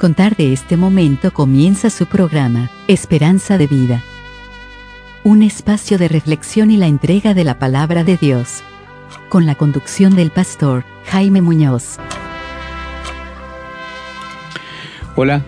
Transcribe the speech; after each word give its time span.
contar 0.00 0.34
de 0.34 0.54
este 0.54 0.78
momento 0.78 1.30
comienza 1.30 1.90
su 1.90 2.06
programa, 2.06 2.70
Esperanza 2.88 3.58
de 3.58 3.66
Vida. 3.66 4.02
Un 5.24 5.42
espacio 5.42 5.98
de 5.98 6.08
reflexión 6.08 6.70
y 6.70 6.78
la 6.78 6.86
entrega 6.86 7.34
de 7.34 7.44
la 7.44 7.58
palabra 7.58 8.02
de 8.02 8.16
Dios. 8.16 8.62
Con 9.28 9.44
la 9.44 9.56
conducción 9.56 10.16
del 10.16 10.30
pastor 10.30 10.84
Jaime 11.04 11.42
Muñoz. 11.42 11.98
Hola, 15.16 15.44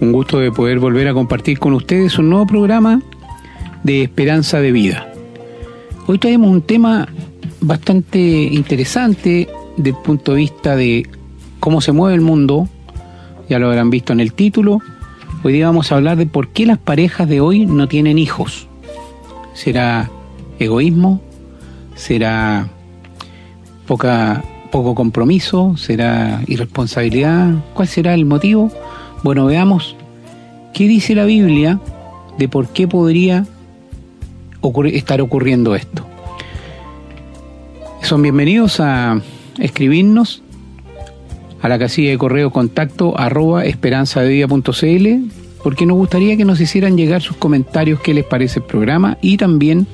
un 0.00 0.10
gusto 0.12 0.38
de 0.38 0.50
poder 0.50 0.78
volver 0.78 1.08
a 1.08 1.12
compartir 1.12 1.58
con 1.58 1.74
ustedes 1.74 2.18
un 2.18 2.30
nuevo 2.30 2.46
programa 2.46 3.02
de 3.82 4.04
Esperanza 4.04 4.62
de 4.62 4.72
Vida. 4.72 5.12
Hoy 6.06 6.18
traemos 6.18 6.50
un 6.50 6.62
tema 6.62 7.06
bastante 7.60 8.18
interesante 8.18 9.50
desde 9.76 9.90
el 9.90 10.02
punto 10.02 10.32
de 10.32 10.38
vista 10.38 10.76
de 10.76 11.06
cómo 11.60 11.82
se 11.82 11.92
mueve 11.92 12.14
el 12.14 12.22
mundo, 12.22 12.70
ya 13.48 13.58
lo 13.58 13.68
habrán 13.68 13.90
visto 13.90 14.12
en 14.12 14.20
el 14.20 14.32
título. 14.32 14.80
Hoy 15.42 15.52
día 15.52 15.66
vamos 15.66 15.90
a 15.90 15.96
hablar 15.96 16.16
de 16.16 16.26
por 16.26 16.48
qué 16.48 16.66
las 16.66 16.78
parejas 16.78 17.28
de 17.28 17.40
hoy 17.40 17.66
no 17.66 17.88
tienen 17.88 18.18
hijos. 18.18 18.68
¿Será 19.54 20.10
egoísmo? 20.58 21.20
¿Será 21.94 22.68
poca, 23.86 24.42
poco 24.70 24.94
compromiso? 24.94 25.76
¿Será 25.76 26.42
irresponsabilidad? 26.46 27.50
¿Cuál 27.74 27.88
será 27.88 28.14
el 28.14 28.24
motivo? 28.24 28.70
Bueno, 29.22 29.46
veamos 29.46 29.96
qué 30.72 30.88
dice 30.88 31.14
la 31.14 31.24
Biblia 31.24 31.80
de 32.38 32.48
por 32.48 32.68
qué 32.68 32.88
podría 32.88 33.46
estar 34.92 35.20
ocurriendo 35.20 35.74
esto. 35.74 36.06
Son 38.02 38.22
bienvenidos 38.22 38.80
a 38.80 39.20
escribirnos 39.58 40.41
a 41.62 41.68
la 41.68 41.78
casilla 41.78 42.10
de 42.10 42.18
correo 42.18 42.50
contacto 42.50 43.18
arroba 43.18 43.64
esperanzadevida.cl 43.64 45.06
porque 45.62 45.86
nos 45.86 45.96
gustaría 45.96 46.36
que 46.36 46.44
nos 46.44 46.60
hicieran 46.60 46.96
llegar 46.96 47.22
sus 47.22 47.36
comentarios, 47.36 48.00
qué 48.00 48.14
les 48.14 48.24
parece 48.24 48.58
el 48.58 48.66
programa 48.66 49.16
y 49.22 49.36
también 49.36 49.86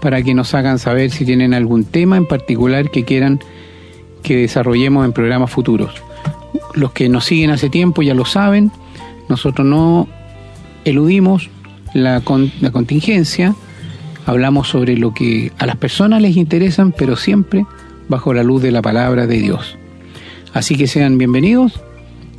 para 0.00 0.22
que 0.22 0.34
nos 0.34 0.52
hagan 0.54 0.78
saber 0.78 1.10
si 1.10 1.24
tienen 1.24 1.54
algún 1.54 1.84
tema 1.84 2.16
en 2.16 2.26
particular 2.26 2.90
que 2.90 3.04
quieran 3.04 3.40
que 4.22 4.36
desarrollemos 4.36 5.04
en 5.04 5.12
programas 5.12 5.50
futuros. 5.50 5.94
Los 6.74 6.92
que 6.92 7.08
nos 7.08 7.24
siguen 7.24 7.50
hace 7.50 7.70
tiempo 7.70 8.02
ya 8.02 8.14
lo 8.14 8.24
saben, 8.24 8.72
nosotros 9.28 9.66
no 9.66 10.08
eludimos 10.84 11.50
la, 11.94 12.22
la 12.60 12.70
contingencia, 12.72 13.54
hablamos 14.26 14.68
sobre 14.68 14.96
lo 14.96 15.14
que 15.14 15.52
a 15.58 15.66
las 15.66 15.76
personas 15.76 16.20
les 16.20 16.36
interesan, 16.36 16.92
pero 16.92 17.16
siempre 17.16 17.64
bajo 18.08 18.34
la 18.34 18.42
luz 18.42 18.62
de 18.62 18.72
la 18.72 18.82
palabra 18.82 19.26
de 19.26 19.38
Dios. 19.38 19.78
Así 20.52 20.76
que 20.76 20.88
sean 20.88 21.16
bienvenidos 21.16 21.80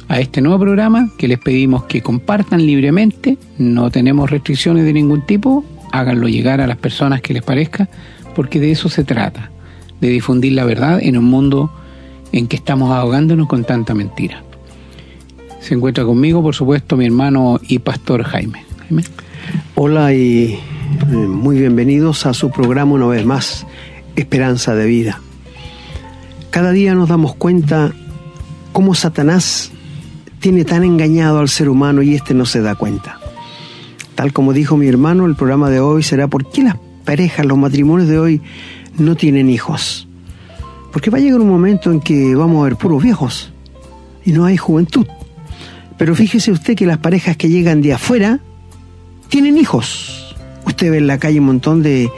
a 0.10 0.20
este 0.20 0.42
nuevo 0.42 0.60
programa 0.60 1.10
que 1.18 1.30
les 1.30 1.40
pedimos 1.40 1.86
que 1.86 2.02
compartan 2.02 2.66
libremente, 2.66 3.38
no 3.58 3.90
tenemos 3.90 4.30
restricciones 4.30 4.84
de 4.84 4.92
ningún 4.92 5.26
tipo, 5.26 5.64
háganlo 5.94 6.28
llegar 6.28 6.60
a 6.60 6.68
las 6.68 6.76
personas 6.76 7.22
que 7.22 7.34
les 7.34 7.42
parezca, 7.42 7.88
porque 8.36 8.60
de 8.60 8.72
eso 8.72 8.90
se 8.90 9.06
trata, 9.06 9.50
de 10.02 10.10
difundir 10.10 10.52
la 10.54 10.66
verdad 10.66 11.00
en 11.02 11.18
un 11.18 11.24
mundo 11.24 11.72
en 12.34 12.48
que 12.48 12.58
estamos 12.58 12.92
ahogándonos 12.92 13.48
con 13.48 13.64
tanta 13.64 13.94
mentira. 13.94 14.44
Se 15.62 15.76
encuentra 15.76 16.04
conmigo, 16.04 16.42
por 16.42 16.54
supuesto, 16.54 16.98
mi 16.98 17.06
hermano 17.06 17.62
y 17.66 17.80
pastor 17.80 18.24
Jaime. 18.24 18.66
Hola 19.76 20.14
y 20.14 20.60
eh, 21.10 21.14
muy 21.14 21.58
bienvenidos 21.60 22.26
a 22.26 22.34
su 22.34 22.52
programa 22.52 22.92
una 22.92 23.08
vez 23.08 23.26
más, 23.26 23.66
Esperanza 24.18 24.76
de 24.76 24.86
Vida. 24.86 25.22
Cada 26.50 26.72
día 26.72 26.94
nos 26.96 27.08
damos 27.08 27.34
cuenta 27.36 27.94
cómo 28.72 28.96
Satanás 28.96 29.72
tiene 30.40 30.66
tan 30.66 30.84
engañado 30.84 31.40
al 31.40 31.50
ser 31.50 31.70
humano 31.70 32.02
y 32.02 32.16
éste 32.16 32.34
no 32.34 32.46
se 32.46 32.62
da 32.62 32.76
cuenta. 32.76 33.20
Tal 34.16 34.34
como 34.34 34.54
dijo 34.54 34.78
mi 34.78 34.88
hermano, 34.88 35.26
el 35.26 35.36
programa 35.36 35.70
de 35.70 35.80
hoy 35.80 36.04
será 36.04 36.28
¿por 36.28 36.50
qué 36.50 36.64
las 36.64 36.76
parejas, 37.06 37.46
los 37.46 37.58
matrimonios 37.58 38.10
de 38.10 38.20
hoy 38.20 38.42
no 38.98 39.16
tienen 39.16 39.50
hijos? 39.50 40.08
Porque 40.92 41.10
va 41.10 41.20
a 41.20 41.22
llegar 41.22 41.40
un 41.40 41.50
momento 41.50 41.92
en 41.92 42.02
que 42.02 42.36
vamos 42.36 42.62
a 42.62 42.66
ver 42.66 42.76
puros 42.76 43.02
viejos 43.02 43.54
y 44.26 44.32
no 44.32 44.46
hay 44.46 44.58
juventud. 44.58 45.08
Pero 45.98 46.16
fíjese 46.16 46.52
usted 46.52 46.76
que 46.76 46.86
las 46.86 46.98
parejas 46.98 47.38
que 47.38 47.50
llegan 47.50 47.82
de 47.82 47.94
afuera 47.94 48.40
tienen 49.30 49.58
hijos. 49.58 50.36
Usted 50.66 50.92
ve 50.92 50.98
en 50.98 51.08
la 51.08 51.18
calle 51.18 51.40
un 51.40 51.46
montón 51.46 51.82
de 51.82 52.10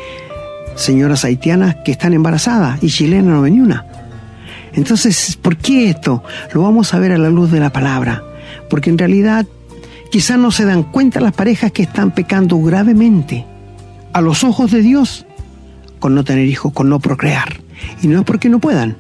señoras 0.76 1.26
haitianas 1.26 1.76
que 1.86 1.92
están 1.92 2.14
embarazadas 2.14 2.82
y 2.84 2.88
chilenas 2.88 3.26
no 3.26 3.42
ven 3.42 3.62
una. 3.62 3.86
Entonces, 4.74 5.38
¿por 5.42 5.58
qué 5.58 5.90
esto? 5.90 6.24
Lo 6.54 6.64
vamos 6.64 6.94
a 6.94 7.00
ver 7.00 7.12
a 7.12 7.18
la 7.18 7.30
luz 7.30 7.52
de 7.52 7.60
la 7.60 7.72
palabra. 7.72 8.24
Porque 8.70 8.90
en 8.90 8.98
realidad 8.98 9.46
quizás 10.12 10.38
no 10.38 10.52
se 10.52 10.66
dan 10.66 10.84
cuenta 10.84 11.20
las 11.20 11.34
parejas 11.34 11.72
que 11.72 11.84
están 11.84 12.12
pecando 12.12 12.60
gravemente 12.60 13.46
a 14.14 14.22
los 14.22 14.44
ojos 14.44 14.72
de 14.72 14.82
Dios 14.82 15.26
con 16.00 16.16
no 16.16 16.24
tener 16.24 16.48
hijos, 16.48 16.74
con 16.74 16.90
no 16.90 17.00
procrear. 17.00 17.62
Y 18.02 18.08
no 18.08 18.20
es 18.20 18.26
porque 18.26 18.50
no 18.50 18.60
puedan, 18.60 18.98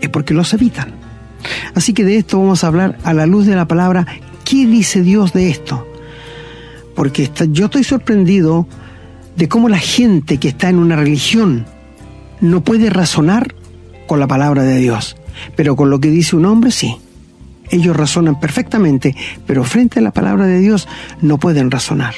es 0.00 0.08
porque 0.08 0.34
los 0.34 0.52
evitan. 0.52 0.92
Así 1.74 1.92
que 1.92 2.04
de 2.04 2.16
esto 2.16 2.38
vamos 2.38 2.64
a 2.64 2.68
hablar 2.68 2.98
a 3.04 3.12
la 3.12 3.26
luz 3.26 3.46
de 3.46 3.54
la 3.54 3.68
palabra. 3.68 4.06
¿Qué 4.44 4.66
dice 4.66 5.02
Dios 5.02 5.32
de 5.32 5.50
esto? 5.50 5.86
Porque 6.94 7.30
yo 7.50 7.66
estoy 7.66 7.84
sorprendido 7.84 8.66
de 9.36 9.48
cómo 9.48 9.68
la 9.68 9.78
gente 9.78 10.38
que 10.38 10.48
está 10.48 10.68
en 10.68 10.78
una 10.78 10.96
religión 10.96 11.66
no 12.40 12.62
puede 12.62 12.90
razonar 12.90 13.54
con 14.06 14.20
la 14.20 14.26
palabra 14.26 14.62
de 14.62 14.76
Dios, 14.76 15.16
pero 15.56 15.76
con 15.76 15.90
lo 15.90 16.00
que 16.00 16.10
dice 16.10 16.36
un 16.36 16.46
hombre 16.46 16.70
sí. 16.70 16.96
Ellos 17.70 17.96
razonan 17.96 18.38
perfectamente, 18.38 19.16
pero 19.46 19.64
frente 19.64 19.98
a 19.98 20.02
la 20.02 20.12
palabra 20.12 20.46
de 20.46 20.60
Dios 20.60 20.86
no 21.22 21.38
pueden 21.38 21.70
razonar. 21.70 22.14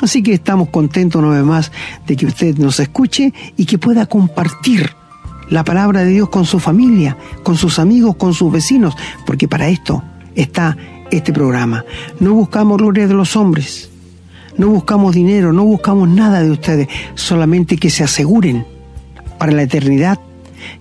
Así 0.00 0.22
que 0.22 0.32
estamos 0.32 0.70
contentos 0.70 1.22
una 1.22 1.34
vez 1.34 1.44
más 1.44 1.72
de 2.06 2.16
que 2.16 2.26
usted 2.26 2.56
nos 2.56 2.80
escuche 2.80 3.34
y 3.56 3.66
que 3.66 3.78
pueda 3.78 4.06
compartir 4.06 4.90
la 5.50 5.64
palabra 5.64 6.04
de 6.04 6.10
Dios 6.10 6.28
con 6.30 6.46
su 6.46 6.58
familia, 6.60 7.16
con 7.42 7.56
sus 7.56 7.78
amigos, 7.78 8.16
con 8.16 8.32
sus 8.32 8.50
vecinos, 8.50 8.96
porque 9.26 9.48
para 9.48 9.68
esto 9.68 10.02
está 10.34 10.76
este 11.10 11.32
programa. 11.32 11.84
No 12.20 12.34
buscamos 12.34 12.78
gloria 12.78 13.06
de 13.06 13.14
los 13.14 13.36
hombres, 13.36 13.90
no 14.56 14.68
buscamos 14.68 15.14
dinero, 15.14 15.52
no 15.52 15.64
buscamos 15.64 16.08
nada 16.08 16.42
de 16.42 16.50
ustedes, 16.50 16.88
solamente 17.14 17.76
que 17.76 17.90
se 17.90 18.04
aseguren 18.04 18.64
para 19.38 19.52
la 19.52 19.62
eternidad 19.62 20.18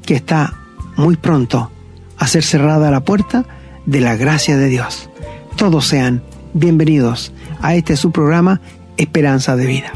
que 0.06 0.16
está 0.16 0.54
muy 0.98 1.16
pronto 1.16 1.72
a 2.18 2.28
ser 2.28 2.44
cerrada 2.44 2.92
la 2.92 3.04
puerta 3.04 3.46
de 3.86 4.02
la 4.02 4.16
gracia 4.16 4.58
de 4.58 4.68
Dios. 4.68 5.10
Todos 5.56 5.86
sean 5.86 6.22
bienvenidos 6.54 7.32
a 7.62 7.76
este 7.76 7.96
su 7.96 8.12
programa 8.12 8.62
Esperanza 8.98 9.56
de 9.56 9.66
Vida. 9.66 9.94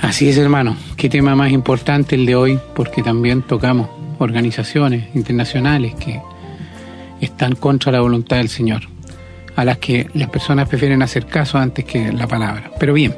Así 0.00 0.28
es, 0.28 0.38
hermano. 0.38 0.76
Qué 0.96 1.10
tema 1.10 1.36
más 1.36 1.52
importante 1.52 2.16
el 2.16 2.24
de 2.24 2.34
hoy, 2.34 2.58
porque 2.74 3.02
también 3.02 3.42
tocamos 3.42 3.88
organizaciones 4.18 5.14
internacionales 5.14 5.94
que 5.94 6.20
están 7.20 7.54
contra 7.54 7.92
la 7.92 8.00
voluntad 8.00 8.38
del 8.38 8.48
Señor, 8.48 8.82
a 9.56 9.64
las 9.64 9.78
que 9.78 10.08
las 10.14 10.30
personas 10.30 10.68
prefieren 10.68 11.02
hacer 11.02 11.26
caso 11.26 11.58
antes 11.58 11.84
que 11.84 12.12
la 12.12 12.26
palabra. 12.26 12.70
Pero 12.78 12.94
bien, 12.94 13.14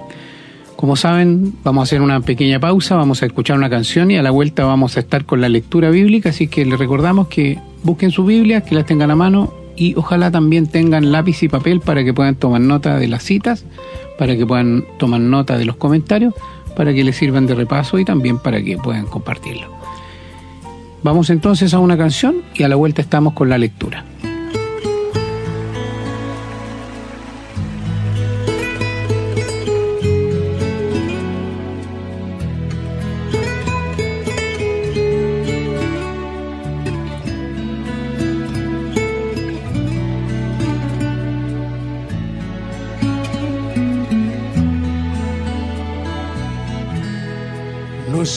como 0.83 0.97
saben, 0.97 1.55
vamos 1.63 1.83
a 1.83 1.85
hacer 1.85 2.03
una 2.03 2.23
pequeña 2.23 2.59
pausa, 2.59 2.97
vamos 2.97 3.23
a 3.23 3.27
escuchar 3.27 3.57
una 3.57 3.71
canción 3.71 4.11
y 4.11 4.17
a 4.17 4.23
la 4.25 4.33
vuelta 4.33 4.65
vamos 4.65 4.97
a 4.97 5.01
estar 5.01 5.25
con 5.25 5.41
la 5.41 5.49
lectura 5.49 5.91
bíblica, 5.91 6.31
así 6.31 6.49
que 6.49 6.65
les 6.65 6.77
recordamos 6.77 7.29
que 7.29 7.61
busquen 7.85 8.11
su 8.11 8.25
Biblia, 8.25 8.63
que 8.63 8.75
la 8.75 8.85
tengan 8.85 9.13
a 9.13 9.15
mano 9.15 9.55
y 9.77 9.95
ojalá 9.95 10.33
también 10.33 10.67
tengan 10.67 11.13
lápiz 11.13 11.41
y 11.45 11.49
papel 11.49 11.79
para 11.79 12.03
que 12.03 12.13
puedan 12.13 12.35
tomar 12.35 12.63
nota 12.63 12.97
de 12.97 13.07
las 13.07 13.23
citas, 13.23 13.65
para 14.19 14.37
que 14.37 14.45
puedan 14.45 14.85
tomar 14.99 15.21
nota 15.21 15.57
de 15.57 15.67
los 15.67 15.77
comentarios, 15.77 16.35
para 16.75 16.93
que 16.93 17.05
les 17.05 17.15
sirvan 17.15 17.47
de 17.47 17.55
repaso 17.55 18.01
y 18.01 18.05
también 18.05 18.41
para 18.41 18.61
que 18.61 18.77
puedan 18.77 19.07
compartirlo. 19.07 19.69
Vamos 21.05 21.31
entonces 21.31 21.75
a 21.75 21.79
una 21.79 21.97
canción 21.97 22.43
y 22.57 22.65
a 22.65 22.69
la 22.69 22.75
vuelta 22.75 23.03
estamos 23.03 23.35
con 23.35 23.49
la 23.49 23.57
lectura. 23.57 24.05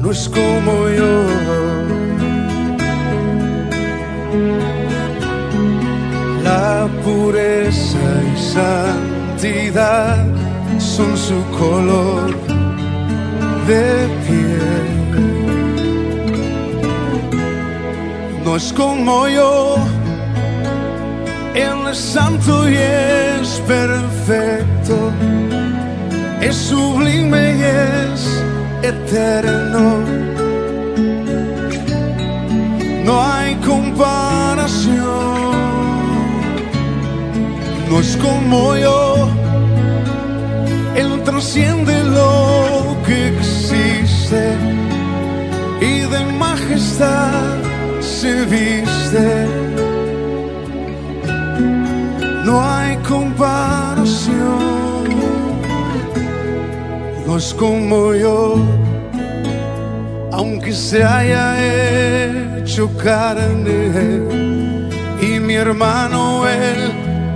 No 0.00 0.10
es 0.10 0.28
como 0.28 0.88
yo. 0.88 1.26
La 6.44 6.88
pureza 7.04 7.98
y 8.32 8.38
santidad 8.38 10.26
son 10.78 11.16
su 11.16 11.42
color 11.58 12.30
de 13.66 14.08
piel. 14.26 14.76
No 18.44 18.56
es 18.56 18.72
como 18.72 19.28
yo, 19.28 19.76
Él 21.56 21.88
es 21.90 21.96
santo 21.96 22.68
y 22.68 22.74
es 22.74 23.62
perfecto, 23.66 25.10
es 26.42 26.54
sublime 26.54 27.56
y 27.56 27.62
es 27.62 28.44
eterno. 28.82 30.04
No 33.06 33.22
hay 33.22 33.54
comparación, 33.56 35.06
no 37.88 38.00
es 38.00 38.18
como 38.18 38.76
yo, 38.76 39.28
Él 40.94 41.22
trasciende 41.24 42.04
lo 42.04 42.96
que 43.06 43.28
existe 43.28 44.56
y 45.80 46.00
de 46.00 46.24
majestad 46.38 47.56
se 48.00 48.44
viste. 48.44 49.85
No 52.46 52.62
hay 52.62 52.96
comparación, 52.98 54.38
no 57.26 57.36
es 57.36 57.52
como 57.52 58.14
yo, 58.14 58.54
aunque 60.30 60.72
se 60.72 61.02
haya 61.02 61.44
hecho 62.62 62.88
carne 62.96 64.22
y 65.20 65.40
mi 65.40 65.54
hermano 65.54 66.46
él 66.48 66.92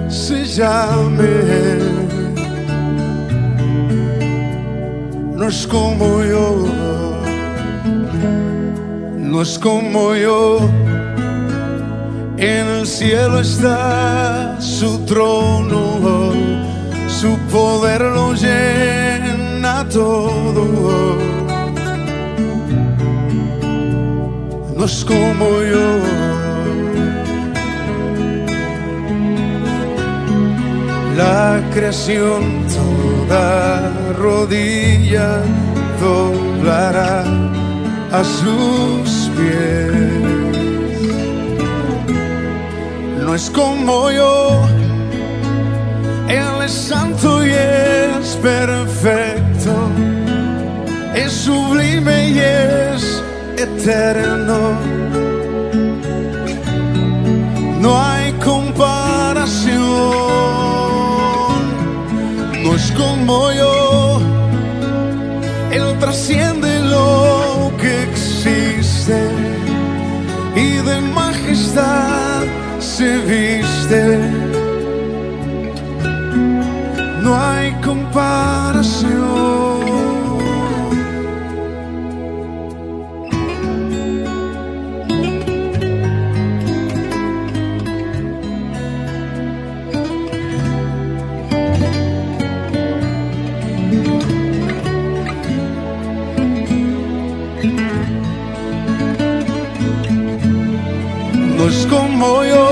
se 0.09 0.45
llame. 0.45 1.27
No 5.35 5.49
es 5.49 5.67
como 5.67 6.23
yo 6.23 7.01
no 9.31 9.43
es 9.43 9.59
como 9.59 10.15
yo. 10.15 10.59
En 12.43 12.67
el 12.69 12.87
cielo 12.87 13.41
está 13.41 14.59
su 14.59 15.05
trono, 15.05 16.33
su 17.07 17.37
poder 17.53 18.01
lo 18.01 18.33
llena 18.33 19.87
todo. 19.91 21.19
No 24.75 24.85
es 24.87 25.05
como 25.05 25.47
yo. 25.71 26.01
La 31.19 31.61
creación 31.75 32.65
toda 32.75 34.15
rodilla 34.15 35.43
doblará 36.01 37.23
a 38.11 38.25
sus 38.25 39.31
pies. 39.37 40.50
No 43.31 43.37
es 43.37 43.49
como 43.51 44.11
yo, 44.11 44.61
Él 46.29 46.65
es 46.65 46.73
santo 46.73 47.47
y 47.47 47.51
es 47.51 48.37
perfecto, 48.43 49.71
es 51.15 51.31
sublime 51.31 52.31
y 52.31 52.39
es 52.41 53.23
eterno. 53.57 54.73
No 57.81 58.03
hay 58.03 58.33
comparación, 58.33 59.79
no 62.65 62.75
es 62.75 62.91
como 62.99 63.53
yo, 63.53 64.21
Él 65.71 65.97
trasciende 66.01 66.50
se 73.01 73.17
viste. 73.31 74.03
No 77.23 77.31
hay 77.35 77.73
comparación. 77.81 79.21
como 101.89 102.45
yo. 102.45 102.70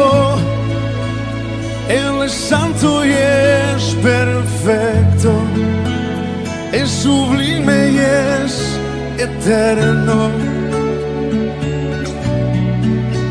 Es 6.72 6.90
sublime 6.90 7.90
y 7.90 7.98
es 7.98 8.78
eterno. 9.16 10.28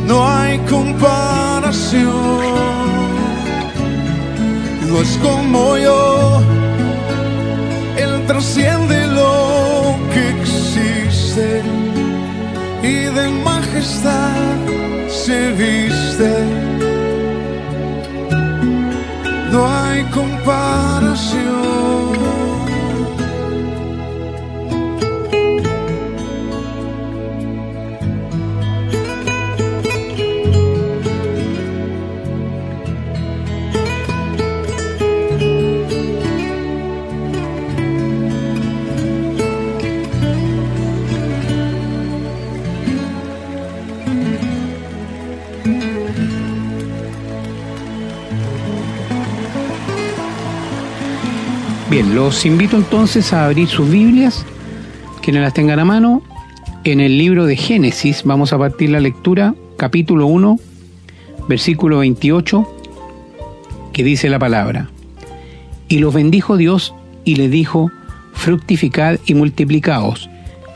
No 0.08 0.28
hay 0.28 0.58
comparación, 0.70 2.12
no 4.88 5.02
es 5.02 5.20
como 5.22 5.78
yo. 5.78 6.42
Él 7.98 8.26
trasciende 8.26 9.06
lo 9.08 9.96
que 10.14 10.30
existe 10.42 11.62
y 12.82 12.96
de 13.16 13.30
majestad 13.44 14.58
se 15.08 15.52
viste. 15.52 16.57
Los 52.14 52.46
invito 52.46 52.78
entonces 52.78 53.34
a 53.34 53.46
abrir 53.46 53.68
sus 53.68 53.90
Biblias, 53.90 54.46
quienes 55.22 55.42
las 55.42 55.54
tengan 55.54 55.80
a 55.80 55.86
mano. 55.86 56.22
En 56.84 57.00
el 57.00 57.18
libro 57.18 57.46
de 57.46 57.56
Génesis 57.56 58.24
vamos 58.24 58.54
a 58.54 58.58
partir 58.58 58.90
la 58.90 59.00
lectura, 59.00 59.56
capítulo 59.78 60.28
1, 60.28 60.60
versículo 61.50 62.00
28, 62.00 62.68
que 63.94 64.04
dice 64.04 64.30
la 64.30 64.40
palabra. 64.40 64.90
Y 65.90 66.00
los 66.00 66.14
bendijo 66.14 66.58
Dios 66.58 66.94
y 67.26 67.36
les 67.36 67.52
dijo, 67.52 67.92
fructificad 68.34 69.20
y 69.26 69.34
multiplicaos, 69.34 70.30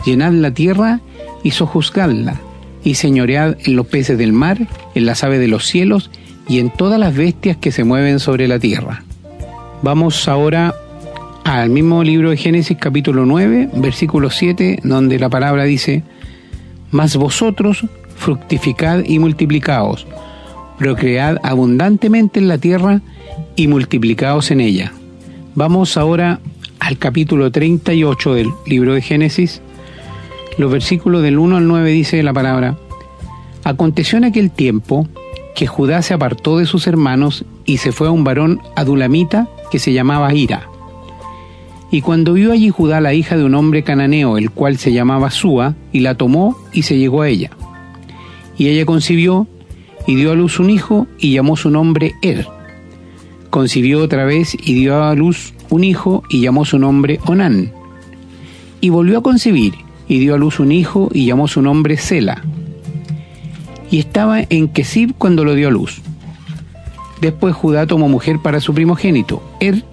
llenad 0.05 0.33
la 0.33 0.51
tierra 0.51 0.99
y 1.43 1.51
sojuzgadla, 1.51 2.39
y 2.83 2.95
señoread 2.95 3.57
en 3.63 3.75
los 3.75 3.87
peces 3.87 4.17
del 4.17 4.33
mar, 4.33 4.67
en 4.95 5.05
las 5.05 5.23
aves 5.23 5.39
de 5.39 5.47
los 5.47 5.65
cielos 5.65 6.11
y 6.47 6.59
en 6.59 6.71
todas 6.71 6.99
las 6.99 7.15
bestias 7.15 7.57
que 7.57 7.71
se 7.71 7.83
mueven 7.83 8.19
sobre 8.19 8.47
la 8.47 8.59
tierra. 8.59 9.03
Vamos 9.81 10.27
ahora 10.27 10.75
al 11.43 11.69
mismo 11.69 12.03
libro 12.03 12.29
de 12.29 12.37
Génesis 12.37 12.77
capítulo 12.79 13.25
9, 13.25 13.69
versículo 13.75 14.29
7, 14.29 14.79
donde 14.83 15.19
la 15.19 15.29
palabra 15.29 15.63
dice, 15.63 16.03
Mas 16.91 17.15
vosotros 17.15 17.85
fructificad 18.15 19.03
y 19.05 19.19
multiplicaos, 19.19 20.05
procread 20.77 21.37
abundantemente 21.43 22.39
en 22.39 22.47
la 22.47 22.57
tierra 22.57 23.01
y 23.55 23.67
multiplicaos 23.67 24.51
en 24.51 24.61
ella. 24.61 24.93
Vamos 25.55 25.97
ahora 25.97 26.39
al 26.79 26.97
capítulo 26.97 27.51
38 27.51 28.33
del 28.33 28.49
libro 28.65 28.93
de 28.93 29.01
Génesis. 29.01 29.61
Los 30.57 30.71
versículos 30.71 31.21
del 31.21 31.37
1 31.39 31.57
al 31.57 31.67
9 31.67 31.91
dice 31.91 32.23
la 32.23 32.33
palabra, 32.33 32.77
Aconteció 33.63 34.17
en 34.17 34.25
aquel 34.25 34.51
tiempo 34.51 35.07
que 35.55 35.67
Judá 35.67 36.01
se 36.01 36.13
apartó 36.13 36.57
de 36.57 36.65
sus 36.65 36.87
hermanos 36.87 37.45
y 37.65 37.77
se 37.77 37.91
fue 37.91 38.07
a 38.07 38.11
un 38.11 38.23
varón 38.23 38.59
adulamita 38.75 39.47
que 39.69 39.79
se 39.79 39.93
llamaba 39.93 40.33
Ira. 40.33 40.70
Y 41.91 42.01
cuando 42.01 42.33
vio 42.33 42.53
allí 42.53 42.69
Judá 42.69 43.01
la 43.01 43.13
hija 43.13 43.35
de 43.35 43.43
un 43.43 43.53
hombre 43.53 43.83
cananeo, 43.83 44.37
el 44.37 44.49
cual 44.49 44.77
se 44.77 44.93
llamaba 44.93 45.29
Súa, 45.29 45.75
y 45.91 45.99
la 45.99 46.15
tomó 46.15 46.57
y 46.71 46.83
se 46.83 46.97
llegó 46.97 47.21
a 47.21 47.27
ella. 47.27 47.51
Y 48.57 48.69
ella 48.69 48.85
concibió 48.85 49.47
y 50.07 50.15
dio 50.15 50.31
a 50.31 50.35
luz 50.35 50.59
un 50.59 50.69
hijo 50.69 51.07
y 51.19 51.33
llamó 51.33 51.57
su 51.57 51.69
nombre 51.69 52.13
Er. 52.21 52.47
Concibió 53.49 54.01
otra 54.01 54.23
vez 54.23 54.55
y 54.55 54.73
dio 54.73 55.03
a 55.03 55.13
luz 55.15 55.53
un 55.69 55.83
hijo 55.83 56.23
y 56.29 56.41
llamó 56.41 56.63
su 56.63 56.79
nombre 56.79 57.19
Onán. 57.25 57.73
Y 58.79 58.89
volvió 58.89 59.19
a 59.19 59.23
concebir 59.23 59.73
y 60.07 60.19
dio 60.19 60.35
a 60.35 60.37
luz 60.37 60.59
un 60.59 60.71
hijo 60.71 61.09
y 61.13 61.25
llamó 61.25 61.49
su 61.49 61.61
nombre 61.61 61.97
Sela. 61.97 62.41
Y 63.89 63.99
estaba 63.99 64.41
en 64.49 64.69
Kesib 64.69 65.13
cuando 65.17 65.43
lo 65.43 65.55
dio 65.55 65.67
a 65.67 65.71
luz. 65.71 66.01
Después 67.19 67.53
Judá 67.53 67.85
tomó 67.85 68.07
mujer 68.07 68.39
para 68.39 68.61
su 68.61 68.73
primogénito, 68.73 69.43
Er, 69.59 69.83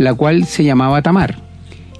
la 0.00 0.14
cual 0.14 0.46
se 0.46 0.64
llamaba 0.64 1.02
Tamar. 1.02 1.36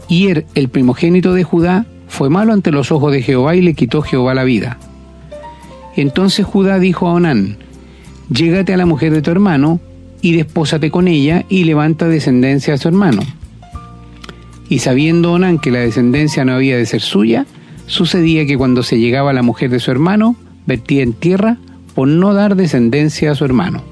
Y 0.09 0.29
Er, 0.29 0.47
el 0.55 0.71
primogénito 0.71 1.35
de 1.35 1.45
Judá, 1.45 1.85
fue 2.09 2.31
malo 2.31 2.55
ante 2.55 2.73
los 2.73 2.91
ojos 2.91 3.13
de 3.13 3.21
Jehová 3.21 3.57
y 3.57 3.61
le 3.61 3.75
quitó 3.75 4.01
Jehová 4.01 4.33
la 4.33 4.45
vida. 4.45 4.79
Entonces 5.97 6.47
Judá 6.47 6.79
dijo 6.79 7.09
a 7.09 7.13
Onán, 7.13 7.59
Llégate 8.31 8.73
a 8.73 8.79
la 8.79 8.87
mujer 8.87 9.13
de 9.13 9.21
tu 9.21 9.31
hermano 9.31 9.81
y 10.23 10.33
despósate 10.33 10.91
con 10.91 11.09
ella 11.09 11.45
y 11.51 11.65
levanta 11.65 12.09
descendencia 12.09 12.73
a 12.73 12.79
su 12.79 12.89
hermano. 12.89 13.21
Y 14.71 14.79
sabiendo 14.79 15.35
Onán 15.35 15.59
que 15.59 15.71
la 15.71 15.81
descendencia 15.81 16.47
no 16.47 16.55
había 16.55 16.79
de 16.79 16.87
ser 16.87 17.03
suya, 17.03 17.45
sucedía 17.87 18.47
que 18.47 18.57
cuando 18.57 18.83
se 18.83 18.99
llegaba 18.99 19.29
a 19.29 19.35
la 19.35 19.43
mujer 19.43 19.69
de 19.69 19.79
su 19.79 19.91
hermano, 19.91 20.37
vertía 20.65 21.03
en 21.03 21.13
tierra 21.13 21.59
por 21.95 22.09
no 22.09 22.33
dar 22.33 22.57
descendencia 22.57 23.33
a 23.33 23.35
su 23.35 23.45
hermano. 23.45 23.90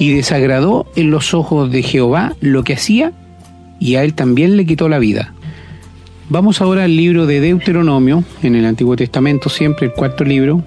Y 0.00 0.12
desagradó 0.14 0.86
en 0.96 1.12
los 1.12 1.32
ojos 1.34 1.70
de 1.70 1.84
Jehová 1.84 2.34
lo 2.40 2.64
que 2.64 2.72
hacía, 2.74 3.12
y 3.78 3.94
a 3.94 4.02
él 4.02 4.14
también 4.14 4.56
le 4.56 4.66
quitó 4.66 4.88
la 4.88 4.98
vida. 4.98 5.34
Vamos 6.28 6.60
ahora 6.60 6.84
al 6.84 6.96
libro 6.96 7.26
de 7.26 7.40
Deuteronomio, 7.40 8.24
en 8.42 8.56
el 8.56 8.64
Antiguo 8.64 8.96
Testamento, 8.96 9.48
siempre 9.48 9.86
el 9.86 9.92
cuarto 9.92 10.24
libro, 10.24 10.64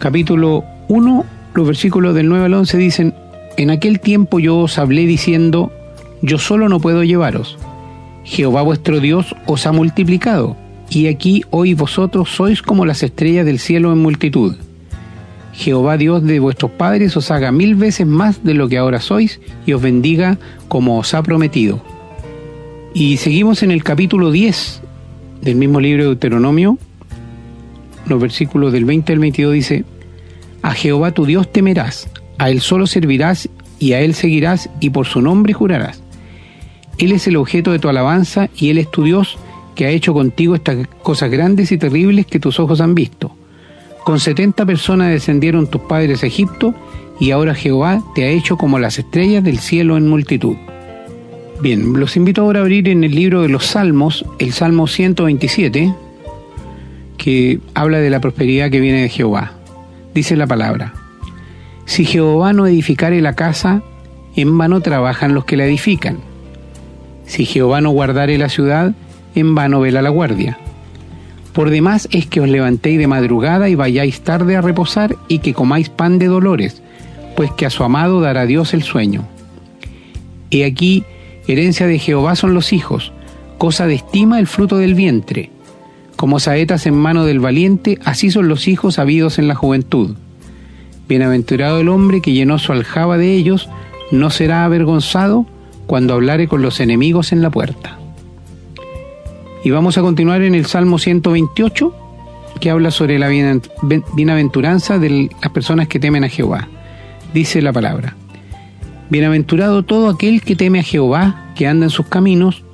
capítulo 0.00 0.64
1, 0.88 1.24
los 1.54 1.66
versículos 1.66 2.14
del 2.14 2.28
9 2.28 2.46
al 2.46 2.54
11 2.54 2.78
dicen, 2.78 3.14
En 3.56 3.70
aquel 3.70 4.00
tiempo 4.00 4.38
yo 4.38 4.58
os 4.58 4.78
hablé 4.78 5.06
diciendo, 5.06 5.72
yo 6.22 6.38
solo 6.38 6.68
no 6.68 6.80
puedo 6.80 7.04
llevaros. 7.04 7.58
Jehová 8.24 8.62
vuestro 8.62 9.00
Dios 9.00 9.34
os 9.46 9.66
ha 9.66 9.72
multiplicado, 9.72 10.56
y 10.88 11.06
aquí 11.06 11.44
hoy 11.50 11.74
vosotros 11.74 12.30
sois 12.30 12.62
como 12.62 12.84
las 12.84 13.02
estrellas 13.02 13.46
del 13.46 13.58
cielo 13.58 13.92
en 13.92 13.98
multitud. 13.98 14.56
Jehová 15.60 15.98
Dios 15.98 16.22
de 16.22 16.40
vuestros 16.40 16.70
padres 16.70 17.14
os 17.18 17.30
haga 17.30 17.52
mil 17.52 17.74
veces 17.74 18.06
más 18.06 18.42
de 18.42 18.54
lo 18.54 18.66
que 18.70 18.78
ahora 18.78 18.98
sois, 18.98 19.40
y 19.66 19.74
os 19.74 19.82
bendiga 19.82 20.38
como 20.68 20.98
os 20.98 21.12
ha 21.12 21.22
prometido. 21.22 21.82
Y 22.94 23.18
seguimos 23.18 23.62
en 23.62 23.70
el 23.70 23.84
capítulo 23.84 24.30
10 24.30 24.80
del 25.42 25.56
mismo 25.56 25.78
libro 25.78 26.04
de 26.04 26.08
Deuteronomio, 26.08 26.78
los 28.06 28.18
versículos 28.18 28.72
del 28.72 28.86
20 28.86 29.12
al 29.12 29.18
22 29.18 29.52
dice, 29.52 29.84
A 30.62 30.72
Jehová 30.72 31.12
tu 31.12 31.26
Dios 31.26 31.52
temerás, 31.52 32.08
a 32.38 32.48
Él 32.48 32.62
solo 32.62 32.86
servirás 32.86 33.50
y 33.78 33.92
a 33.92 34.00
Él 34.00 34.14
seguirás 34.14 34.70
y 34.80 34.88
por 34.88 35.06
su 35.06 35.20
nombre 35.20 35.52
jurarás. 35.52 36.02
Él 36.96 37.12
es 37.12 37.26
el 37.26 37.36
objeto 37.36 37.70
de 37.70 37.78
tu 37.78 37.90
alabanza 37.90 38.48
y 38.56 38.70
Él 38.70 38.78
es 38.78 38.90
tu 38.90 39.04
Dios 39.04 39.36
que 39.74 39.84
ha 39.84 39.90
hecho 39.90 40.14
contigo 40.14 40.54
estas 40.54 40.86
cosas 41.02 41.30
grandes 41.30 41.70
y 41.70 41.76
terribles 41.76 42.24
que 42.24 42.40
tus 42.40 42.58
ojos 42.58 42.80
han 42.80 42.94
visto. 42.94 43.36
Con 44.04 44.18
setenta 44.18 44.64
personas 44.64 45.10
descendieron 45.10 45.66
tus 45.68 45.82
padres 45.82 46.22
a 46.22 46.26
Egipto 46.26 46.74
y 47.18 47.32
ahora 47.32 47.54
Jehová 47.54 48.02
te 48.14 48.24
ha 48.24 48.28
hecho 48.28 48.56
como 48.56 48.78
las 48.78 48.98
estrellas 48.98 49.44
del 49.44 49.58
cielo 49.58 49.96
en 49.96 50.08
multitud. 50.08 50.56
Bien, 51.60 51.92
los 51.92 52.16
invito 52.16 52.40
ahora 52.40 52.60
a 52.60 52.62
abrir 52.62 52.88
en 52.88 53.04
el 53.04 53.14
libro 53.14 53.42
de 53.42 53.50
los 53.50 53.66
Salmos, 53.66 54.24
el 54.38 54.52
Salmo 54.52 54.86
127, 54.86 55.94
que 57.18 57.60
habla 57.74 57.98
de 57.98 58.08
la 58.08 58.20
prosperidad 58.20 58.70
que 58.70 58.80
viene 58.80 59.02
de 59.02 59.10
Jehová. 59.10 59.52
Dice 60.14 60.36
la 60.36 60.46
palabra, 60.46 60.94
si 61.84 62.06
Jehová 62.06 62.54
no 62.54 62.66
edificare 62.66 63.20
la 63.20 63.34
casa, 63.34 63.82
en 64.34 64.56
vano 64.56 64.80
trabajan 64.80 65.34
los 65.34 65.44
que 65.44 65.58
la 65.58 65.66
edifican. 65.66 66.18
Si 67.26 67.44
Jehová 67.44 67.82
no 67.82 67.90
guardare 67.90 68.38
la 68.38 68.48
ciudad, 68.48 68.94
en 69.34 69.54
vano 69.54 69.80
vela 69.80 70.00
la 70.00 70.08
guardia. 70.08 70.58
Por 71.60 71.68
demás 71.68 72.08
es 72.10 72.24
que 72.24 72.40
os 72.40 72.48
levantéis 72.48 72.98
de 72.98 73.06
madrugada 73.06 73.68
y 73.68 73.74
vayáis 73.74 74.22
tarde 74.22 74.56
a 74.56 74.62
reposar 74.62 75.16
y 75.28 75.40
que 75.40 75.52
comáis 75.52 75.90
pan 75.90 76.18
de 76.18 76.24
dolores, 76.24 76.80
pues 77.36 77.52
que 77.52 77.66
a 77.66 77.70
su 77.70 77.84
amado 77.84 78.22
dará 78.22 78.46
Dios 78.46 78.72
el 78.72 78.82
sueño. 78.82 79.28
He 80.50 80.64
aquí, 80.64 81.04
Herencia 81.46 81.86
de 81.86 81.98
Jehová 81.98 82.34
son 82.34 82.54
los 82.54 82.72
hijos, 82.72 83.12
cosa 83.58 83.86
de 83.86 83.96
estima 83.96 84.38
el 84.38 84.46
fruto 84.46 84.78
del 84.78 84.94
vientre. 84.94 85.50
Como 86.16 86.40
saetas 86.40 86.86
en 86.86 86.94
mano 86.94 87.26
del 87.26 87.40
valiente, 87.40 87.98
así 88.06 88.30
son 88.30 88.48
los 88.48 88.66
hijos 88.66 88.98
habidos 88.98 89.38
en 89.38 89.46
la 89.46 89.54
juventud. 89.54 90.16
Bienaventurado 91.10 91.80
el 91.80 91.90
hombre 91.90 92.22
que 92.22 92.32
llenó 92.32 92.58
su 92.58 92.72
aljaba 92.72 93.18
de 93.18 93.34
ellos, 93.34 93.68
no 94.10 94.30
será 94.30 94.64
avergonzado 94.64 95.44
cuando 95.86 96.14
hablare 96.14 96.48
con 96.48 96.62
los 96.62 96.80
enemigos 96.80 97.32
en 97.32 97.42
la 97.42 97.50
puerta. 97.50 97.99
Y 99.62 99.70
vamos 99.70 99.98
a 99.98 100.02
continuar 100.02 100.42
en 100.42 100.54
el 100.54 100.64
Salmo 100.64 100.98
128, 100.98 101.94
que 102.60 102.70
habla 102.70 102.90
sobre 102.90 103.18
la 103.18 103.28
bienaventuranza 103.28 104.98
de 104.98 105.30
las 105.42 105.52
personas 105.52 105.86
que 105.86 106.00
temen 106.00 106.24
a 106.24 106.28
Jehová. 106.28 106.68
Dice 107.34 107.60
la 107.60 107.72
palabra. 107.72 108.16
Bienaventurado 109.10 109.82
todo 109.82 110.08
aquel 110.08 110.40
que 110.40 110.56
teme 110.56 110.80
a 110.80 110.82
Jehová, 110.82 111.52
que 111.56 111.66
anda 111.66 111.86
en 111.86 111.90
sus 111.90 112.06
caminos. 112.06 112.64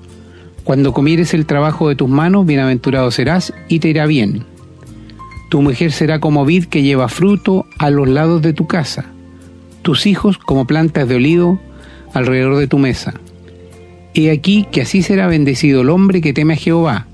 Cuando 0.62 0.92
comieres 0.92 1.34
el 1.34 1.46
trabajo 1.46 1.88
de 1.88 1.96
tus 1.96 2.08
manos, 2.08 2.46
bienaventurado 2.46 3.10
serás 3.10 3.52
y 3.68 3.80
te 3.80 3.88
irá 3.88 4.06
bien. 4.06 4.44
Tu 5.50 5.62
mujer 5.62 5.90
será 5.92 6.20
como 6.20 6.44
vid 6.44 6.66
que 6.66 6.82
lleva 6.82 7.08
fruto 7.08 7.66
a 7.78 7.90
los 7.90 8.08
lados 8.08 8.42
de 8.42 8.52
tu 8.52 8.66
casa, 8.66 9.06
tus 9.82 10.06
hijos 10.06 10.38
como 10.38 10.66
plantas 10.66 11.08
de 11.08 11.16
olivo 11.16 11.60
alrededor 12.14 12.56
de 12.56 12.66
tu 12.66 12.78
mesa. 12.78 13.14
He 14.16 14.32
aquí 14.32 14.66
que 14.72 14.82
así 14.82 15.02
será 15.02 15.28
bendecido 15.28 15.82
el 15.82 15.90
hombre 15.90 16.20
que 16.20 16.32
teme 16.32 16.54
a 16.54 16.56
Jehová. 16.56 17.06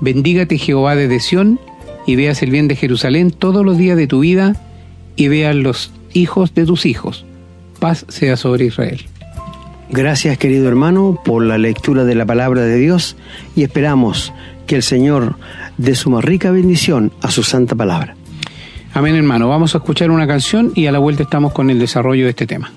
Bendígate 0.00 0.58
Jehová 0.58 0.94
desde 0.94 1.20
Sión 1.20 1.58
y 2.06 2.16
veas 2.16 2.42
el 2.42 2.50
bien 2.50 2.68
de 2.68 2.76
Jerusalén 2.76 3.30
todos 3.30 3.64
los 3.64 3.78
días 3.78 3.96
de 3.96 4.06
tu 4.06 4.20
vida 4.20 4.56
y 5.16 5.28
veas 5.28 5.56
los 5.56 5.92
hijos 6.12 6.52
de 6.54 6.66
tus 6.66 6.84
hijos 6.84 7.24
paz 7.80 8.04
sea 8.08 8.36
sobre 8.36 8.66
Israel. 8.66 9.00
Gracias 9.90 10.38
querido 10.38 10.68
hermano 10.68 11.18
por 11.24 11.42
la 11.42 11.58
lectura 11.58 12.04
de 12.04 12.14
la 12.14 12.24
palabra 12.24 12.62
de 12.62 12.76
Dios 12.76 13.16
y 13.56 13.64
esperamos 13.64 14.32
que 14.68 14.76
el 14.76 14.84
Señor 14.84 15.34
dé 15.78 15.96
su 15.96 16.10
más 16.10 16.24
rica 16.24 16.52
bendición 16.52 17.10
a 17.22 17.32
su 17.32 17.42
santa 17.42 17.74
palabra. 17.74 18.14
Amén 18.92 19.16
hermano, 19.16 19.48
vamos 19.48 19.74
a 19.74 19.78
escuchar 19.78 20.12
una 20.12 20.28
canción 20.28 20.72
y 20.76 20.86
a 20.86 20.92
la 20.92 20.98
vuelta 21.00 21.24
estamos 21.24 21.52
con 21.52 21.70
el 21.70 21.80
desarrollo 21.80 22.24
de 22.24 22.30
este 22.30 22.46
tema. 22.46 22.72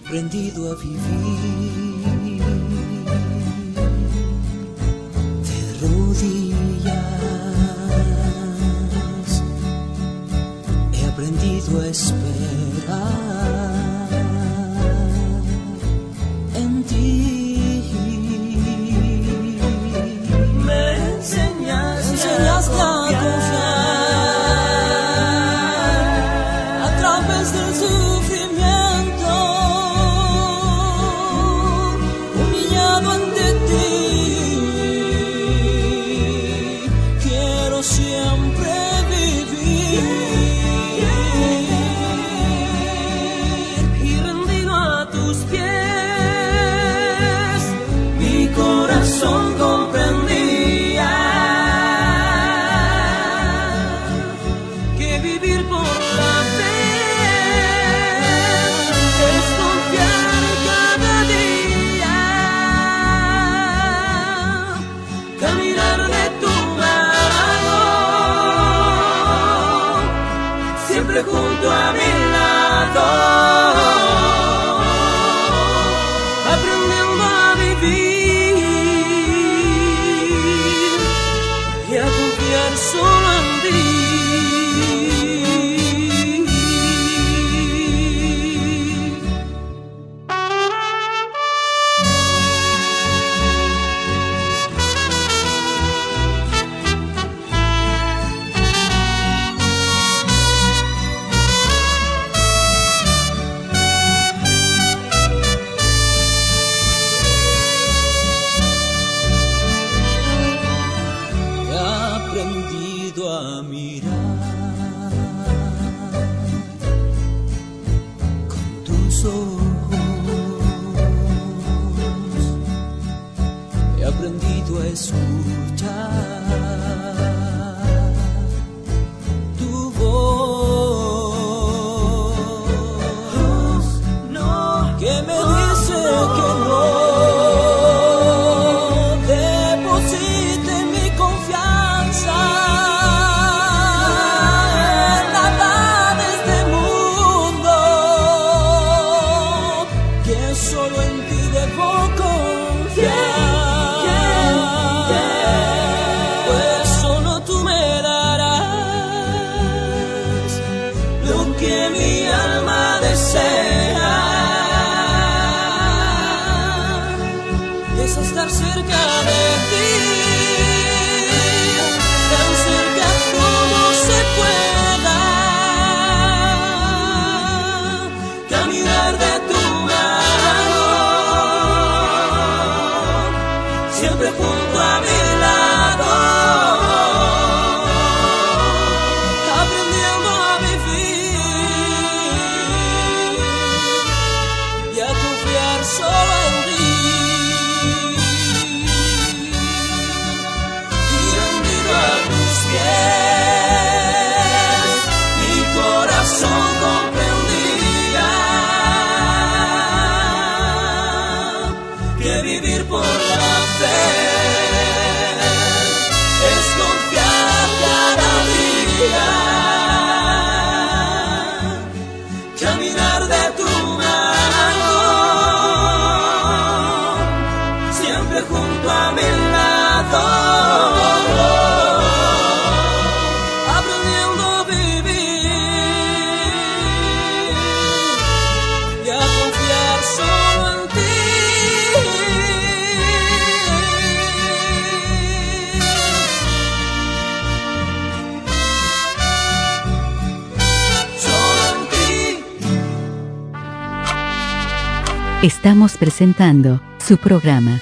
Presentando 256.13 256.79
su 256.99 257.17
programa, 257.17 257.81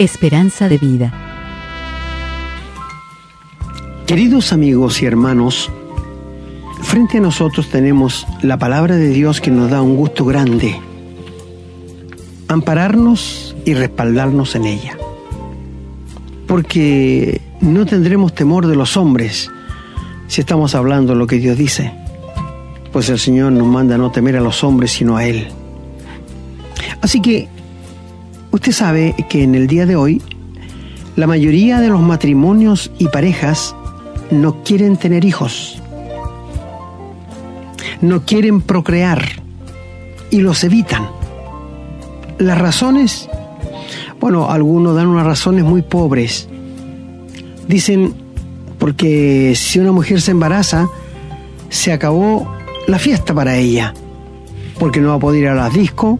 Esperanza 0.00 0.68
de 0.68 0.76
Vida. 0.76 1.12
Queridos 4.08 4.52
amigos 4.52 5.00
y 5.00 5.06
hermanos, 5.06 5.70
frente 6.82 7.18
a 7.18 7.20
nosotros 7.20 7.68
tenemos 7.68 8.26
la 8.42 8.58
palabra 8.58 8.96
de 8.96 9.10
Dios 9.10 9.40
que 9.40 9.52
nos 9.52 9.70
da 9.70 9.82
un 9.82 9.94
gusto 9.94 10.24
grande, 10.24 10.80
ampararnos 12.48 13.54
y 13.64 13.74
respaldarnos 13.74 14.56
en 14.56 14.64
ella. 14.64 14.98
Porque 16.48 17.40
no 17.60 17.86
tendremos 17.86 18.34
temor 18.34 18.66
de 18.66 18.74
los 18.74 18.96
hombres 18.96 19.48
si 20.26 20.40
estamos 20.40 20.74
hablando 20.74 21.14
lo 21.14 21.28
que 21.28 21.36
Dios 21.36 21.56
dice, 21.56 21.92
pues 22.90 23.08
el 23.10 23.20
Señor 23.20 23.52
nos 23.52 23.68
manda 23.68 23.96
no 23.96 24.10
temer 24.10 24.36
a 24.36 24.40
los 24.40 24.64
hombres 24.64 24.90
sino 24.90 25.16
a 25.16 25.24
Él. 25.24 25.46
Así 27.00 27.22
que 27.22 27.48
usted 28.52 28.72
sabe 28.72 29.14
que 29.28 29.42
en 29.42 29.54
el 29.54 29.66
día 29.66 29.86
de 29.86 29.96
hoy 29.96 30.22
la 31.16 31.26
mayoría 31.26 31.80
de 31.80 31.88
los 31.88 32.00
matrimonios 32.00 32.90
y 32.98 33.08
parejas 33.08 33.74
no 34.30 34.62
quieren 34.62 34.96
tener 34.96 35.24
hijos, 35.24 35.82
no 38.00 38.24
quieren 38.24 38.60
procrear 38.60 39.24
y 40.30 40.40
los 40.40 40.64
evitan. 40.64 41.08
Las 42.38 42.58
razones, 42.58 43.28
bueno, 44.20 44.50
algunos 44.50 44.94
dan 44.96 45.08
unas 45.08 45.26
razones 45.26 45.64
muy 45.64 45.82
pobres. 45.82 46.48
Dicen, 47.68 48.14
porque 48.78 49.52
si 49.56 49.78
una 49.78 49.92
mujer 49.92 50.20
se 50.20 50.30
embaraza, 50.30 50.88
se 51.68 51.92
acabó 51.92 52.50
la 52.86 52.98
fiesta 52.98 53.34
para 53.34 53.56
ella, 53.56 53.94
porque 54.78 55.00
no 55.00 55.08
va 55.08 55.14
a 55.16 55.18
poder 55.18 55.42
ir 55.42 55.48
a 55.48 55.54
las 55.54 55.74
discos, 55.74 56.18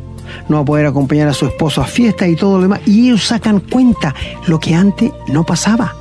no 0.49 0.57
va 0.57 0.63
a 0.63 0.65
poder 0.65 0.87
acompañar 0.87 1.29
a 1.29 1.35
su 1.35 1.47
esposo 1.47 1.83
a 1.83 1.87
fiestas 1.87 2.29
y 2.29 2.37
todo 2.37 2.57
lo 2.57 2.63
demás, 2.63 2.81
y 2.87 3.09
ellos 3.09 3.25
sacan 3.25 3.61
cuenta 3.61 4.15
lo 4.47 4.59
que 4.59 4.75
antes 4.75 5.11
no 5.29 5.45
pasaba. 5.45 5.95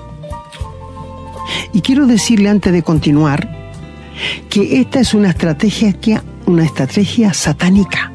Y 1.73 1.81
quiero 1.81 2.05
decirle 2.05 2.49
antes 2.49 2.73
de 2.73 2.83
continuar 2.83 3.57
que 4.49 4.79
esta 4.79 4.99
es 4.99 5.13
una 5.13 5.29
estrategia, 5.29 6.23
una 6.45 6.63
estrategia 6.63 7.33
satánica. 7.33 8.11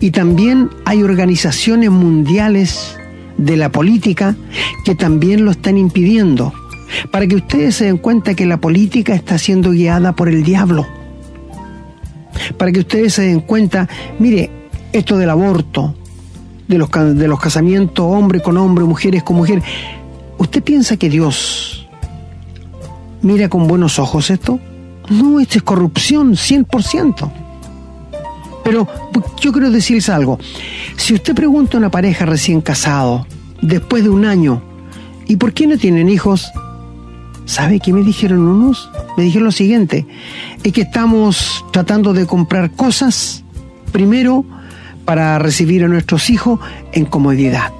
Y 0.00 0.10
también 0.10 0.70
hay 0.84 1.02
organizaciones 1.02 1.90
mundiales 1.90 2.96
de 3.36 3.56
la 3.56 3.70
política 3.70 4.36
que 4.84 4.94
también 4.94 5.44
lo 5.44 5.50
están 5.50 5.78
impidiendo. 5.78 6.52
Para 7.10 7.26
que 7.26 7.36
ustedes 7.36 7.76
se 7.76 7.86
den 7.86 7.98
cuenta 7.98 8.34
que 8.34 8.46
la 8.46 8.58
política 8.58 9.14
está 9.14 9.38
siendo 9.38 9.72
guiada 9.72 10.14
por 10.14 10.28
el 10.28 10.44
diablo. 10.44 10.86
Para 12.56 12.72
que 12.72 12.80
ustedes 12.80 13.14
se 13.14 13.22
den 13.22 13.40
cuenta, 13.40 13.88
mire, 14.18 14.50
esto 14.92 15.16
del 15.16 15.30
aborto, 15.30 15.94
de 16.68 16.78
los, 16.78 16.90
de 16.90 17.28
los 17.28 17.40
casamientos 17.40 18.04
hombre 18.08 18.40
con 18.40 18.56
hombre, 18.56 18.84
mujeres 18.84 19.22
con 19.22 19.36
mujer. 19.36 19.62
¿Usted 20.38 20.62
piensa 20.62 20.96
que 20.96 21.08
Dios 21.08 21.86
mira 23.22 23.48
con 23.48 23.66
buenos 23.66 23.98
ojos 23.98 24.30
esto? 24.30 24.58
No, 25.10 25.40
esto 25.40 25.58
es 25.58 25.64
corrupción, 25.64 26.32
100%. 26.32 27.32
Pero 28.64 28.88
yo 29.40 29.52
quiero 29.52 29.70
decirles 29.70 30.08
algo. 30.08 30.38
Si 30.96 31.12
usted 31.12 31.34
pregunta 31.34 31.76
a 31.76 31.78
una 31.78 31.90
pareja 31.90 32.24
recién 32.24 32.62
casado, 32.62 33.26
después 33.60 34.02
de 34.02 34.08
un 34.08 34.24
año, 34.24 34.62
¿y 35.26 35.36
por 35.36 35.52
qué 35.52 35.66
no 35.66 35.76
tienen 35.76 36.08
hijos? 36.08 36.50
¿Sabe 37.46 37.78
qué 37.78 37.92
me 37.92 38.02
dijeron 38.02 38.40
unos? 38.40 38.90
Me 39.16 39.24
dijeron 39.24 39.44
lo 39.44 39.52
siguiente, 39.52 40.06
es 40.62 40.72
que 40.72 40.82
estamos 40.82 41.64
tratando 41.72 42.12
de 42.12 42.26
comprar 42.26 42.70
cosas, 42.70 43.44
primero, 43.92 44.44
para 45.04 45.38
recibir 45.38 45.84
a 45.84 45.88
nuestros 45.88 46.30
hijos 46.30 46.58
en 46.92 47.04
comodidad. 47.04 47.70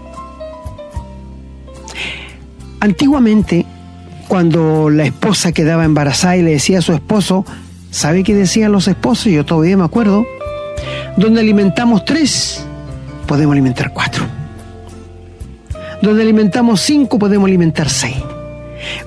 Antiguamente, 2.80 3.64
cuando 4.28 4.90
la 4.90 5.04
esposa 5.04 5.52
quedaba 5.52 5.84
embarazada 5.84 6.36
y 6.36 6.42
le 6.42 6.50
decía 6.50 6.80
a 6.80 6.82
su 6.82 6.92
esposo, 6.92 7.46
¿sabe 7.90 8.22
qué 8.22 8.34
decían 8.34 8.72
los 8.72 8.88
esposos? 8.88 9.32
Yo 9.32 9.44
todavía 9.46 9.76
me 9.76 9.84
acuerdo. 9.84 10.26
Donde 11.16 11.40
alimentamos 11.40 12.04
tres, 12.04 12.66
podemos 13.26 13.52
alimentar 13.52 13.92
cuatro. 13.94 14.26
Donde 16.02 16.22
alimentamos 16.22 16.82
cinco, 16.82 17.18
podemos 17.18 17.46
alimentar 17.46 17.88
seis. 17.88 18.16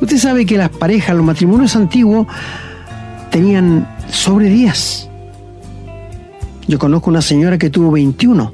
Usted 0.02 0.18
sabe 0.18 0.46
que 0.46 0.58
las 0.58 0.70
parejas, 0.70 1.16
los 1.16 1.26
matrimonios 1.26 1.76
antiguos, 1.76 2.28
tenían 3.32 3.88
sobre 4.10 4.50
10. 4.50 5.10
Yo 6.68 6.80
conozco 6.80 7.10
una 7.10 7.22
señora 7.22 7.58
que 7.58 7.70
tuvo 7.70 7.92
21. 7.92 8.52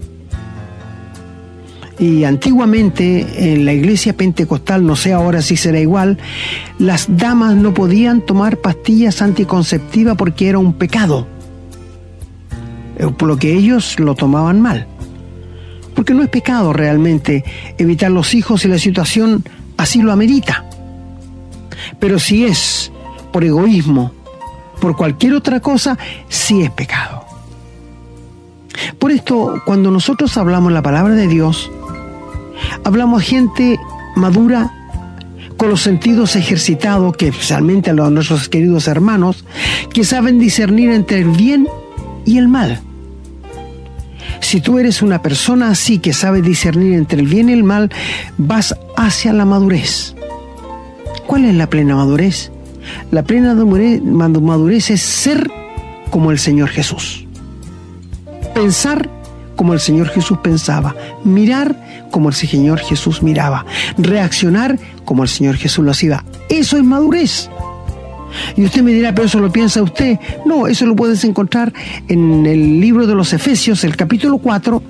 Y 2.00 2.24
antiguamente 2.24 3.54
en 3.54 3.65
la 3.65 3.74
iglesia 3.74 4.13
pentecostal, 4.17 4.86
no 4.86 4.96
sé 4.96 5.13
ahora 5.13 5.41
si 5.41 5.56
será 5.56 5.80
igual, 5.80 6.17
las 6.80 7.06
damas 7.17 7.56
no 7.56 7.74
podían 7.74 8.22
tomar 8.22 8.58
pastillas 8.58 9.22
anticonceptivas 9.22 10.15
porque 10.17 10.50
era 10.50 10.58
un 10.58 10.74
pecado. 10.74 11.28
Eh, 12.98 13.08
Por 13.17 13.28
lo 13.28 13.38
que 13.38 13.54
ellos 13.54 14.00
lo 14.00 14.15
tomaban 14.15 14.60
mal. 14.60 14.88
Porque 15.96 16.13
no 16.13 16.24
es 16.24 16.30
pecado 16.30 16.74
realmente 16.74 17.43
evitar 17.78 18.12
los 18.12 18.34
hijos 18.34 18.62
si 18.62 18.67
la 18.67 18.80
situación 18.80 19.43
así 19.78 20.02
lo 20.02 20.12
amerita. 20.12 20.65
Pero 22.00 22.19
si 22.19 22.46
es 22.46 22.91
por 23.32 23.43
egoísmo, 23.43 24.12
por 24.80 24.96
cualquier 24.96 25.34
otra 25.34 25.60
cosa, 25.60 25.98
sí 26.30 26.62
es 26.62 26.72
pecado. 26.72 27.24
Por 29.00 29.12
esto, 29.12 29.62
cuando 29.65 29.91
nosotros 29.91 30.36
hablamos 30.38 30.72
la 30.72 30.82
palabra 30.82 31.13
de 31.13 31.28
Dios, 31.28 31.72
hablamos 32.84 33.22
a 33.22 33.26
gente 33.26 33.80
madura, 34.15 34.72
con 35.58 35.69
los 35.69 35.82
sentidos 35.82 36.36
ejercitados, 36.36 37.15
que 37.15 37.28
especialmente 37.28 37.91
a 37.91 37.93
nuestros 37.93 38.50
queridos 38.50 38.88
hermanos, 38.88 39.46
que 39.93 40.04
saben 40.04 40.39
discernir 40.39 40.89
entre 40.89 41.19
el 41.19 41.30
bien 41.30 41.67
y 42.26 42.38
el 42.38 42.48
mal. 42.48 42.82
Si 44.41 44.60
tú 44.60 44.80
eres 44.80 45.02
una 45.02 45.22
persona 45.22 45.69
así 45.69 46.00
que 46.00 46.12
sabe 46.12 46.41
discernir 46.41 46.93
entre 46.93 47.22
el 47.22 47.28
bien 47.28 47.50
y 47.50 47.54
el 47.54 47.63
mal, 47.63 47.91
vas 48.38 48.76
hacia 48.98 49.32
la 49.32 49.46
madurez. 49.46 50.15
¿Cuál 51.28 51.46
es 51.46 51.56
la 51.56 51.68
plena 51.68 51.96
madurez? 51.96 52.52
La 53.12 53.24
plena 53.24 53.56
madurez 53.56 54.90
es 54.90 55.02
ser 55.02 55.50
como 56.10 56.32
el 56.32 56.40
Señor 56.40 56.70
Jesús. 56.70 57.26
Pensar 58.54 59.10
como 59.56 59.74
el 59.74 59.80
Señor 59.80 60.10
Jesús 60.10 60.38
pensaba. 60.44 60.96
Mirar 61.24 62.08
como 62.12 62.30
el 62.30 62.36
Señor 62.36 62.80
Jesús 62.80 63.24
miraba. 63.24 63.66
Reaccionar 63.98 64.78
como 65.06 65.24
el 65.24 65.30
Señor 65.30 65.56
Jesús 65.56 65.86
lo 65.86 65.92
hacía. 65.92 66.24
Eso 66.50 66.78
es 66.78 66.84
madurez. 66.84 67.50
Y 68.56 68.66
usted 68.66 68.82
me 68.82 68.92
dirá, 68.92 69.14
pero 69.14 69.28
eso 69.28 69.40
lo 69.40 69.52
piensa 69.52 69.82
usted. 69.82 70.20
No, 70.46 70.68
eso 70.68 70.86
lo 70.86 70.96
puedes 70.96 71.24
encontrar 71.24 71.74
en 72.08 72.46
el 72.46 72.80
libro 72.80 73.08
de 73.08 73.16
los 73.16 73.34
Efesios, 73.34 73.84
el 73.84 73.96
capítulo 73.96 74.40
4, 74.40 74.82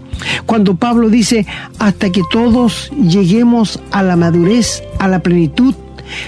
cuando 0.45 0.75
Pablo 0.75 1.09
dice, 1.09 1.45
hasta 1.79 2.09
que 2.09 2.21
todos 2.31 2.91
lleguemos 2.91 3.81
a 3.91 4.03
la 4.03 4.15
madurez, 4.15 4.83
a 4.99 5.07
la 5.07 5.19
plenitud 5.19 5.75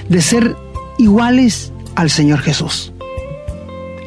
de 0.10 0.22
ser 0.22 0.56
iguales 0.98 1.72
al 1.96 2.10
Señor 2.10 2.40
Jesús. 2.40 2.94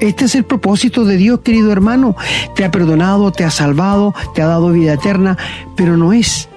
Este 0.00 0.26
es 0.26 0.34
el 0.36 0.44
propósito 0.44 1.04
de 1.04 1.16
Dios, 1.16 1.40
querido 1.40 1.72
hermano. 1.72 2.16
Te 2.54 2.64
ha 2.64 2.70
perdonado, 2.70 3.32
te 3.32 3.44
ha 3.44 3.50
salvado, 3.50 4.14
te 4.34 4.42
ha 4.42 4.46
dado 4.46 4.70
vida 4.70 4.92
eterna, 4.92 5.36
pero 5.76 5.96
no 5.96 6.12
es 6.12 6.48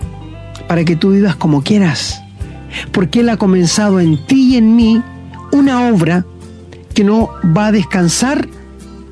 para 0.68 0.86
que 0.86 0.96
tú 0.96 1.12
vivas 1.12 1.36
como 1.36 1.64
quieras. 1.64 2.22
Porque 2.92 3.22
Él 3.22 3.30
ha 3.30 3.38
comenzado 3.38 4.00
en 4.00 4.26
ti 4.28 4.54
y 4.54 4.58
en 4.58 4.76
mí 4.76 5.02
una 5.52 5.90
obra 5.90 6.26
que 6.94 7.04
no 7.04 7.30
va 7.58 7.68
a 7.68 7.72
descansar 7.72 8.48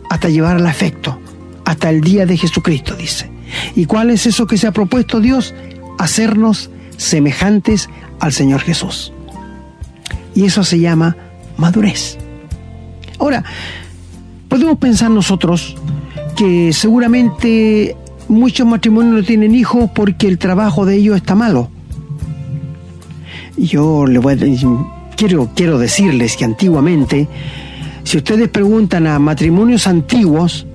hasta 0.10 0.30
llevar 0.30 0.58
al 0.58 0.68
afecto, 0.68 1.20
hasta 1.66 1.90
el 1.90 2.02
día 2.02 2.26
de 2.26 2.38
Jesucristo, 2.38 2.96
dice. 2.96 3.32
¿Y 3.76 3.86
cuál 3.86 4.12
es 4.12 4.26
eso 4.28 4.46
que 4.46 4.58
se 4.58 4.68
ha 4.68 4.72
propuesto 4.72 5.20
Dios? 5.20 5.56
Hacernos 5.98 6.70
semejantes 6.98 7.90
al 8.20 8.32
Señor 8.32 8.62
Jesús. 8.62 9.12
Y 10.40 10.46
eso 10.46 10.64
se 10.64 10.80
llama 10.80 11.18
madurez. 11.58 12.18
Ahora, 13.20 13.44
podemos 14.48 14.78
pensar 14.78 15.12
nosotros 15.12 15.76
que 16.38 16.72
seguramente 16.72 17.98
muchos 18.30 18.66
matrimonios 18.66 19.16
no 19.16 19.24
tienen 19.24 19.54
hijos 19.54 19.90
porque 19.94 20.30
el 20.30 20.38
trabajo 20.38 20.86
de 20.86 20.96
ellos 20.96 21.18
está 21.18 21.36
malo. 21.36 21.70
Yo 23.58 24.06
le 24.08 24.18
voy 24.20 24.36
a, 24.36 25.16
quiero, 25.18 25.50
quiero 25.54 25.78
decirles 25.78 26.38
que 26.38 26.46
antiguamente 26.46 27.28
si 28.06 28.16
ustedes 28.16 28.48
preguntan 28.48 29.08
a 29.08 29.20
matrimonios 29.20 29.88
antiguos, 29.88 30.66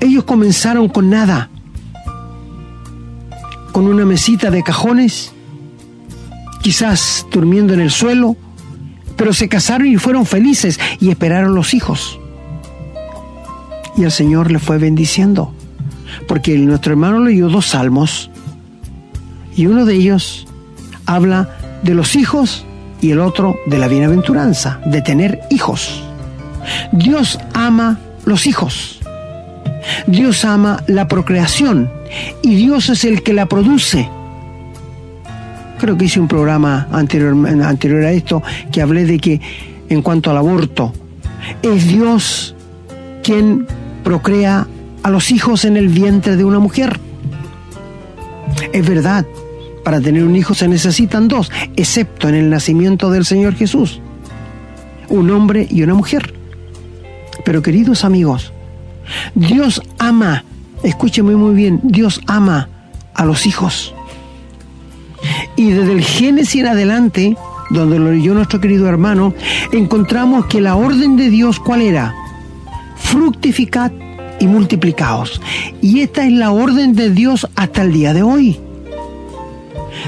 ellos 0.00 0.24
comenzaron 0.24 0.90
con 0.90 1.08
nada, 1.08 1.48
con 3.72 3.86
una 3.86 4.04
mesita 4.04 4.50
de 4.50 4.62
cajones, 4.62 5.31
quizás 6.62 7.26
durmiendo 7.30 7.74
en 7.74 7.80
el 7.80 7.90
suelo, 7.90 8.36
pero 9.16 9.32
se 9.32 9.48
casaron 9.48 9.88
y 9.88 9.96
fueron 9.96 10.24
felices 10.24 10.80
y 11.00 11.10
esperaron 11.10 11.54
los 11.54 11.74
hijos. 11.74 12.18
Y 13.96 14.04
el 14.04 14.10
Señor 14.10 14.50
le 14.50 14.58
fue 14.58 14.78
bendiciendo, 14.78 15.52
porque 16.26 16.56
nuestro 16.56 16.92
hermano 16.92 17.20
leyó 17.20 17.48
dos 17.48 17.66
salmos 17.66 18.30
y 19.54 19.66
uno 19.66 19.84
de 19.84 19.94
ellos 19.94 20.46
habla 21.04 21.50
de 21.82 21.94
los 21.94 22.16
hijos 22.16 22.64
y 23.00 23.10
el 23.10 23.20
otro 23.20 23.56
de 23.66 23.78
la 23.78 23.88
bienaventuranza, 23.88 24.80
de 24.86 25.02
tener 25.02 25.40
hijos. 25.50 26.02
Dios 26.92 27.38
ama 27.52 27.98
los 28.24 28.46
hijos. 28.46 29.00
Dios 30.06 30.44
ama 30.44 30.82
la 30.86 31.08
procreación 31.08 31.90
y 32.40 32.54
Dios 32.54 32.88
es 32.88 33.04
el 33.04 33.22
que 33.22 33.32
la 33.32 33.46
produce. 33.46 34.08
Creo 35.82 35.98
que 35.98 36.04
hice 36.04 36.20
un 36.20 36.28
programa 36.28 36.86
anterior, 36.92 37.34
anterior 37.64 38.04
a 38.04 38.12
esto 38.12 38.40
que 38.70 38.80
hablé 38.80 39.04
de 39.04 39.18
que 39.18 39.40
en 39.88 40.00
cuanto 40.00 40.30
al 40.30 40.36
aborto, 40.36 40.92
es 41.60 41.88
Dios 41.88 42.54
quien 43.24 43.66
procrea 44.04 44.68
a 45.02 45.10
los 45.10 45.32
hijos 45.32 45.64
en 45.64 45.76
el 45.76 45.88
vientre 45.88 46.36
de 46.36 46.44
una 46.44 46.60
mujer. 46.60 47.00
Es 48.72 48.88
verdad, 48.88 49.26
para 49.82 50.00
tener 50.00 50.22
un 50.22 50.36
hijo 50.36 50.54
se 50.54 50.68
necesitan 50.68 51.26
dos, 51.26 51.50
excepto 51.74 52.28
en 52.28 52.36
el 52.36 52.48
nacimiento 52.48 53.10
del 53.10 53.24
Señor 53.24 53.56
Jesús. 53.56 54.00
Un 55.08 55.32
hombre 55.32 55.66
y 55.68 55.82
una 55.82 55.94
mujer. 55.94 56.32
Pero 57.44 57.60
queridos 57.60 58.04
amigos, 58.04 58.52
Dios 59.34 59.82
ama, 59.98 60.44
escúcheme 60.84 61.34
muy 61.34 61.56
bien, 61.56 61.80
Dios 61.82 62.20
ama 62.28 62.68
a 63.14 63.24
los 63.24 63.46
hijos. 63.46 63.96
Y 65.56 65.70
desde 65.70 65.92
el 65.92 66.02
Génesis 66.02 66.62
en 66.62 66.66
adelante, 66.68 67.36
donde 67.70 67.98
lo 67.98 68.12
leyó 68.12 68.34
nuestro 68.34 68.60
querido 68.60 68.88
hermano, 68.88 69.34
encontramos 69.72 70.46
que 70.46 70.60
la 70.60 70.76
orden 70.76 71.16
de 71.16 71.30
Dios, 71.30 71.60
¿cuál 71.60 71.82
era? 71.82 72.14
Fructificad 72.96 73.92
y 74.40 74.46
multiplicaos. 74.46 75.40
Y 75.80 76.00
esta 76.00 76.24
es 76.26 76.32
la 76.32 76.50
orden 76.50 76.94
de 76.94 77.10
Dios 77.10 77.48
hasta 77.54 77.82
el 77.82 77.92
día 77.92 78.14
de 78.14 78.22
hoy. 78.22 78.58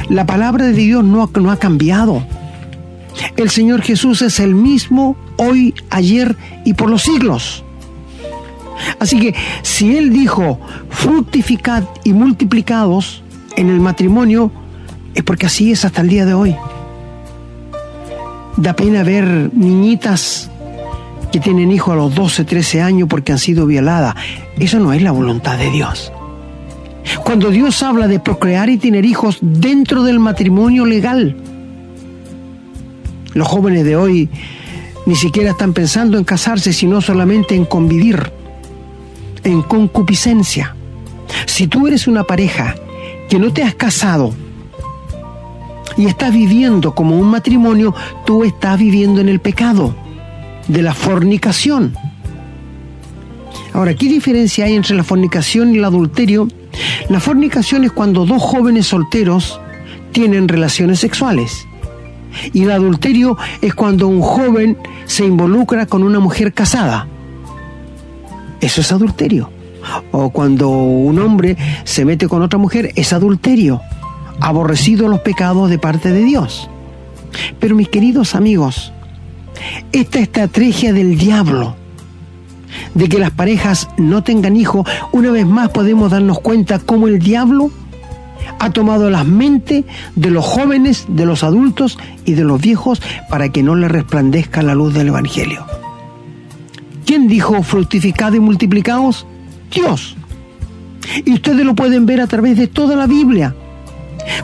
La 0.09 0.27
palabra 0.27 0.67
de 0.67 0.73
Dios 0.73 1.05
no, 1.05 1.31
no 1.41 1.51
ha 1.51 1.57
cambiado. 1.57 2.25
El 3.37 3.51
Señor 3.51 3.83
Jesús 3.83 4.23
es 4.23 4.41
el 4.41 4.55
mismo 4.55 5.17
hoy, 5.37 5.75
ayer 5.91 6.37
y 6.65 6.75
por 6.75 6.91
los 6.91 7.03
siglos. 7.03 7.65
Así 8.99 9.19
que 9.19 9.35
si 9.63 9.97
Él 9.97 10.13
dijo 10.13 10.59
fructificad 10.91 11.85
y 12.03 12.13
multiplicados 12.13 13.23
en 13.57 13.71
el 13.71 13.81
matrimonio, 13.81 14.51
es 15.15 15.23
porque 15.23 15.47
así 15.47 15.71
es 15.73 15.85
hasta 15.85 16.01
el 16.01 16.09
día 16.09 16.27
de 16.27 16.35
hoy. 16.35 16.57
Da 18.57 18.75
pena 18.75 19.03
ver 19.03 19.51
niñitas 19.53 20.51
que 21.33 21.41
tienen 21.41 21.73
hijos 21.73 21.93
a 21.93 21.97
los 21.97 22.15
12, 22.15 22.45
13 22.45 22.83
años 22.83 23.09
porque 23.09 23.33
han 23.33 23.39
sido 23.39 23.67
violadas. 23.67 24.15
Eso 24.59 24.79
no 24.79 24.93
es 24.93 25.03
la 25.03 25.13
voluntad 25.13 25.59
de 25.59 25.71
Dios. 25.71 26.13
Cuando 27.25 27.51
Dios 27.51 27.83
habla 27.83 28.09
de 28.09 28.21
procrear 28.21 28.69
y 28.71 28.79
tener 28.79 29.05
hijos 29.05 29.39
dentro 29.41 30.05
del 30.05 30.21
matrimonio 30.21 30.87
legal, 30.87 31.37
los 33.35 33.49
jóvenes 33.49 33.85
de 33.85 33.97
hoy 33.97 34.29
ni 35.07 35.17
siquiera 35.17 35.51
están 35.51 35.75
pensando 35.75 36.17
en 36.17 36.25
casarse, 36.25 36.73
sino 36.73 37.01
solamente 37.01 37.55
en 37.55 37.65
convivir, 37.65 38.33
en 39.43 39.63
concupiscencia. 39.63 40.75
Si 41.47 41.67
tú 41.67 41.87
eres 41.87 42.07
una 42.07 42.25
pareja 42.25 42.75
que 43.29 43.39
no 43.39 43.53
te 43.53 43.63
has 43.63 43.75
casado 43.75 44.35
y 45.97 46.07
estás 46.07 46.33
viviendo 46.33 46.95
como 46.95 47.19
un 47.19 47.29
matrimonio, 47.29 47.95
tú 48.25 48.45
estás 48.45 48.79
viviendo 48.79 49.21
en 49.21 49.29
el 49.29 49.41
pecado 49.41 49.95
de 50.69 50.83
la 50.83 50.95
fornicación. 50.95 51.95
Ahora, 53.73 53.95
¿qué 53.95 54.07
diferencia 54.07 54.67
hay 54.67 54.75
entre 54.75 54.95
la 54.95 55.05
fornicación 55.05 55.75
y 55.75 55.79
el 55.79 55.85
adulterio? 55.85 56.49
La 57.09 57.21
fornicación 57.21 57.85
es 57.85 57.93
cuando 57.93 58.25
dos 58.25 58.43
jóvenes 58.43 58.87
solteros 58.87 59.61
tienen 60.13 60.49
relaciones 60.49 61.01
sexuales. 61.01 61.67
Y 62.53 62.63
el 62.63 62.71
adulterio 62.71 63.37
es 63.61 63.75
cuando 63.75 64.09
un 64.09 64.21
joven 64.21 64.77
se 65.07 65.25
involucra 65.25 65.87
con 65.87 66.03
una 66.03 66.21
mujer 66.21 66.53
casada. 66.53 67.07
Eso 68.61 68.81
es 68.81 68.93
adulterio. 68.93 69.51
O 70.13 70.31
cuando 70.31 70.69
un 70.71 71.19
hombre 71.19 71.57
se 71.85 72.05
mete 72.05 72.29
con 72.29 72.43
otra 72.43 72.59
mujer, 72.59 72.93
es 72.97 73.13
adulterio. 73.13 73.81
Aborrecido 74.41 75.09
los 75.09 75.21
pecados 75.21 75.71
de 75.71 75.79
parte 75.79 76.11
de 76.13 76.25
Dios. 76.25 76.69
Pero 77.59 77.75
mis 77.75 77.89
queridos 77.89 78.35
amigos, 78.35 78.93
esta 79.93 80.19
estrategia 80.19 80.93
del 80.93 81.17
diablo 81.17 81.77
de 82.95 83.09
que 83.09 83.19
las 83.19 83.31
parejas 83.31 83.89
no 83.97 84.23
tengan 84.23 84.57
hijos, 84.57 84.89
una 85.13 85.31
vez 85.31 85.47
más 85.47 85.71
podemos 85.71 86.11
darnos 86.11 86.41
cuenta 86.41 86.79
cómo 86.79 87.09
el 87.09 87.19
diablo 87.19 87.71
ha 88.59 88.71
tomado 88.71 89.11
las 89.11 89.27
mentes 89.27 89.85
de 90.17 90.31
los 90.31 90.45
jóvenes, 90.45 91.07
de 91.09 91.27
los 91.27 91.45
adultos 91.45 91.99
y 92.25 92.35
de 92.35 92.45
los 92.45 92.61
viejos 92.61 93.01
para 93.29 93.49
que 93.51 93.63
no 93.63 93.75
les 93.75 93.91
resplandezca 93.91 94.63
la 94.63 94.75
luz 94.75 94.95
del 94.95 95.09
Evangelio. 95.09 95.65
¿Quién 97.07 97.29
dijo 97.29 97.63
fructificad 97.63 98.33
y 98.33 98.41
multiplicaos? 98.41 99.27
Dios. 99.71 100.17
Y 101.25 101.35
ustedes 101.35 101.65
lo 101.65 101.75
pueden 101.75 102.07
ver 102.07 102.21
a 102.21 102.27
través 102.27 102.57
de 102.57 102.67
toda 102.67 102.97
la 102.97 103.07
Biblia. 103.07 103.55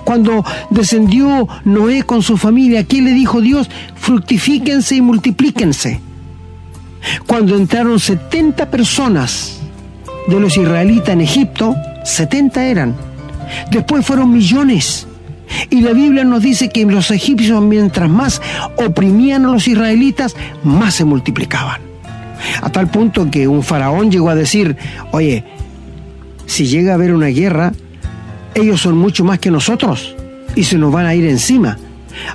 Cuando 0.05 0.45
descendió 0.71 1.49
Noé 1.65 2.03
con 2.03 2.23
su 2.23 2.37
familia, 2.37 2.85
¿qué 2.85 3.03
le 3.03 3.13
dijo 3.13 3.41
Dios? 3.41 3.71
Fructifíquense 3.97 4.97
y 4.97 5.01
multiplíquense. 5.01 6.01
Cuando 7.27 7.57
entraron 7.57 7.99
70 7.99 8.71
personas 8.71 9.61
de 10.29 10.39
los 10.39 10.57
israelitas 10.57 11.11
en 11.11 11.21
Egipto, 11.23 11.75
70 12.05 12.67
eran. 12.67 12.95
Después 13.71 14.05
fueron 14.05 14.33
millones. 14.33 15.07
Y 15.69 15.81
la 15.81 15.93
Biblia 15.93 16.25
nos 16.25 16.43
dice 16.43 16.69
que 16.69 16.85
los 16.85 17.11
egipcios 17.11 17.61
mientras 17.63 18.09
más 18.09 18.41
oprimían 18.77 19.45
a 19.47 19.49
los 19.53 19.67
israelitas, 19.67 20.37
más 20.63 20.95
se 20.95 21.05
multiplicaban. 21.05 21.81
A 22.63 22.71
tal 22.71 22.89
punto 22.89 23.31
que 23.31 23.49
un 23.49 23.63
faraón 23.63 24.11
llegó 24.11 24.31
a 24.31 24.35
decir, 24.35 24.77
oye, 25.11 25.45
si 26.47 26.67
llega 26.67 26.93
a 26.93 26.95
haber 26.95 27.13
una 27.13 27.27
guerra, 27.27 27.73
ellos 28.55 28.81
son 28.81 28.97
mucho 28.97 29.25
más 29.25 29.39
que 29.39 29.51
nosotros 29.51 30.15
y 30.55 30.65
se 30.65 30.79
nos 30.79 30.93
van 30.93 31.07
a 31.07 31.15
ir 31.15 31.27
encima. 31.27 31.79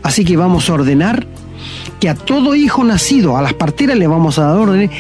Así 0.04 0.24
que 0.26 0.38
vamos 0.38 0.70
a 0.70 0.74
ordenar 0.74 1.26
que 2.00 2.10
a 2.10 2.16
todo 2.16 2.56
hijo 2.56 2.84
nacido, 2.84 3.38
a 3.38 3.42
las 3.42 3.54
parteras 3.54 3.98
le 3.98 4.08
vamos 4.08 4.40
a 4.40 4.46
dar 4.46 4.58
órdenes, 4.58 4.92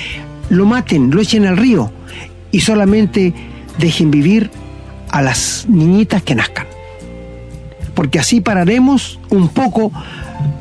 lo 0.49 0.65
maten, 0.65 1.11
lo 1.11 1.21
echen 1.21 1.45
al 1.45 1.57
río 1.57 1.91
y 2.51 2.61
solamente 2.61 3.33
dejen 3.77 4.11
vivir 4.11 4.51
a 5.09 5.21
las 5.21 5.65
niñitas 5.67 6.23
que 6.23 6.35
nazcan. 6.35 6.67
Porque 7.93 8.19
así 8.19 8.41
pararemos 8.41 9.19
un 9.29 9.47
poco 9.49 9.91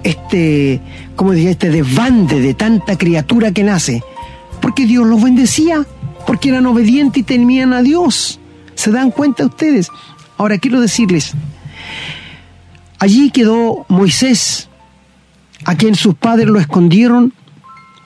este, 0.03 0.81
como 1.17 1.33
decía, 1.33 1.51
este 1.51 1.71
desbande 1.71 2.41
de 2.41 2.55
tanta 2.55 2.97
criatura 2.97 3.53
que 3.53 3.65
nace. 3.65 4.03
Porque 4.61 4.87
Dios 4.87 5.07
los 5.07 5.23
bendecía, 5.23 5.85
porque 6.27 6.51
eran 6.51 6.67
obedientes 6.67 7.21
y 7.21 7.25
temían 7.25 7.73
a 7.73 7.83
Dios. 7.83 8.39
¿Se 8.75 8.91
dan 8.91 9.11
cuenta 9.11 9.47
ustedes? 9.47 9.89
Ahora 10.37 10.59
quiero 10.59 10.81
decirles, 10.81 11.33
allí 12.99 13.31
quedó 13.31 13.87
Moisés, 13.89 14.69
a 15.65 15.77
quien 15.77 15.95
sus 15.95 16.15
padres 16.15 16.49
lo 16.49 16.59
escondieron 16.59 17.33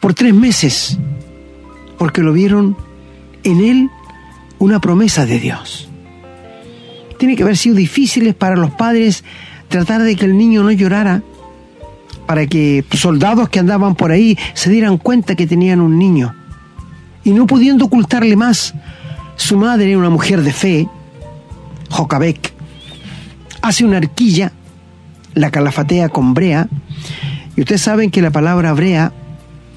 por 0.01 0.15
tres 0.15 0.35
meses, 0.35 0.99
porque 1.99 2.23
lo 2.23 2.33
vieron 2.33 2.77
en 3.45 3.61
él 3.65 3.91
una 4.59 4.81
promesa 4.81 5.27
de 5.27 5.41
Dios. 5.41 5.89
Tiene 7.19 7.35
que 7.35 7.43
haber 7.43 7.57
sido 7.57 7.77
difíciles 7.77 8.35
para 8.35 8.57
los 8.57 8.71
padres 8.73 9.25
tratar 9.69 10.03
de 10.03 10.15
que 10.17 10.25
el 10.25 10.37
niño 10.37 10.63
no 10.63 10.71
llorara, 10.71 11.23
para 12.27 12.47
que 12.47 12.85
soldados 12.93 13.49
que 13.49 13.59
andaban 13.59 13.95
por 13.95 14.13
ahí 14.13 14.39
se 14.55 14.71
dieran 14.71 14.99
cuenta 14.99 15.35
que 15.35 15.47
tenían 15.47 15.81
un 15.81 15.99
niño. 15.99 16.35
Y 17.25 17.33
no 17.33 17.47
pudiendo 17.47 17.87
ocultarle 17.87 18.37
más, 18.37 18.75
su 19.37 19.57
madre, 19.57 19.97
una 19.97 20.11
mujer 20.11 20.43
de 20.43 20.53
fe, 20.53 20.89
Jocabek, 21.91 22.53
hace 23.63 23.85
una 23.85 23.99
arquilla, 23.99 24.53
la 25.35 25.51
calafatea 25.51 26.09
con 26.09 26.35
brea, 26.35 26.69
y 27.57 27.63
ustedes 27.63 27.83
saben 27.83 28.11
que 28.11 28.23
la 28.23 28.31
palabra 28.31 28.73
brea 28.73 29.13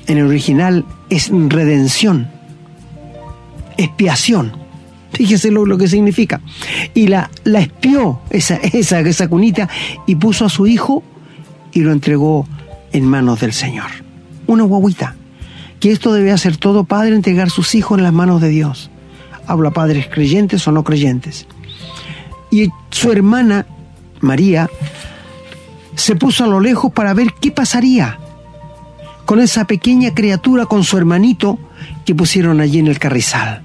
en 0.08 0.18
el 0.18 0.28
original 0.28 0.86
es 1.10 1.32
redención, 1.32 2.30
expiación. 3.78 4.54
Fíjese 5.14 5.52
lo, 5.52 5.78
que 5.78 5.88
significa. 5.88 6.42
Y 6.94 7.08
la, 7.08 7.30
la 7.44 7.60
espió 7.60 8.22
esa, 8.30 8.56
esa, 8.56 9.02
esa 9.02 9.28
cunita 9.28 9.68
y 10.08 10.16
puso 10.16 10.46
a 10.46 10.50
su 10.50 10.68
hijo 10.68 11.04
y 11.74 11.82
lo 11.82 11.92
entregó 11.92 12.48
en 12.94 13.06
manos 13.06 13.42
del 13.42 13.54
Señor. 13.54 13.90
Una 14.48 14.64
guaguita. 14.64 15.16
Que 15.80 15.92
esto 15.92 16.14
debe 16.14 16.32
hacer 16.32 16.58
todo 16.58 16.84
padre, 16.84 17.16
entregar 17.16 17.50
sus 17.50 17.74
hijos 17.74 17.98
en 17.98 18.04
las 18.04 18.14
manos 18.14 18.42
de 18.42 18.50
Dios. 18.50 18.92
Hablo 19.48 19.70
a 19.70 19.72
padres 19.72 20.08
creyentes 20.08 20.68
o 20.68 20.72
no 20.72 20.84
creyentes. 20.84 21.48
Y 22.52 22.70
su 22.90 23.12
hermana, 23.12 23.66
María, 24.20 24.70
se 25.96 26.16
puso 26.16 26.44
a 26.44 26.48
lo 26.48 26.60
lejos 26.60 26.92
para 26.92 27.14
ver 27.14 27.34
qué 27.40 27.52
pasaría 27.52 28.20
con 29.26 29.40
esa 29.40 29.66
pequeña 29.66 30.14
criatura, 30.14 30.66
con 30.66 30.84
su 30.84 30.98
hermanito 30.98 31.58
que 32.06 32.14
pusieron 32.14 32.60
allí 32.60 32.80
en 32.80 32.88
el 32.88 33.00
carrizal. 33.00 33.62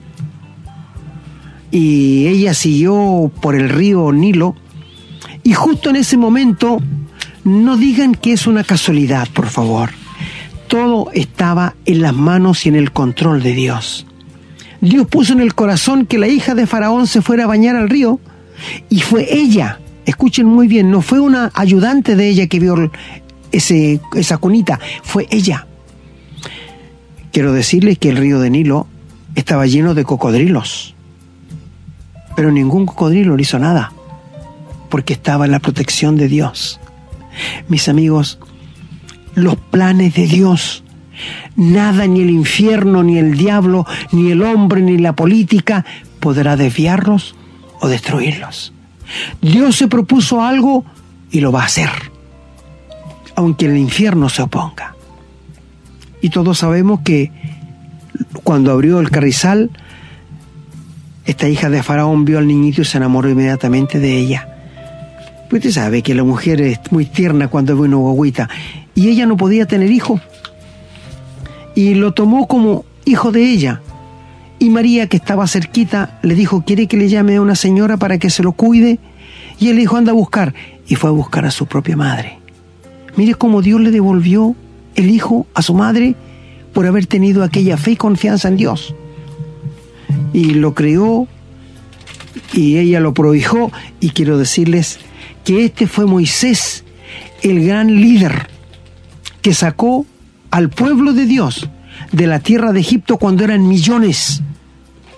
Y 1.73 2.29
ella 2.29 2.55
siguió 2.55 3.31
por 3.41 3.57
el 3.57 3.69
río 3.69 4.13
Nilo 4.13 4.55
y 5.43 5.53
justo 5.53 5.91
en 5.91 5.97
ese 5.97 6.17
momento, 6.17 6.81
no 7.45 7.77
digan 7.77 8.15
que 8.15 8.33
es 8.33 8.47
una 8.47 8.65
casualidad, 8.65 9.29
por 9.33 9.47
favor. 9.47 9.91
Todo 10.69 11.11
estaba 11.13 11.75
en 11.85 12.03
las 12.03 12.15
manos 12.15 12.67
y 12.67 12.69
en 12.69 12.77
el 12.77 12.93
control 12.93 13.43
de 13.43 13.55
Dios. 13.55 14.07
Dios 14.81 15.07
puso 15.07 15.33
en 15.33 15.41
el 15.41 15.55
corazón 15.55 16.07
que 16.07 16.19
la 16.19 16.29
hija 16.29 16.55
de 16.55 16.67
Faraón 16.67 17.07
se 17.07 17.23
fuera 17.23 17.45
a 17.45 17.47
bañar 17.47 17.77
al 17.77 17.89
río 17.89 18.21
y 18.89 19.01
fue 19.01 19.27
ella, 19.31 19.81
escuchen 20.05 20.47
muy 20.47 20.69
bien, 20.69 20.91
no 20.91 21.03
fue 21.03 21.21
una 21.21 21.51
ayudante 21.55 22.17
de 22.17 22.29
ella 22.29 22.47
que 22.47 22.61
vio 22.61 22.91
ese, 23.53 24.01
esa 24.15 24.39
cunita, 24.39 24.79
fue 25.03 25.27
ella. 25.31 25.67
Quiero 27.33 27.53
decirles 27.53 27.99
que 27.99 28.09
el 28.09 28.17
río 28.17 28.41
de 28.41 28.51
Nilo 28.51 28.87
estaba 29.35 29.67
lleno 29.67 29.95
de 29.95 30.05
cocodrilos, 30.05 30.95
pero 32.35 32.51
ningún 32.51 32.87
cocodrilo 32.87 33.37
le 33.37 33.43
hizo 33.43 33.59
nada, 33.59 33.93
porque 34.89 35.13
estaba 35.13 35.45
en 35.45 35.53
la 35.53 35.61
protección 35.61 36.17
de 36.17 36.29
Dios. 36.29 36.81
Mis 37.69 37.89
amigos, 37.89 38.39
los 39.35 39.57
planes 39.57 40.15
de 40.15 40.27
Dios 40.27 40.83
Nada, 41.57 42.07
ni 42.07 42.21
el 42.21 42.31
infierno, 42.31 43.03
ni 43.03 43.19
el 43.19 43.37
diablo, 43.37 43.87
ni 44.13 44.31
el 44.31 44.43
hombre, 44.43 44.83
ni 44.83 44.99
la 44.99 45.15
política 45.15 45.85
podrá 46.21 46.57
desviarlos 46.57 47.36
o 47.81 47.89
destruirlos. 47.89 48.73
Dios 49.41 49.77
se 49.77 49.89
propuso 49.89 50.43
algo 50.43 50.85
y 51.31 51.41
lo 51.41 51.53
va 51.53 51.63
a 51.63 51.67
hacer, 51.67 51.91
aunque 53.35 53.67
el 53.67 53.77
infierno 53.77 54.29
se 54.29 54.43
oponga. 54.43 54.95
Y 56.21 56.31
todos 56.31 56.59
sabemos 56.59 57.01
que 57.01 57.31
cuando 58.43 58.73
abrió 58.73 59.01
el 59.01 59.11
carrizal, 59.11 59.71
esta 61.25 61.49
hija 61.49 61.69
de 61.71 61.83
Faraón 61.83 62.25
vio 62.25 62.39
al 62.39 62.47
niñito 62.47 62.83
y 62.83 62.85
se 62.85 62.97
enamoró 62.97 63.29
inmediatamente 63.29 63.99
de 63.99 64.17
ella. 64.17 64.49
Pues 65.49 65.61
usted 65.61 65.81
sabe 65.83 66.03
que 66.03 66.15
la 66.15 66.25
mujer 66.25 66.61
es 66.61 66.81
muy 66.91 67.05
tierna 67.05 67.49
cuando 67.49 67.77
ve 67.77 67.83
una 67.83 67.97
guaguita 67.97 68.49
y 68.95 69.09
ella 69.09 69.27
no 69.27 69.37
podía 69.37 69.67
tener 69.67 69.91
hijo. 69.91 70.21
Y 71.75 71.95
lo 71.95 72.13
tomó 72.13 72.49
como 72.49 72.85
hijo 73.05 73.31
de 73.31 73.45
ella. 73.45 73.81
Y 74.67 74.71
María, 74.71 75.07
que 75.07 75.17
estaba 75.17 75.47
cerquita, 75.47 76.19
le 76.23 76.35
dijo, 76.35 76.65
¿quiere 76.67 76.89
que 76.89 76.97
le 76.97 77.09
llame 77.09 77.37
a 77.37 77.41
una 77.41 77.55
señora 77.55 77.99
para 77.99 78.19
que 78.19 78.31
se 78.31 78.43
lo 78.43 78.51
cuide? 78.51 78.99
Y 79.61 79.69
él 79.69 79.77
dijo, 79.77 79.97
anda 79.97 80.11
a 80.11 80.15
buscar. 80.17 80.55
Y 80.89 80.97
fue 80.97 81.09
a 81.09 81.13
buscar 81.13 81.45
a 81.45 81.53
su 81.53 81.67
propia 81.67 81.97
madre. 81.97 82.41
Mire 83.15 83.37
cómo 83.37 83.63
Dios 83.63 83.81
le 83.81 83.93
devolvió 83.93 84.57
el 84.97 85.09
hijo 85.09 85.47
a 85.55 85.63
su 85.63 85.73
madre 85.73 86.17
por 86.73 86.85
haber 86.85 87.07
tenido 87.07 87.45
aquella 87.45 87.77
fe 87.77 87.93
y 87.93 87.97
confianza 87.97 88.49
en 88.49 88.57
Dios. 88.57 88.93
Y 90.33 90.55
lo 90.55 90.75
creó 90.75 91.29
y 92.53 92.79
ella 92.79 92.99
lo 92.99 93.15
prohijó. 93.15 93.71
Y 94.01 94.11
quiero 94.11 94.37
decirles 94.37 94.99
que 95.45 95.65
este 95.65 95.87
fue 95.87 96.07
Moisés, 96.07 96.83
el 97.41 97.65
gran 97.65 98.01
líder 98.01 98.49
que 99.43 99.55
sacó 99.55 100.07
al 100.51 100.71
pueblo 100.71 101.13
de 101.13 101.25
Dios 101.27 101.69
de 102.11 102.27
la 102.27 102.41
tierra 102.41 102.73
de 102.73 102.81
Egipto 102.81 103.17
cuando 103.17 103.45
eran 103.45 103.69
millones. 103.69 104.43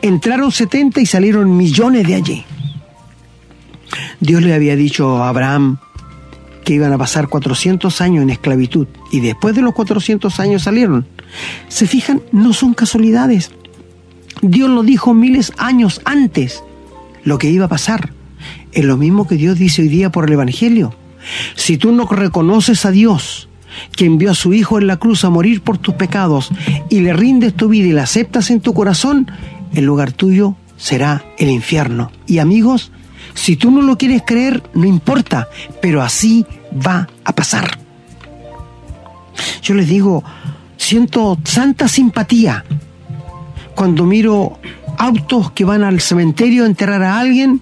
Entraron 0.02 0.52
70 0.52 1.00
y 1.00 1.06
salieron 1.06 1.56
millones 1.56 2.06
de 2.06 2.14
allí. 2.14 2.44
Dios 4.20 4.42
le 4.42 4.54
había 4.54 4.76
dicho 4.76 5.22
a 5.22 5.28
Abraham 5.28 5.78
que 6.64 6.74
iban 6.74 6.92
a 6.92 6.98
pasar 6.98 7.28
400 7.28 8.00
años 8.00 8.22
en 8.22 8.30
esclavitud 8.30 8.86
y 9.10 9.20
después 9.20 9.54
de 9.54 9.62
los 9.62 9.74
400 9.74 10.38
años 10.40 10.62
salieron. 10.62 11.06
Se 11.68 11.86
fijan, 11.86 12.22
no 12.32 12.52
son 12.52 12.74
casualidades. 12.74 13.50
Dios 14.42 14.68
lo 14.68 14.82
dijo 14.82 15.14
miles 15.14 15.52
años 15.56 16.00
antes 16.04 16.62
lo 17.24 17.38
que 17.38 17.50
iba 17.50 17.66
a 17.66 17.68
pasar. 17.68 18.12
Es 18.72 18.84
lo 18.84 18.96
mismo 18.96 19.26
que 19.26 19.36
Dios 19.36 19.58
dice 19.58 19.82
hoy 19.82 19.88
día 19.88 20.12
por 20.12 20.26
el 20.26 20.32
Evangelio. 20.32 20.94
Si 21.54 21.78
tú 21.78 21.92
no 21.92 22.06
reconoces 22.06 22.84
a 22.84 22.90
Dios 22.90 23.48
que 23.96 24.06
envió 24.06 24.30
a 24.30 24.34
su 24.34 24.54
Hijo 24.54 24.78
en 24.78 24.86
la 24.86 24.96
cruz 24.96 25.24
a 25.24 25.30
morir 25.30 25.62
por 25.62 25.78
tus 25.78 25.94
pecados 25.94 26.50
y 26.88 27.00
le 27.00 27.12
rindes 27.12 27.54
tu 27.54 27.68
vida 27.68 27.88
y 27.88 27.92
la 27.92 28.04
aceptas 28.04 28.50
en 28.50 28.60
tu 28.60 28.74
corazón, 28.74 29.30
el 29.74 29.84
lugar 29.84 30.12
tuyo 30.12 30.56
será 30.76 31.24
el 31.38 31.50
infierno. 31.50 32.10
Y 32.26 32.38
amigos, 32.38 32.90
si 33.34 33.56
tú 33.56 33.70
no 33.70 33.82
lo 33.82 33.98
quieres 33.98 34.22
creer, 34.26 34.62
no 34.74 34.86
importa, 34.86 35.48
pero 35.80 36.02
así 36.02 36.46
va 36.74 37.08
a 37.24 37.32
pasar. 37.32 37.78
Yo 39.62 39.74
les 39.74 39.88
digo, 39.88 40.24
siento 40.76 41.38
santa 41.44 41.88
simpatía 41.88 42.64
cuando 43.74 44.04
miro 44.04 44.58
autos 44.96 45.52
que 45.52 45.64
van 45.64 45.84
al 45.84 46.00
cementerio 46.00 46.64
a 46.64 46.66
enterrar 46.66 47.02
a 47.02 47.18
alguien 47.18 47.60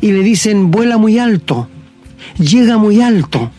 y 0.00 0.12
le 0.12 0.22
dicen 0.22 0.70
vuela 0.70 0.98
muy 0.98 1.18
alto, 1.18 1.68
llega 2.38 2.78
muy 2.78 3.00
alto. 3.00 3.50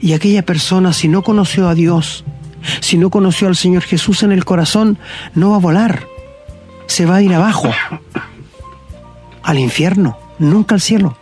Y 0.00 0.14
aquella 0.14 0.44
persona, 0.44 0.92
si 0.92 1.08
no 1.08 1.22
conoció 1.22 1.68
a 1.68 1.74
Dios, 1.74 2.24
si 2.80 2.98
no 2.98 3.10
conoció 3.10 3.48
al 3.48 3.56
Señor 3.56 3.82
Jesús 3.82 4.22
en 4.22 4.32
el 4.32 4.44
corazón, 4.44 4.98
no 5.34 5.50
va 5.50 5.56
a 5.56 5.60
volar. 5.60 6.06
se 6.86 7.06
va 7.06 7.16
a 7.16 7.22
ir 7.22 7.32
abajo, 7.32 7.70
al 9.42 9.58
infierno, 9.58 10.18
nunca 10.38 10.74
al 10.74 10.80
cielo. 10.80 11.16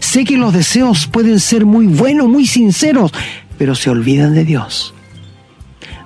Sé 0.00 0.24
que 0.24 0.36
los 0.36 0.52
deseos 0.52 1.06
pueden 1.06 1.40
ser 1.40 1.66
muy 1.66 1.86
buenos, 1.86 2.28
muy 2.28 2.46
sinceros, 2.46 3.12
pero 3.56 3.74
se 3.74 3.90
olvidan 3.90 4.34
de 4.34 4.44
Dios. 4.44 4.94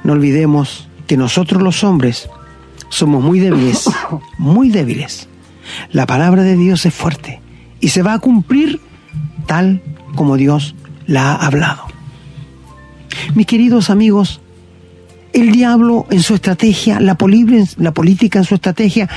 No 0.05 0.15
olvidemos 0.15 0.89
que 1.07 1.17
nosotros 1.17 1.63
los 1.63 1.85
hombres 1.85 2.29
somos 2.89 3.23
muy 3.23 3.41
débiles, 3.41 3.89
muy 4.39 4.71
débiles. 4.71 5.29
La 5.91 6.07
palabra 6.07 6.43
de 6.43 6.57
Dios 6.57 6.85
es 6.87 6.95
fuerte 6.95 7.41
y 7.81 7.89
se 7.89 8.03
va 8.03 8.15
a 8.15 8.19
cumplir 8.19 8.81
tal 9.47 9.83
como 10.15 10.37
Dios 10.37 10.75
la 11.07 11.33
ha 11.33 11.47
hablado. 11.47 11.92
Mis 13.35 13.47
queridos 13.47 13.91
amigos, 13.91 14.41
el 15.33 15.53
diablo 15.53 16.07
en 16.11 16.23
su 16.23 16.35
estrategia, 16.35 17.01
la, 17.01 17.17
la 17.77 17.95
política 17.95 18.39
en 18.39 18.45
su 18.45 18.55
estrategia, 18.55 19.09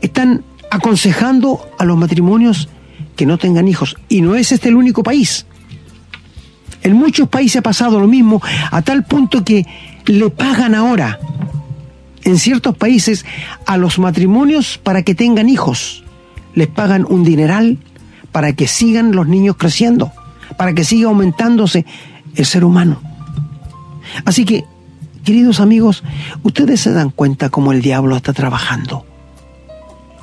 están 0.00 0.44
aconsejando 0.70 1.68
a 1.78 1.84
los 1.84 1.96
matrimonios 1.96 2.68
que 3.16 3.26
no 3.26 3.38
tengan 3.38 3.68
hijos. 3.68 3.96
Y 4.08 4.22
no 4.22 4.34
es 4.34 4.52
este 4.52 4.68
el 4.68 4.76
único 4.76 5.02
país. 5.02 5.46
En 6.82 6.94
muchos 6.94 7.28
países 7.28 7.58
ha 7.58 7.62
pasado 7.62 8.00
lo 8.00 8.08
mismo, 8.08 8.42
a 8.70 8.82
tal 8.82 9.04
punto 9.04 9.44
que 9.44 9.66
le 10.06 10.30
pagan 10.30 10.74
ahora, 10.74 11.20
en 12.24 12.38
ciertos 12.38 12.76
países, 12.76 13.24
a 13.66 13.76
los 13.76 13.98
matrimonios 13.98 14.78
para 14.82 15.02
que 15.02 15.14
tengan 15.14 15.48
hijos. 15.48 16.04
Les 16.54 16.68
pagan 16.68 17.06
un 17.08 17.22
dineral 17.22 17.78
para 18.32 18.52
que 18.54 18.66
sigan 18.66 19.12
los 19.12 19.28
niños 19.28 19.56
creciendo, 19.56 20.10
para 20.56 20.72
que 20.72 20.84
siga 20.84 21.08
aumentándose 21.08 21.86
el 22.34 22.46
ser 22.46 22.64
humano. 22.64 23.00
Así 24.24 24.44
que, 24.44 24.64
queridos 25.24 25.60
amigos, 25.60 26.02
ustedes 26.42 26.80
se 26.80 26.92
dan 26.92 27.10
cuenta 27.10 27.50
cómo 27.50 27.72
el 27.72 27.82
diablo 27.82 28.16
está 28.16 28.32
trabajando, 28.32 29.06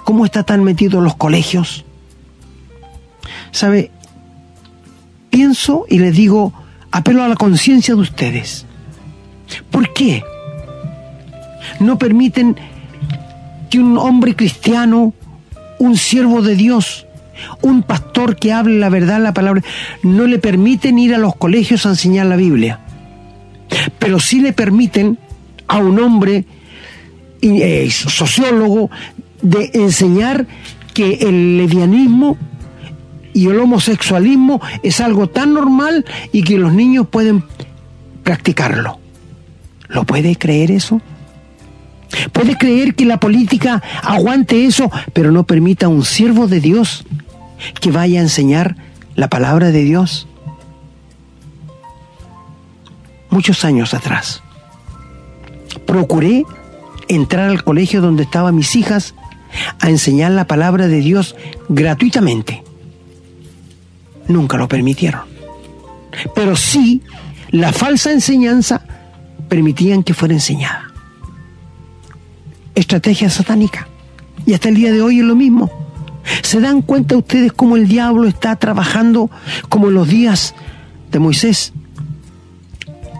cómo 0.04 0.26
está 0.26 0.44
tan 0.44 0.64
metido 0.64 1.00
en 1.00 1.06
los 1.06 1.16
colegios. 1.16 1.86
¿Sabe? 3.52 3.92
Pienso 5.30 5.86
y 5.90 6.00
les 6.00 6.16
digo, 6.16 6.54
apelo 6.92 7.24
a 7.24 7.28
la 7.28 7.36
conciencia 7.36 7.96
de 7.96 8.02
ustedes. 8.02 8.66
¿Por 9.72 9.94
qué? 9.94 10.24
No 11.80 11.98
permiten 11.98 12.56
que 13.70 13.80
un 13.80 13.98
hombre 13.98 14.36
cristiano, 14.36 15.14
un 15.78 15.98
siervo 15.98 16.42
de 16.42 16.56
Dios, 16.56 17.06
un 17.62 17.84
pastor 17.84 18.36
que 18.36 18.52
hable 18.52 18.80
la 18.80 18.90
verdad, 18.90 19.22
la 19.22 19.34
palabra, 19.34 19.62
no 20.04 20.26
le 20.26 20.40
permiten 20.40 21.00
ir 21.00 21.14
a 21.14 21.20
los 21.20 21.36
colegios 21.36 21.86
a 21.86 21.90
enseñar 21.90 22.26
la 22.26 22.36
Biblia. 22.36 22.80
Pero 23.98 24.20
sí 24.20 24.42
le 24.42 24.54
permiten 24.54 25.18
a 25.68 25.78
un 25.78 26.00
hombre 26.00 26.46
eh, 27.42 27.90
sociólogo 27.92 28.90
de 29.42 29.72
enseñar 29.74 30.48
que 30.94 31.20
el 31.22 31.58
levianismo 31.58 32.38
y 33.34 33.48
el 33.48 33.60
homosexualismo 33.60 34.62
es 34.84 35.00
algo 35.00 35.30
tan 35.30 35.54
normal 35.54 36.06
y 36.32 36.44
que 36.44 36.58
los 36.58 36.74
niños 36.74 37.08
pueden 37.08 37.44
practicarlo. 38.24 39.00
¿Lo 39.88 40.04
puede 40.04 40.36
creer 40.36 40.72
eso? 40.72 41.02
¿Puede 42.32 42.58
creer 42.58 42.96
que 42.96 43.06
la 43.06 43.20
política 43.20 43.82
aguante 44.04 44.66
eso, 44.66 44.92
pero 45.14 45.32
no 45.32 45.44
permita 45.44 45.86
a 45.86 45.90
un 45.90 46.04
siervo 46.04 46.48
de 46.48 46.60
Dios 46.60 47.06
que 47.80 47.92
vaya 47.92 48.20
a 48.20 48.24
enseñar 48.24 48.76
la 49.16 49.30
palabra 49.30 49.72
de 49.72 49.84
Dios? 49.84 50.28
Muchos 53.30 53.64
años 53.66 53.94
atrás, 53.94 54.42
procuré 55.86 56.46
entrar 57.08 57.50
al 57.50 57.64
colegio 57.64 58.02
donde 58.02 58.24
estaban 58.24 58.56
mis 58.56 58.76
hijas 58.76 59.16
a 59.80 59.90
enseñar 59.90 60.32
la 60.32 60.46
palabra 60.46 60.88
de 60.88 61.00
Dios 61.00 61.36
gratuitamente. 61.68 62.64
Nunca 64.28 64.58
lo 64.58 64.68
permitieron. 64.68 65.22
Pero 66.36 66.56
sí, 66.56 67.02
la 67.50 67.74
falsa 67.74 68.12
enseñanza 68.12 68.82
permitían 69.48 70.04
que 70.04 70.14
fuera 70.14 70.34
enseñada. 70.34 70.92
Estrategia 72.76 73.30
satánica. 73.30 73.88
Y 74.46 74.54
hasta 74.54 74.70
el 74.70 74.76
día 74.76 74.92
de 74.92 75.02
hoy 75.02 75.20
es 75.20 75.26
lo 75.26 75.36
mismo. 75.36 75.72
¿Se 76.44 76.60
dan 76.60 76.82
cuenta 76.82 77.18
ustedes 77.18 77.52
cómo 77.52 77.76
el 77.76 77.88
diablo 77.88 78.28
está 78.28 78.56
trabajando 78.56 79.30
como 79.68 79.88
en 79.88 79.96
los 79.96 80.08
días 80.08 80.54
de 81.12 81.20
Moisés? 81.20 81.74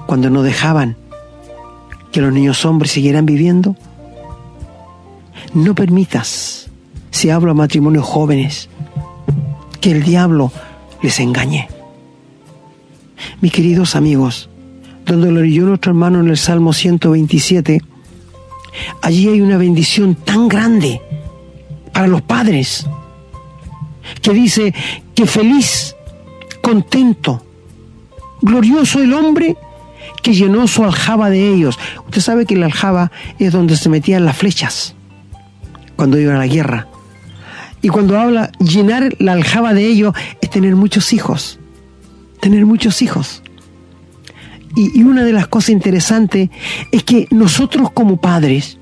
Cuando 0.10 0.32
no 0.32 0.42
dejaban 0.42 0.96
que 2.12 2.20
los 2.20 2.34
niños 2.34 2.66
hombres 2.66 2.94
siguieran 2.94 3.28
viviendo. 3.28 3.76
No 5.54 5.76
permitas, 5.76 6.68
si 7.12 7.30
hablo 7.30 7.52
a 7.52 7.54
matrimonios 7.54 8.06
jóvenes, 8.06 8.70
que 9.80 9.92
el 9.92 10.02
diablo 10.02 10.52
les 11.04 11.20
engañe. 11.20 11.70
Mis 13.40 13.52
queridos 13.52 13.96
amigos, 13.96 14.50
donde 15.06 15.32
lo 15.32 15.42
leyó 15.42 15.68
nuestro 15.68 15.92
hermano 15.92 16.22
en 16.22 16.30
el 16.30 16.38
Salmo 16.38 16.74
127, 16.74 17.80
allí 19.04 19.28
hay 19.28 19.42
una 19.42 19.58
bendición 19.58 20.16
tan 20.16 20.48
grande 20.48 21.04
para 21.94 22.08
los 22.08 22.24
padres, 22.24 22.88
que 24.24 24.34
dice 24.34 24.74
que 25.14 25.28
feliz, 25.28 25.96
contento, 26.64 27.44
glorioso 28.42 29.04
el 29.04 29.14
hombre 29.14 29.56
que 30.22 30.34
llenó 30.34 30.68
su 30.68 30.84
aljaba 30.84 31.30
de 31.30 31.54
ellos. 31.54 31.78
Usted 32.06 32.22
sabe 32.22 32.46
que 32.46 32.56
la 32.56 32.68
aljaba 32.68 33.12
es 33.40 33.52
donde 33.52 33.78
se 33.78 33.90
metían 33.90 34.26
las 34.26 34.38
flechas 34.38 34.96
cuando 35.96 36.20
iban 36.20 36.36
a 36.36 36.40
la 36.40 36.48
guerra. 36.48 36.88
Y 37.82 37.90
cuando 37.90 38.20
habla 38.20 38.52
llenar 38.60 39.14
la 39.20 39.34
aljaba 39.34 39.74
de 39.74 39.86
ellos 39.86 40.14
es 40.42 40.50
tener 40.50 40.76
muchos 40.76 41.14
hijos, 41.14 41.60
tener 42.40 42.66
muchos 42.66 43.02
hijos. 43.02 43.42
Y, 44.76 45.02
una 45.04 45.24
de 45.24 45.34
las 45.34 45.48
cosas 45.48 45.70
interesantes 45.70 46.50
es 46.92 47.04
que 47.04 47.28
nosotros 47.32 47.92
como 47.92 48.18
padres, 48.18 48.78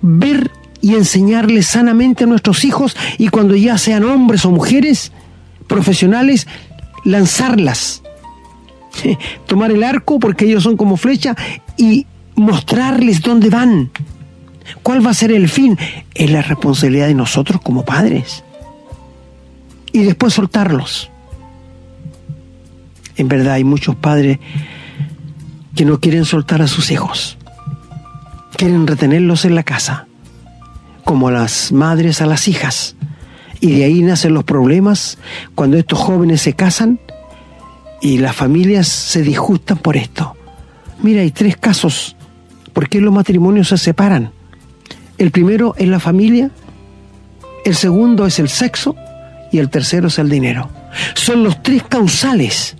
ver 0.00 0.50
y 0.80 0.94
enseñarles 0.94 1.66
sanamente 1.66 2.24
a 2.24 2.26
nuestros 2.26 2.64
hijos 2.64 2.96
y 3.18 3.28
cuando 3.28 3.56
ya 3.56 3.78
sean 3.78 4.04
hombres 4.04 4.44
o 4.44 4.50
mujeres 4.50 5.12
profesionales, 5.66 6.46
lanzarlas. 7.04 8.01
Tomar 9.46 9.70
el 9.70 9.82
arco 9.82 10.18
porque 10.18 10.44
ellos 10.44 10.62
son 10.62 10.76
como 10.76 10.96
flecha 10.96 11.34
y 11.76 12.06
mostrarles 12.34 13.20
dónde 13.20 13.50
van. 13.50 13.90
¿Cuál 14.82 15.04
va 15.04 15.10
a 15.10 15.14
ser 15.14 15.32
el 15.32 15.48
fin? 15.48 15.78
Es 16.14 16.30
la 16.30 16.42
responsabilidad 16.42 17.06
de 17.06 17.14
nosotros 17.14 17.60
como 17.62 17.84
padres. 17.84 18.44
Y 19.92 20.02
después 20.04 20.34
soltarlos. 20.34 21.10
En 23.16 23.28
verdad 23.28 23.54
hay 23.54 23.64
muchos 23.64 23.94
padres 23.96 24.38
que 25.74 25.84
no 25.84 26.00
quieren 26.00 26.24
soltar 26.24 26.62
a 26.62 26.66
sus 26.66 26.90
hijos. 26.90 27.36
Quieren 28.56 28.86
retenerlos 28.86 29.44
en 29.44 29.54
la 29.54 29.62
casa, 29.62 30.06
como 31.04 31.30
las 31.30 31.72
madres 31.72 32.20
a 32.22 32.26
las 32.26 32.48
hijas. 32.48 32.96
Y 33.60 33.72
de 33.72 33.84
ahí 33.84 34.02
nacen 34.02 34.34
los 34.34 34.44
problemas 34.44 35.18
cuando 35.54 35.76
estos 35.76 35.98
jóvenes 35.98 36.42
se 36.42 36.54
casan 36.54 36.98
y 38.02 38.18
las 38.18 38.34
familias 38.34 38.88
se 38.88 39.22
disgustan 39.22 39.78
por 39.78 39.96
esto. 39.96 40.36
Mira, 41.02 41.22
hay 41.22 41.30
tres 41.30 41.56
casos. 41.56 42.16
¿Por 42.72 42.88
qué 42.88 43.00
los 43.00 43.14
matrimonios 43.14 43.68
se 43.68 43.78
separan? 43.78 44.32
El 45.18 45.30
primero 45.30 45.74
es 45.78 45.86
la 45.86 46.00
familia, 46.00 46.50
el 47.64 47.76
segundo 47.76 48.26
es 48.26 48.40
el 48.40 48.48
sexo 48.48 48.96
y 49.52 49.58
el 49.58 49.70
tercero 49.70 50.08
es 50.08 50.18
el 50.18 50.28
dinero. 50.28 50.68
Son 51.14 51.44
los 51.44 51.62
tres 51.62 51.84
causales 51.84 52.76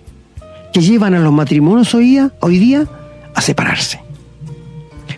que 0.73 0.81
llevan 0.81 1.13
a 1.13 1.19
los 1.19 1.31
matrimonios 1.31 1.95
hoy 1.95 2.03
día, 2.03 2.31
hoy 2.41 2.59
día 2.59 2.85
a 3.33 3.41
separarse. 3.41 4.01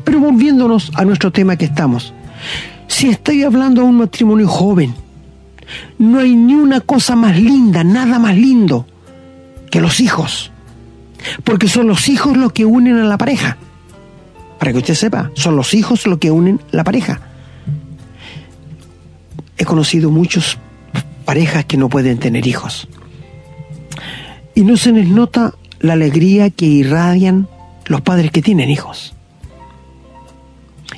Pero 0.04 0.20
volviéndonos 0.20 0.92
a 0.94 1.04
nuestro 1.04 1.32
tema 1.32 1.56
que 1.56 1.66
estamos, 1.66 2.14
si 2.88 3.10
estoy 3.10 3.42
hablando 3.42 3.82
de 3.82 3.88
un 3.88 3.98
matrimonio 3.98 4.48
joven, 4.48 4.94
no 5.98 6.20
hay 6.20 6.36
ni 6.36 6.54
una 6.54 6.80
cosa 6.82 7.16
más 7.16 7.40
linda, 7.40 7.84
nada 7.84 8.20
más 8.20 8.36
lindo 8.36 8.86
que 9.76 9.82
los 9.82 10.00
hijos, 10.00 10.54
porque 11.44 11.68
son 11.68 11.88
los 11.88 12.08
hijos 12.08 12.38
los 12.38 12.54
que 12.54 12.64
unen 12.64 12.98
a 12.98 13.04
la 13.04 13.18
pareja. 13.18 13.58
Para 14.58 14.72
que 14.72 14.78
usted 14.78 14.94
sepa, 14.94 15.32
son 15.34 15.58
los 15.58 15.74
hijos 15.74 16.08
los 16.08 16.18
que 16.18 16.32
unen 16.32 16.62
la 16.72 16.86
pareja. 16.86 17.20
He 19.58 19.66
conocido 19.66 20.12
muchas 20.12 20.58
parejas 21.26 21.66
que 21.66 21.76
no 21.76 21.90
pueden 21.90 22.20
tener 22.20 22.48
hijos 22.48 22.88
y 24.54 24.62
no 24.62 24.78
se 24.78 24.94
les 24.94 25.10
nota 25.10 25.54
la 25.82 25.92
alegría 25.92 26.52
que 26.52 26.68
irradian 26.68 27.50
los 27.88 28.00
padres 28.00 28.32
que 28.32 28.42
tienen 28.42 28.70
hijos. 28.70 29.14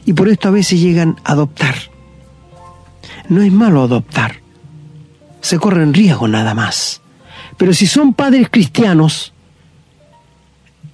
Y 0.06 0.14
por 0.14 0.30
esto 0.30 0.50
a 0.50 0.52
veces 0.52 0.80
llegan 0.80 1.16
a 1.24 1.32
adoptar. 1.32 1.74
No 3.28 3.42
es 3.42 3.52
malo 3.52 3.82
adoptar. 3.82 4.36
Se 5.42 5.58
corren 5.58 5.96
riesgo 5.96 6.28
nada 6.28 6.54
más. 6.54 7.02
Pero 7.58 7.74
si 7.74 7.88
son 7.88 8.14
padres 8.14 8.48
cristianos, 8.52 9.34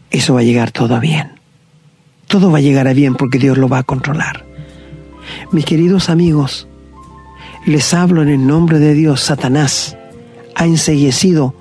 eso 0.09 0.33
va 0.33 0.39
a 0.39 0.43
llegar 0.43 0.71
todo 0.71 0.95
a 0.95 0.99
bien. 0.99 1.33
Todo 2.27 2.51
va 2.51 2.59
a 2.59 2.61
llegar 2.61 2.87
a 2.87 2.93
bien 2.93 3.15
porque 3.15 3.37
Dios 3.37 3.57
lo 3.57 3.67
va 3.67 3.79
a 3.79 3.83
controlar. 3.83 4.45
Mis 5.51 5.65
queridos 5.65 6.09
amigos, 6.09 6.67
les 7.65 7.93
hablo 7.93 8.21
en 8.21 8.29
el 8.29 8.45
nombre 8.45 8.79
de 8.79 8.93
Dios, 8.93 9.21
Satanás 9.21 9.97
ha 10.55 10.65
enseguecido 10.65 11.55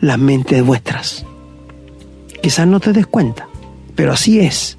las 0.00 0.18
mentes 0.18 0.64
vuestras. 0.64 1.26
Quizás 2.42 2.66
no 2.66 2.80
te 2.80 2.92
des 2.92 3.06
cuenta, 3.06 3.48
pero 3.94 4.12
así 4.12 4.40
es. 4.40 4.78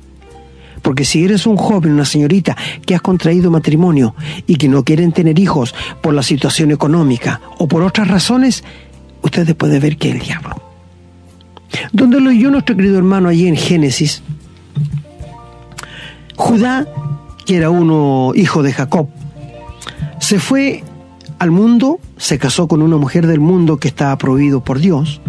Porque 0.81 1.03
si 1.03 1.25
eres 1.25 1.45
un 1.45 1.57
joven, 1.57 1.91
una 1.91 2.05
señorita 2.05 2.55
que 2.85 2.95
has 2.95 3.01
contraído 3.01 3.51
matrimonio 3.51 4.15
y 4.45 4.55
que 4.55 4.69
no 4.69 4.83
quieren 4.83 5.11
tener 5.11 5.37
hijos 5.37 5.75
por 6.01 6.13
la 6.13 6.23
situación 6.23 6.71
económica 6.71 7.41
o 7.57 7.67
por 7.67 7.83
otras 7.83 8.07
razones, 8.07 8.63
ustedes 9.27 9.55
pueden 9.55 9.81
ver 9.81 9.97
que 9.97 10.11
el 10.11 10.19
diablo. 10.19 10.61
Donde 11.91 12.19
lo 12.19 12.29
oyó 12.29 12.49
nuestro 12.49 12.75
querido 12.75 12.97
hermano 12.97 13.29
allí 13.29 13.47
en 13.47 13.55
Génesis, 13.55 14.23
Judá, 16.35 16.87
que 17.45 17.57
era 17.57 17.69
uno 17.69 18.31
hijo 18.35 18.63
de 18.63 18.73
Jacob, 18.73 19.09
se 20.19 20.39
fue 20.39 20.83
al 21.39 21.51
mundo, 21.51 21.99
se 22.17 22.39
casó 22.39 22.67
con 22.67 22.81
una 22.81 22.97
mujer 22.97 23.27
del 23.27 23.39
mundo 23.39 23.77
que 23.77 23.87
estaba 23.87 24.17
prohibido 24.17 24.63
por 24.63 24.79
Dios 24.79 25.21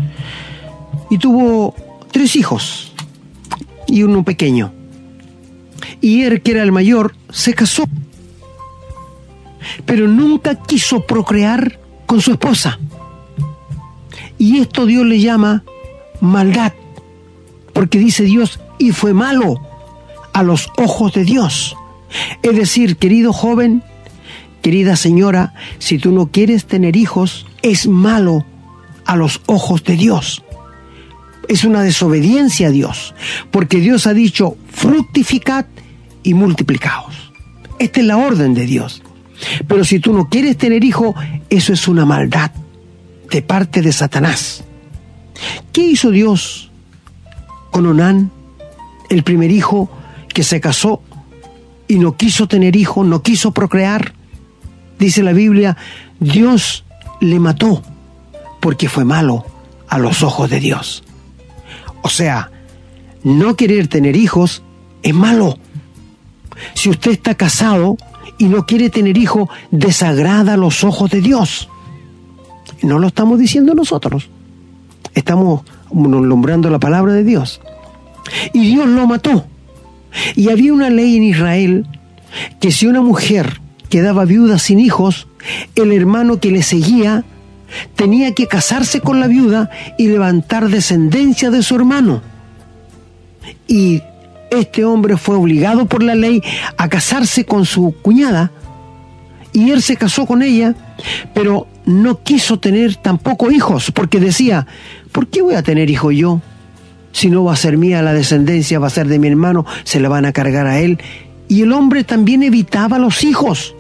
y 1.11 1.19
tuvo 1.19 1.75
tres 2.11 2.37
hijos 2.37 2.93
y 3.87 4.03
uno 4.03 4.25
pequeño. 4.25 4.73
Y 6.01 6.23
él, 6.23 6.43
que 6.43 6.53
era 6.53 6.63
el 6.63 6.73
mayor, 6.73 7.15
se 7.31 7.55
casó, 7.55 7.85
pero 9.85 10.07
nunca 10.07 10.55
quiso 10.55 11.07
procrear 11.07 11.79
con 12.07 12.21
su 12.21 12.33
esposa. 12.33 12.79
Y 14.39 14.59
esto 14.59 14.87
Dios 14.87 15.05
le 15.05 15.19
llama 15.19 15.65
maldad, 16.21 16.73
porque 17.73 17.99
dice 17.99 18.25
Dios, 18.25 18.61
y 18.79 18.93
fue 18.93 19.13
malo 19.13 19.61
a 20.33 20.43
los 20.45 20.71
ojos 20.77 21.13
de 21.13 21.25
Dios. 21.25 21.77
Es 22.43 22.57
decir, 22.57 22.97
querido 22.97 23.33
joven, 23.33 23.83
querida 24.63 24.95
señora, 24.95 25.55
si 25.79 25.99
tú 25.99 26.13
no 26.13 26.29
quieres 26.29 26.67
tener 26.67 26.97
hijos, 26.97 27.47
es 27.63 27.89
malo 27.89 28.47
a 29.05 29.17
los 29.17 29.43
ojos 29.47 29.83
de 29.83 29.97
Dios. 29.97 30.45
Es 31.49 31.65
una 31.65 31.83
desobediencia 31.83 32.69
a 32.69 32.71
Dios, 32.71 33.15
porque 33.51 33.81
Dios 33.81 34.07
ha 34.07 34.15
dicho, 34.15 34.57
fructificad 34.71 35.67
y 36.23 36.35
multiplicaos. 36.35 37.33
Esta 37.81 38.01
es 38.01 38.07
la 38.07 38.19
orden 38.19 38.55
de 38.55 38.67
Dios. 38.67 39.03
Pero 39.67 39.85
si 39.85 39.99
tú 39.99 40.13
no 40.13 40.29
quieres 40.29 40.57
tener 40.57 40.85
hijo, 40.85 41.15
eso 41.49 41.73
es 41.73 41.89
una 41.89 42.05
maldad 42.05 42.51
de 43.31 43.43
parte 43.43 43.83
de 43.83 43.93
Satanás. 43.93 44.65
¿Qué 45.73 45.83
hizo 45.83 46.11
Dios 46.11 46.71
con 47.71 47.87
Onán, 47.87 48.31
el 49.11 49.23
primer 49.23 49.51
hijo 49.51 49.91
que 50.29 50.43
se 50.43 50.61
casó 50.61 51.03
y 51.87 51.99
no 51.99 52.17
quiso 52.17 52.49
tener 52.49 52.77
hijo, 52.77 53.05
no 53.05 53.23
quiso 53.23 53.53
procrear? 53.53 54.13
Dice 54.99 55.23
la 55.23 55.33
Biblia, 55.33 55.77
Dios 56.19 56.85
le 57.21 57.39
mató 57.39 57.83
porque 58.61 58.89
fue 58.89 59.05
malo 59.05 59.45
a 59.89 59.99
los 59.99 60.23
ojos 60.23 60.51
de 60.51 60.61
Dios. 60.61 61.05
O 62.03 62.09
sea, 62.09 62.51
no 63.23 63.57
querer 63.57 63.89
tener 63.89 64.17
hijos 64.17 64.63
es 65.03 65.15
malo. 65.15 65.59
Si 66.75 66.91
usted 66.91 67.13
está 67.13 67.35
casado 67.35 67.97
y 68.39 68.47
no 68.47 68.67
quiere 68.67 68.91
tener 68.91 69.17
hijos, 69.17 69.49
desagrada 69.71 70.57
los 70.57 70.85
ojos 70.85 71.11
de 71.11 71.21
Dios. 71.21 71.69
No 72.83 72.99
lo 72.99 73.09
estamos 73.09 73.39
diciendo 73.39 73.75
nosotros. 73.75 74.29
Estamos 75.15 75.63
nombrando 75.93 76.71
la 76.71 76.79
palabra 76.79 77.13
de 77.13 77.25
Dios. 77.25 77.61
Y 78.53 78.61
Dios 78.71 78.87
lo 78.87 79.07
mató. 79.07 79.47
Y 80.37 80.51
había 80.51 80.73
una 80.73 80.91
ley 80.91 81.17
en 81.17 81.25
Israel 81.25 81.87
que 82.61 82.71
si 82.73 82.87
una 82.87 83.01
mujer 83.01 83.61
quedaba 83.89 84.25
viuda 84.25 84.59
sin 84.59 84.81
hijos, 84.81 85.29
el 85.75 85.93
hermano 85.93 86.41
que 86.41 86.51
le 86.51 86.63
seguía 86.63 87.25
tenía 87.97 88.33
que 88.35 88.47
casarse 88.47 89.01
con 89.01 89.21
la 89.21 89.27
viuda 89.27 89.71
y 89.99 90.09
levantar 90.09 90.69
descendencia 90.69 91.51
de 91.51 91.63
su 91.63 91.75
hermano. 91.75 92.23
Y 93.67 94.03
este 94.51 94.85
hombre 94.85 95.17
fue 95.17 95.37
obligado 95.37 95.87
por 95.87 96.03
la 96.03 96.15
ley 96.15 96.43
a 96.77 96.89
casarse 96.89 97.45
con 97.45 97.67
su 97.67 97.95
cuñada 98.03 98.51
y 99.53 99.71
él 99.71 99.83
se 99.83 99.97
casó 99.97 100.27
con 100.27 100.43
ella, 100.43 100.75
pero 101.35 101.67
no 101.89 102.23
quiso 102.23 102.59
tener 102.59 102.97
tampoco 102.97 103.51
hijos, 103.51 103.91
porque 103.93 104.21
decía, 104.21 104.67
¿por 105.11 105.27
qué 105.27 105.41
voy 105.41 105.55
a 105.55 105.63
tener 105.63 105.89
hijo 105.89 106.13
yo? 106.13 106.43
Si 107.13 107.31
no 107.31 107.45
va 107.45 107.55
a 107.55 107.57
ser 107.57 107.79
mía 107.79 108.03
la 108.03 108.13
descendencia, 108.13 108.79
va 108.79 108.89
a 108.89 108.91
ser 108.91 109.09
de 109.09 109.19
mi 109.19 109.27
hermano, 109.29 109.65
se 109.85 109.99
la 109.99 110.11
van 110.11 110.27
a 110.27 110.33
cargar 110.33 110.67
a 110.67 110.81
él. 110.81 110.99
Y 111.49 111.63
el 111.63 111.73
hombre 111.73 112.05
también 112.05 112.43
evitaba 112.43 112.99
los 112.99 113.25
hijos. 113.25 113.75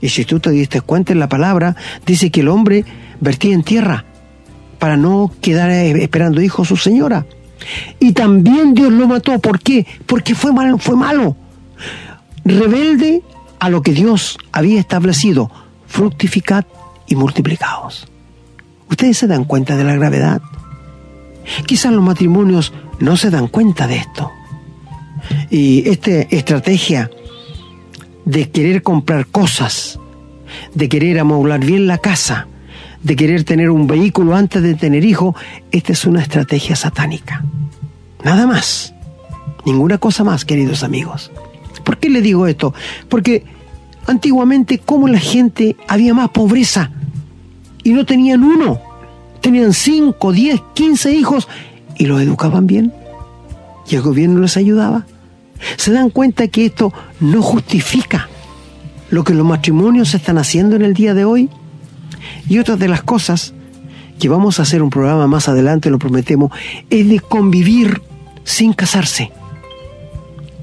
Y 0.00 0.08
si 0.08 0.24
tú 0.24 0.40
te 0.40 0.48
diste 0.48 0.80
cuenta 0.80 1.12
en 1.12 1.18
la 1.18 1.28
palabra, 1.28 1.76
dice 2.06 2.30
que 2.30 2.40
el 2.40 2.48
hombre 2.48 2.86
vertía 3.20 3.52
en 3.52 3.62
tierra 3.62 4.06
para 4.78 4.96
no 4.96 5.30
quedar 5.42 5.70
esperando 5.70 6.40
hijos 6.40 6.68
su 6.68 6.76
señora. 6.78 7.26
Y 8.00 8.12
también 8.12 8.72
Dios 8.72 8.90
lo 8.90 9.06
mató. 9.06 9.38
¿Por 9.40 9.60
qué? 9.60 9.86
Porque 10.06 10.34
fue 10.34 10.54
malo, 10.54 10.78
fue 10.78 10.96
malo. 10.96 11.36
Rebelde 12.46 13.22
a 13.58 13.68
lo 13.68 13.82
que 13.82 13.92
Dios 13.92 14.38
había 14.52 14.80
establecido. 14.80 15.50
Fructificad 15.96 16.66
y 17.06 17.16
multiplicaos. 17.16 18.06
¿Ustedes 18.90 19.16
se 19.16 19.26
dan 19.26 19.44
cuenta 19.44 19.78
de 19.78 19.84
la 19.84 19.94
gravedad? 19.94 20.42
Quizás 21.64 21.90
los 21.90 22.04
matrimonios 22.04 22.74
no 23.00 23.16
se 23.16 23.30
dan 23.30 23.48
cuenta 23.48 23.86
de 23.86 23.96
esto. 23.96 24.30
Y 25.48 25.88
esta 25.88 26.10
estrategia 26.10 27.10
de 28.26 28.50
querer 28.50 28.82
comprar 28.82 29.26
cosas, 29.28 29.98
de 30.74 30.90
querer 30.90 31.18
amoblar 31.18 31.60
bien 31.60 31.86
la 31.86 31.96
casa, 31.96 32.46
de 33.02 33.16
querer 33.16 33.44
tener 33.44 33.70
un 33.70 33.86
vehículo 33.86 34.36
antes 34.36 34.62
de 34.62 34.74
tener 34.74 35.02
hijo, 35.02 35.34
esta 35.70 35.92
es 35.94 36.04
una 36.04 36.20
estrategia 36.20 36.76
satánica. 36.76 37.42
Nada 38.22 38.46
más. 38.46 38.92
Ninguna 39.64 39.96
cosa 39.96 40.24
más, 40.24 40.44
queridos 40.44 40.82
amigos. 40.82 41.32
¿Por 41.84 41.96
qué 41.96 42.10
le 42.10 42.20
digo 42.20 42.46
esto? 42.46 42.74
Porque 43.08 43.55
antiguamente, 44.06 44.78
como 44.78 45.08
la 45.08 45.18
gente 45.18 45.76
había 45.88 46.14
más 46.14 46.30
pobreza 46.30 46.90
y 47.82 47.92
no 47.92 48.04
tenían 48.04 48.42
uno, 48.42 48.80
tenían 49.40 49.72
5, 49.72 50.32
10, 50.32 50.60
15 50.74 51.12
hijos 51.12 51.48
y 51.96 52.06
los 52.06 52.20
educaban 52.20 52.66
bien 52.66 52.92
y 53.88 53.96
el 53.96 54.02
gobierno 54.02 54.40
les 54.40 54.56
ayudaba. 54.56 55.06
Se 55.76 55.92
dan 55.92 56.10
cuenta 56.10 56.48
que 56.48 56.66
esto 56.66 56.92
no 57.20 57.42
justifica 57.42 58.28
lo 59.10 59.24
que 59.24 59.34
los 59.34 59.46
matrimonios 59.46 60.14
están 60.14 60.38
haciendo 60.38 60.76
en 60.76 60.82
el 60.82 60.94
día 60.94 61.14
de 61.14 61.24
hoy. 61.24 61.48
Y 62.48 62.58
otra 62.58 62.76
de 62.76 62.88
las 62.88 63.02
cosas 63.02 63.54
que 64.18 64.28
vamos 64.28 64.58
a 64.58 64.62
hacer 64.62 64.82
un 64.82 64.90
programa 64.90 65.26
más 65.26 65.48
adelante, 65.48 65.90
lo 65.90 65.98
prometemos, 65.98 66.50
es 66.90 67.08
de 67.08 67.20
convivir 67.20 68.02
sin 68.44 68.72
casarse. 68.72 69.30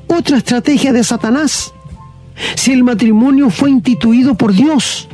Otra 0.07 0.37
estrategia 0.37 0.93
de 0.93 1.03
Satanás. 1.03 1.73
Si 2.55 2.71
el 2.71 2.83
matrimonio 2.83 3.49
fue 3.49 3.69
instituido 3.69 4.35
por 4.35 4.53
Dios, 4.53 5.07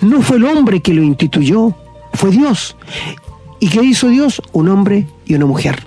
no 0.00 0.22
fue 0.22 0.36
el 0.36 0.44
hombre 0.44 0.80
que 0.80 0.94
lo 0.94 1.02
instituyó, 1.02 1.74
fue 2.12 2.30
Dios. 2.30 2.76
¿Y 3.60 3.68
qué 3.68 3.82
hizo 3.82 4.08
Dios? 4.08 4.42
Un 4.52 4.68
hombre 4.68 5.06
y 5.26 5.34
una 5.34 5.46
mujer. 5.46 5.82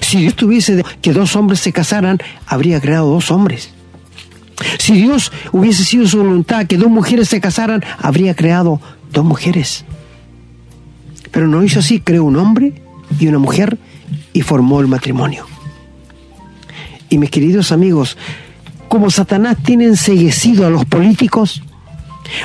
Si 0.00 0.18
Dios 0.18 0.34
tuviese 0.34 0.84
que 1.00 1.12
dos 1.12 1.36
hombres 1.36 1.60
se 1.60 1.72
casaran, 1.72 2.18
habría 2.46 2.80
creado 2.80 3.10
dos 3.10 3.30
hombres. 3.30 3.70
Si 4.78 4.94
Dios 4.94 5.32
hubiese 5.52 5.84
sido 5.84 6.06
su 6.06 6.18
voluntad 6.18 6.66
que 6.66 6.76
dos 6.76 6.90
mujeres 6.90 7.28
se 7.28 7.40
casaran, 7.40 7.84
habría 7.98 8.34
creado 8.34 8.80
dos 9.12 9.24
mujeres. 9.24 9.84
Pero 11.30 11.46
no 11.46 11.62
hizo 11.62 11.80
así, 11.80 12.00
creó 12.00 12.24
un 12.24 12.36
hombre 12.36 12.82
y 13.18 13.28
una 13.28 13.38
mujer 13.38 13.78
y 14.32 14.42
formó 14.42 14.80
el 14.80 14.86
matrimonio. 14.86 15.46
Y 17.08 17.18
mis 17.18 17.30
queridos 17.30 17.72
amigos, 17.72 18.16
como 18.88 19.10
Satanás 19.10 19.56
tiene 19.62 19.84
enseguecido 19.84 20.66
a 20.66 20.70
los 20.70 20.84
políticos, 20.84 21.62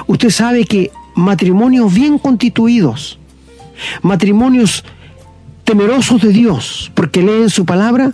usted 0.08 0.30
sabe 0.30 0.66
que 0.66 0.92
matrimonios 1.16 1.94
bien 1.94 2.18
constituidos, 2.18 3.20
matrimonios 4.02 4.84
temerosos 5.64 6.22
de 6.22 6.30
Dios, 6.30 6.92
porque 6.96 7.22
leen 7.22 7.50
su 7.50 7.66
palabra, 7.66 8.14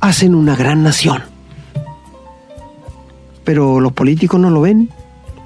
hacen 0.00 0.34
una 0.34 0.56
gran 0.56 0.82
nación. 0.82 1.22
Pero 3.44 3.80
los 3.80 3.92
políticos 3.92 4.40
no 4.40 4.50
lo 4.50 4.62
ven, 4.62 4.90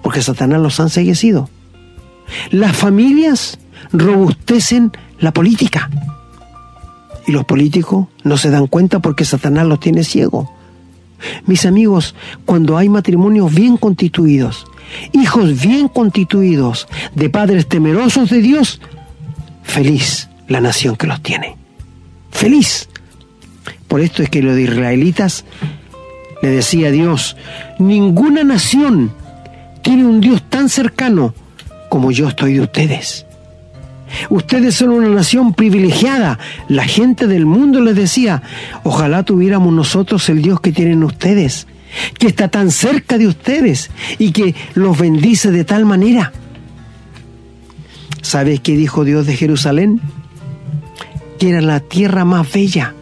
porque 0.02 0.22
Satanás 0.22 0.60
los 0.60 0.80
ha 0.80 0.84
enseguecido. 0.84 1.48
Las 2.50 2.76
familias 2.76 3.58
robustecen 3.92 4.92
la 5.18 5.32
política. 5.32 5.90
Y 7.26 7.32
los 7.32 7.44
políticos 7.44 8.06
no 8.24 8.36
se 8.36 8.50
dan 8.50 8.66
cuenta 8.66 9.00
porque 9.00 9.24
Satanás 9.24 9.66
los 9.66 9.80
tiene 9.80 10.04
ciegos. 10.04 10.48
Mis 11.46 11.66
amigos, 11.66 12.14
cuando 12.44 12.76
hay 12.76 12.88
matrimonios 12.88 13.54
bien 13.54 13.76
constituidos, 13.76 14.66
hijos 15.12 15.60
bien 15.60 15.88
constituidos, 15.88 16.88
de 17.14 17.30
padres 17.30 17.66
temerosos 17.66 18.30
de 18.30 18.42
Dios, 18.42 18.80
feliz 19.62 20.28
la 20.48 20.60
nación 20.60 20.96
que 20.96 21.06
los 21.06 21.22
tiene. 21.22 21.56
Feliz. 22.30 22.88
Por 23.88 24.00
esto 24.00 24.22
es 24.22 24.30
que 24.30 24.42
los 24.42 24.58
israelitas 24.58 25.44
le 26.42 26.48
decía 26.48 26.90
Dios, 26.90 27.36
ninguna 27.78 28.44
nación 28.44 29.12
tiene 29.82 30.04
un 30.04 30.20
Dios 30.20 30.42
tan 30.48 30.68
cercano 30.68 31.34
como 31.88 32.10
yo 32.10 32.28
estoy 32.28 32.54
de 32.54 32.60
ustedes. 32.60 33.26
Ustedes 34.28 34.74
son 34.74 34.90
una 34.90 35.08
nación 35.08 35.54
privilegiada. 35.54 36.38
La 36.68 36.84
gente 36.84 37.26
del 37.26 37.46
mundo 37.46 37.80
les 37.80 37.96
decía, 37.96 38.42
ojalá 38.82 39.24
tuviéramos 39.24 39.72
nosotros 39.72 40.28
el 40.28 40.42
Dios 40.42 40.60
que 40.60 40.72
tienen 40.72 41.04
ustedes, 41.04 41.66
que 42.18 42.26
está 42.26 42.48
tan 42.48 42.70
cerca 42.70 43.18
de 43.18 43.26
ustedes 43.26 43.90
y 44.18 44.32
que 44.32 44.54
los 44.74 44.98
bendice 44.98 45.50
de 45.50 45.64
tal 45.64 45.84
manera. 45.84 46.32
¿Sabes 48.22 48.60
qué 48.60 48.76
dijo 48.76 49.04
Dios 49.04 49.26
de 49.26 49.36
Jerusalén? 49.36 50.00
Que 51.38 51.50
era 51.50 51.60
la 51.60 51.80
tierra 51.80 52.24
más 52.24 52.52
bella 52.52 52.94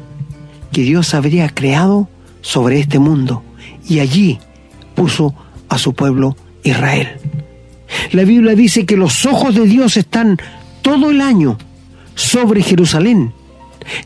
que 0.72 0.82
Dios 0.82 1.14
habría 1.14 1.48
creado 1.48 2.08
sobre 2.40 2.78
este 2.78 2.98
mundo 2.98 3.42
y 3.88 4.00
allí 4.00 4.38
puso 4.94 5.34
a 5.68 5.78
su 5.78 5.94
pueblo 5.94 6.36
Israel. 6.62 7.08
La 8.12 8.24
Biblia 8.24 8.54
dice 8.54 8.86
que 8.86 8.96
los 8.96 9.26
ojos 9.26 9.54
de 9.54 9.66
Dios 9.66 9.96
están 9.96 10.38
todo 10.88 11.10
el 11.10 11.20
año 11.20 11.58
sobre 12.14 12.62
Jerusalén, 12.62 13.34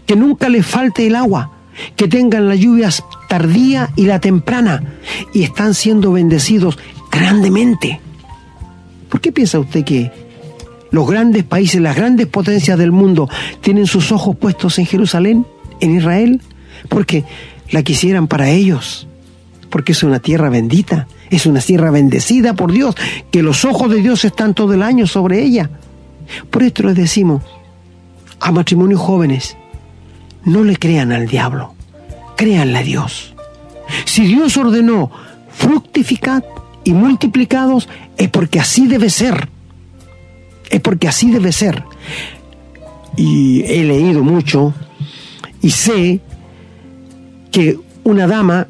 que 0.04 0.16
nunca 0.16 0.48
le 0.48 0.64
falte 0.64 1.06
el 1.06 1.14
agua, 1.14 1.52
que 1.94 2.08
tengan 2.08 2.48
las 2.48 2.58
lluvias 2.58 3.04
tardía 3.28 3.90
y 3.94 4.06
la 4.06 4.18
temprana, 4.18 4.82
y 5.32 5.44
están 5.44 5.74
siendo 5.74 6.10
bendecidos 6.10 6.80
grandemente. 7.10 8.00
¿Por 9.08 9.20
qué 9.20 9.30
piensa 9.30 9.60
usted 9.60 9.84
que 9.84 10.10
los 10.90 11.08
grandes 11.08 11.44
países, 11.44 11.80
las 11.80 11.94
grandes 11.94 12.26
potencias 12.26 12.76
del 12.76 12.90
mundo 12.90 13.28
tienen 13.60 13.86
sus 13.86 14.10
ojos 14.10 14.36
puestos 14.36 14.76
en 14.80 14.86
Jerusalén, 14.86 15.46
en 15.78 15.96
Israel? 15.96 16.42
Porque 16.88 17.24
la 17.70 17.84
quisieran 17.84 18.26
para 18.26 18.50
ellos, 18.50 19.06
porque 19.70 19.92
es 19.92 20.02
una 20.02 20.18
tierra 20.18 20.50
bendita, 20.50 21.06
es 21.30 21.46
una 21.46 21.60
tierra 21.60 21.92
bendecida 21.92 22.54
por 22.54 22.72
Dios, 22.72 22.96
que 23.30 23.44
los 23.44 23.64
ojos 23.64 23.88
de 23.88 24.02
Dios 24.02 24.24
están 24.24 24.52
todo 24.52 24.74
el 24.74 24.82
año 24.82 25.06
sobre 25.06 25.44
ella. 25.44 25.70
Por 26.50 26.62
esto 26.62 26.82
les 26.84 26.96
decimos 26.96 27.42
a 28.40 28.52
matrimonios 28.52 29.00
jóvenes, 29.00 29.56
no 30.44 30.64
le 30.64 30.76
crean 30.76 31.12
al 31.12 31.26
diablo, 31.26 31.74
créanle 32.36 32.78
a 32.78 32.82
Dios. 32.82 33.34
Si 34.04 34.26
Dios 34.26 34.56
ordenó 34.56 35.10
fructificad 35.50 36.42
y 36.84 36.92
multiplicados, 36.92 37.88
es 38.16 38.28
porque 38.28 38.60
así 38.60 38.86
debe 38.86 39.10
ser. 39.10 39.48
Es 40.70 40.80
porque 40.80 41.08
así 41.08 41.30
debe 41.30 41.52
ser. 41.52 41.84
Y 43.16 43.62
he 43.64 43.84
leído 43.84 44.22
mucho 44.22 44.74
y 45.60 45.70
sé 45.70 46.20
que 47.50 47.78
una 48.04 48.26
dama 48.26 48.66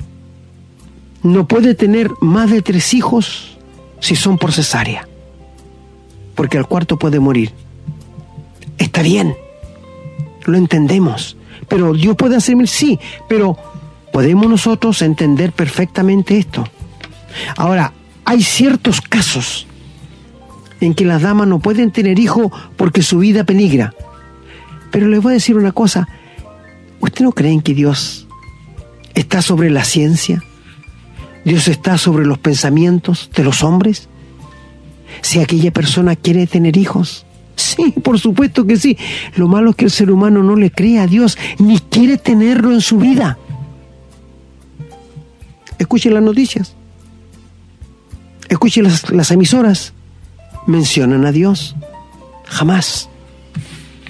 no 1.22 1.46
puede 1.46 1.74
tener 1.74 2.10
más 2.20 2.50
de 2.50 2.62
tres 2.62 2.92
hijos 2.94 3.56
si 4.00 4.16
son 4.16 4.36
por 4.38 4.52
cesárea, 4.52 5.08
porque 6.34 6.58
el 6.58 6.66
cuarto 6.66 6.98
puede 6.98 7.20
morir. 7.20 7.52
Está 8.78 9.02
bien, 9.02 9.34
lo 10.44 10.56
entendemos, 10.56 11.36
pero 11.68 11.92
Dios 11.92 12.16
puede 12.16 12.36
hacer 12.36 12.56
mil, 12.56 12.68
sí, 12.68 12.98
pero 13.28 13.56
podemos 14.12 14.48
nosotros 14.48 15.02
entender 15.02 15.52
perfectamente 15.52 16.38
esto. 16.38 16.66
Ahora, 17.56 17.92
hay 18.24 18.42
ciertos 18.42 19.00
casos 19.00 19.66
en 20.80 20.94
que 20.94 21.04
las 21.04 21.22
damas 21.22 21.46
no 21.48 21.60
pueden 21.60 21.90
tener 21.90 22.18
hijos 22.18 22.50
porque 22.76 23.02
su 23.02 23.18
vida 23.18 23.44
peligra. 23.44 23.94
Pero 24.90 25.08
les 25.08 25.22
voy 25.22 25.32
a 25.32 25.34
decir 25.34 25.56
una 25.56 25.72
cosa, 25.72 26.08
¿usted 27.00 27.24
no 27.24 27.32
creen 27.32 27.62
que 27.62 27.74
Dios 27.74 28.26
está 29.14 29.42
sobre 29.42 29.70
la 29.70 29.84
ciencia? 29.84 30.42
¿Dios 31.44 31.68
está 31.68 31.98
sobre 31.98 32.26
los 32.26 32.38
pensamientos 32.38 33.30
de 33.34 33.44
los 33.44 33.62
hombres? 33.62 34.08
Si 35.22 35.40
aquella 35.40 35.70
persona 35.70 36.16
quiere 36.16 36.46
tener 36.46 36.76
hijos, 36.76 37.24
sí, 37.56 37.92
por 38.02 38.18
supuesto 38.18 38.66
que 38.66 38.76
sí. 38.76 38.98
Lo 39.36 39.48
malo 39.48 39.70
es 39.70 39.76
que 39.76 39.84
el 39.86 39.90
ser 39.90 40.10
humano 40.10 40.42
no 40.42 40.56
le 40.56 40.70
cree 40.70 40.98
a 40.98 41.06
Dios 41.06 41.38
ni 41.58 41.78
quiere 41.78 42.18
tenerlo 42.18 42.72
en 42.72 42.80
su 42.80 42.98
vida. 42.98 43.38
Escuchen 45.78 46.14
las 46.14 46.22
noticias. 46.22 46.74
Escuchen 48.48 48.84
las, 48.84 49.30
emisoras. 49.30 49.94
Mencionan 50.66 51.24
a 51.24 51.32
Dios. 51.32 51.74
Jamás 52.44 53.08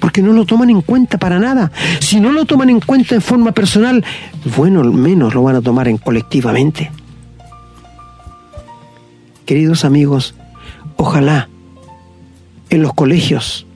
porque 0.00 0.20
no 0.20 0.32
lo 0.32 0.44
toman 0.44 0.68
en 0.68 0.82
cuenta 0.82 1.16
para 1.16 1.38
nada. 1.38 1.70
Si 2.00 2.18
no 2.18 2.32
lo 2.32 2.44
toman 2.44 2.68
en 2.70 2.80
cuenta 2.80 3.14
en 3.14 3.22
forma 3.22 3.52
personal, 3.52 4.04
bueno, 4.56 4.80
al 4.80 4.90
menos 4.90 5.32
lo 5.32 5.44
van 5.44 5.54
a 5.54 5.62
tomar 5.62 5.86
en 5.86 5.96
colectivamente. 5.96 6.90
Queridos 9.46 9.84
amigos, 9.84 10.34
ojalá 11.02 11.48
en 12.70 12.82
los 12.82 12.94
colegios 12.94 13.66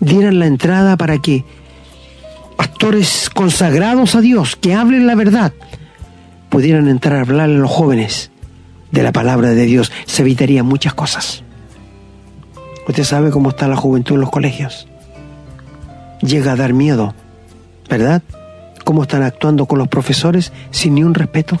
dieran 0.00 0.38
la 0.38 0.46
entrada 0.46 0.96
para 0.96 1.18
que 1.18 1.44
pastores 2.56 3.30
consagrados 3.30 4.14
a 4.14 4.20
Dios, 4.20 4.56
que 4.56 4.74
hablen 4.74 5.06
la 5.06 5.14
verdad, 5.14 5.52
pudieran 6.48 6.88
entrar 6.88 7.18
a 7.18 7.22
hablar 7.22 7.50
a 7.50 7.52
los 7.52 7.70
jóvenes 7.70 8.30
de 8.90 9.02
la 9.02 9.12
palabra 9.12 9.50
de 9.50 9.64
Dios. 9.66 9.92
Se 10.06 10.22
evitarían 10.22 10.66
muchas 10.66 10.94
cosas. 10.94 11.42
Usted 12.88 13.04
sabe 13.04 13.30
cómo 13.30 13.50
está 13.50 13.68
la 13.68 13.76
juventud 13.76 14.14
en 14.14 14.20
los 14.22 14.30
colegios 14.30 14.88
llega 16.22 16.52
a 16.52 16.56
dar 16.56 16.72
miedo, 16.72 17.14
¿verdad? 17.88 18.22
¿Cómo 18.84 19.02
están 19.02 19.22
actuando 19.22 19.66
con 19.66 19.78
los 19.78 19.88
profesores 19.88 20.52
sin 20.70 20.94
ni 20.94 21.04
un 21.04 21.14
respeto? 21.14 21.58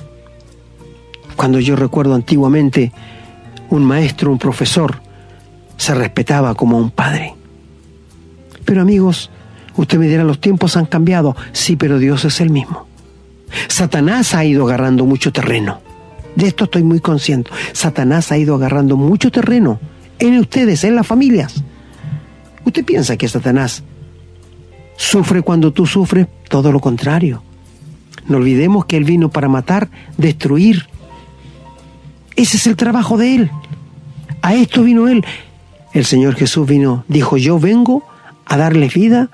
Cuando 1.36 1.60
yo 1.60 1.76
recuerdo 1.76 2.14
antiguamente, 2.14 2.92
un 3.74 3.84
maestro, 3.84 4.30
un 4.30 4.38
profesor, 4.38 5.00
se 5.76 5.94
respetaba 5.94 6.54
como 6.54 6.78
un 6.78 6.90
padre. 6.90 7.34
Pero 8.64 8.82
amigos, 8.82 9.30
usted 9.76 9.98
me 9.98 10.06
dirá, 10.06 10.24
los 10.24 10.40
tiempos 10.40 10.76
han 10.76 10.86
cambiado. 10.86 11.36
Sí, 11.52 11.76
pero 11.76 11.98
Dios 11.98 12.24
es 12.24 12.40
el 12.40 12.50
mismo. 12.50 12.86
Satanás 13.68 14.34
ha 14.34 14.44
ido 14.44 14.66
agarrando 14.66 15.04
mucho 15.04 15.32
terreno. 15.32 15.80
De 16.36 16.46
esto 16.46 16.64
estoy 16.64 16.82
muy 16.82 17.00
consciente. 17.00 17.50
Satanás 17.72 18.32
ha 18.32 18.38
ido 18.38 18.54
agarrando 18.54 18.96
mucho 18.96 19.30
terreno 19.30 19.80
en 20.18 20.38
ustedes, 20.38 20.84
en 20.84 20.94
las 20.94 21.06
familias. 21.06 21.62
¿Usted 22.64 22.84
piensa 22.84 23.16
que 23.16 23.28
Satanás 23.28 23.82
sufre 24.96 25.42
cuando 25.42 25.72
tú 25.72 25.86
sufres, 25.86 26.28
todo 26.48 26.70
lo 26.72 26.80
contrario. 26.80 27.42
No 28.28 28.36
olvidemos 28.36 28.84
que 28.84 28.96
Él 28.96 29.04
vino 29.04 29.30
para 29.30 29.48
matar, 29.48 29.90
destruir. 30.16 30.86
Ese 32.36 32.56
es 32.56 32.66
el 32.66 32.76
trabajo 32.76 33.18
de 33.18 33.34
Él. 33.34 33.50
A 34.42 34.54
esto 34.54 34.82
vino 34.82 35.08
Él. 35.08 35.24
El 35.92 36.04
Señor 36.04 36.34
Jesús 36.34 36.66
vino, 36.66 37.04
dijo, 37.08 37.36
yo 37.36 37.58
vengo 37.58 38.04
a 38.44 38.56
darles 38.56 38.94
vida 38.94 39.30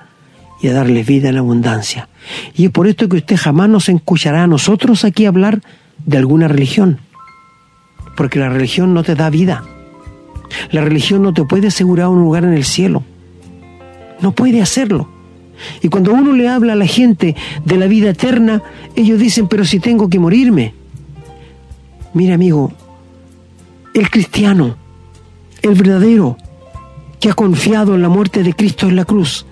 y 0.61 0.69
a 0.69 0.75
darles 0.75 1.07
vida 1.07 1.29
en 1.29 1.39
abundancia. 1.39 2.09
Y 2.55 2.67
es 2.67 2.71
por 2.71 2.87
esto 2.87 3.09
que 3.09 3.17
usted 3.17 3.37
jamás 3.37 3.69
nos 3.69 3.89
escuchará 3.89 4.45
a 4.45 4.47
nosotros 4.47 5.05
aquí 5.05 5.25
hablar 5.25 5.61
de 6.05 6.19
alguna 6.19 6.49
religión. 6.49 6.99
Porque 8.17 8.39
la 8.39 8.49
religión 8.49 8.93
no 8.93 9.03
te 9.03 9.15
da 9.15 9.31
vida. 9.31 9.65
La 10.71 10.81
religión 10.83 11.23
no 11.23 11.33
te 11.33 11.45
puede 11.45 11.69
asegurar 11.69 12.09
un 12.09 12.21
lugar 12.21 12.45
en 12.45 12.53
el 12.53 12.65
cielo. 12.65 13.05
No 14.21 14.33
puede 14.33 14.61
hacerlo. 14.61 15.09
Y 15.83 15.89
cuando 15.89 16.13
uno 16.13 16.33
le 16.33 16.49
habla 16.49 16.75
a 16.75 16.77
la 16.77 16.87
gente 16.87 17.37
de 17.65 17.77
la 17.77 17.87
vida 17.87 18.11
eterna, 18.11 18.63
ellos 18.95 19.19
dicen, 19.19 19.49
pero 19.49 19.65
si 19.65 19.81
tengo 19.81 20.09
que 20.09 20.19
morirme. 20.19 20.75
Mira 22.15 22.35
amigo, 22.35 22.73
el 23.95 24.11
cristiano, 24.11 24.77
el 25.63 25.75
verdadero, 25.75 26.37
que 27.21 27.31
ha 27.31 27.35
confiado 27.35 27.95
en 27.95 28.03
la 28.03 28.09
muerte 28.09 28.43
de 28.43 28.53
Cristo 28.53 28.87
en 28.87 28.97
la 28.97 29.05
cruz 29.05 29.47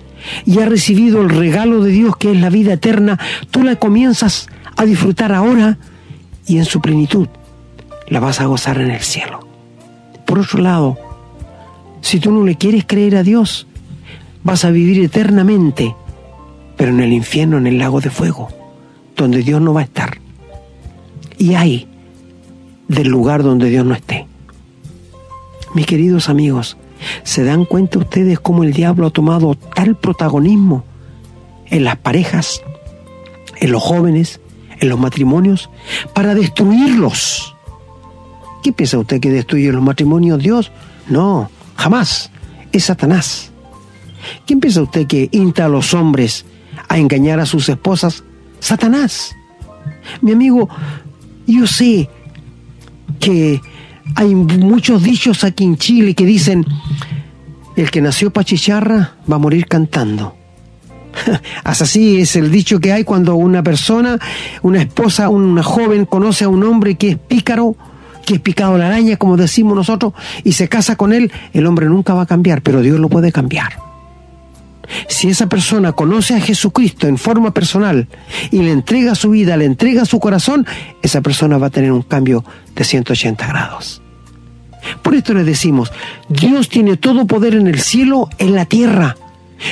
y 0.44 0.60
ha 0.60 0.66
recibido 0.66 1.20
el 1.20 1.30
regalo 1.30 1.82
de 1.82 1.90
Dios 1.90 2.16
que 2.16 2.32
es 2.32 2.40
la 2.40 2.50
vida 2.50 2.74
eterna, 2.74 3.18
tú 3.50 3.62
la 3.62 3.76
comienzas 3.76 4.48
a 4.76 4.84
disfrutar 4.84 5.32
ahora 5.32 5.78
y 6.46 6.58
en 6.58 6.64
su 6.64 6.80
plenitud 6.80 7.28
la 8.08 8.20
vas 8.20 8.40
a 8.40 8.46
gozar 8.46 8.80
en 8.80 8.90
el 8.90 9.00
cielo. 9.00 9.40
Por 10.24 10.38
otro 10.38 10.60
lado, 10.60 10.98
si 12.00 12.20
tú 12.20 12.30
no 12.30 12.44
le 12.44 12.56
quieres 12.56 12.84
creer 12.86 13.16
a 13.16 13.22
Dios, 13.22 13.66
vas 14.44 14.64
a 14.64 14.70
vivir 14.70 15.02
eternamente, 15.02 15.94
pero 16.76 16.90
en 16.90 17.00
el 17.00 17.12
infierno, 17.12 17.58
en 17.58 17.66
el 17.66 17.78
lago 17.78 18.00
de 18.00 18.10
fuego, 18.10 18.48
donde 19.16 19.42
Dios 19.42 19.60
no 19.60 19.74
va 19.74 19.80
a 19.80 19.84
estar. 19.84 20.18
Y 21.38 21.54
hay 21.54 21.88
del 22.88 23.08
lugar 23.08 23.42
donde 23.42 23.68
Dios 23.68 23.84
no 23.84 23.94
esté. 23.94 24.25
Mis 25.74 25.86
queridos 25.86 26.28
amigos, 26.28 26.76
¿se 27.22 27.44
dan 27.44 27.64
cuenta 27.64 27.98
ustedes 27.98 28.40
cómo 28.40 28.64
el 28.64 28.72
diablo 28.72 29.08
ha 29.08 29.10
tomado 29.10 29.54
tal 29.54 29.96
protagonismo 29.96 30.84
en 31.66 31.84
las 31.84 31.96
parejas, 31.96 32.62
en 33.60 33.72
los 33.72 33.82
jóvenes, 33.82 34.40
en 34.80 34.88
los 34.88 34.98
matrimonios, 34.98 35.70
para 36.14 36.34
destruirlos? 36.34 37.54
¿Qué 38.62 38.72
piensa 38.72 38.98
usted 38.98 39.20
que 39.20 39.30
destruye 39.30 39.70
los 39.72 39.82
matrimonios 39.82 40.42
Dios? 40.42 40.72
No, 41.08 41.50
jamás. 41.76 42.30
Es 42.72 42.84
Satanás. 42.84 43.52
¿Quién 44.46 44.60
piensa 44.60 44.82
usted 44.82 45.06
que 45.06 45.28
insta 45.32 45.66
a 45.66 45.68
los 45.68 45.94
hombres 45.94 46.44
a 46.88 46.98
engañar 46.98 47.38
a 47.38 47.46
sus 47.46 47.68
esposas? 47.68 48.24
Satanás. 48.60 49.34
Mi 50.20 50.32
amigo, 50.32 50.68
Yo 51.46 51.66
sé 51.66 52.10
que 53.20 53.60
hay 54.14 54.34
muchos 54.34 55.02
dichos 55.02 55.44
aquí 55.44 55.64
en 55.64 55.76
Chile 55.76 56.14
que 56.14 56.24
dicen, 56.24 56.64
el 57.76 57.90
que 57.90 58.00
nació 58.00 58.32
pachicharra 58.32 59.14
va 59.30 59.36
a 59.36 59.38
morir 59.38 59.66
cantando. 59.66 60.34
Así 61.64 62.20
es 62.20 62.36
el 62.36 62.50
dicho 62.50 62.80
que 62.80 62.92
hay 62.92 63.04
cuando 63.04 63.34
una 63.36 63.62
persona, 63.62 64.18
una 64.62 64.82
esposa, 64.82 65.28
una 65.28 65.62
joven 65.62 66.06
conoce 66.06 66.44
a 66.44 66.48
un 66.48 66.62
hombre 66.64 66.96
que 66.96 67.10
es 67.10 67.18
pícaro, 67.18 67.76
que 68.24 68.34
es 68.34 68.40
picado 68.40 68.76
la 68.76 68.88
araña, 68.88 69.16
como 69.16 69.36
decimos 69.36 69.76
nosotros, 69.76 70.12
y 70.44 70.52
se 70.52 70.68
casa 70.68 70.96
con 70.96 71.12
él, 71.12 71.30
el 71.52 71.66
hombre 71.66 71.86
nunca 71.86 72.14
va 72.14 72.22
a 72.22 72.26
cambiar, 72.26 72.62
pero 72.62 72.80
Dios 72.82 72.98
lo 72.98 73.08
puede 73.08 73.32
cambiar. 73.32 73.95
Si 75.08 75.28
esa 75.28 75.48
persona 75.48 75.92
conoce 75.92 76.34
a 76.34 76.40
Jesucristo 76.40 77.06
en 77.06 77.18
forma 77.18 77.52
personal 77.52 78.08
y 78.50 78.58
le 78.58 78.72
entrega 78.72 79.14
su 79.14 79.30
vida, 79.30 79.56
le 79.56 79.64
entrega 79.64 80.04
su 80.04 80.20
corazón, 80.20 80.66
esa 81.02 81.20
persona 81.20 81.58
va 81.58 81.68
a 81.68 81.70
tener 81.70 81.92
un 81.92 82.02
cambio 82.02 82.44
de 82.74 82.84
180 82.84 83.46
grados. 83.46 84.02
Por 85.02 85.14
esto 85.14 85.34
le 85.34 85.44
decimos, 85.44 85.92
Dios 86.28 86.68
tiene 86.68 86.96
todo 86.96 87.26
poder 87.26 87.54
en 87.54 87.66
el 87.66 87.80
cielo, 87.80 88.28
en 88.38 88.54
la 88.54 88.66
tierra. 88.66 89.16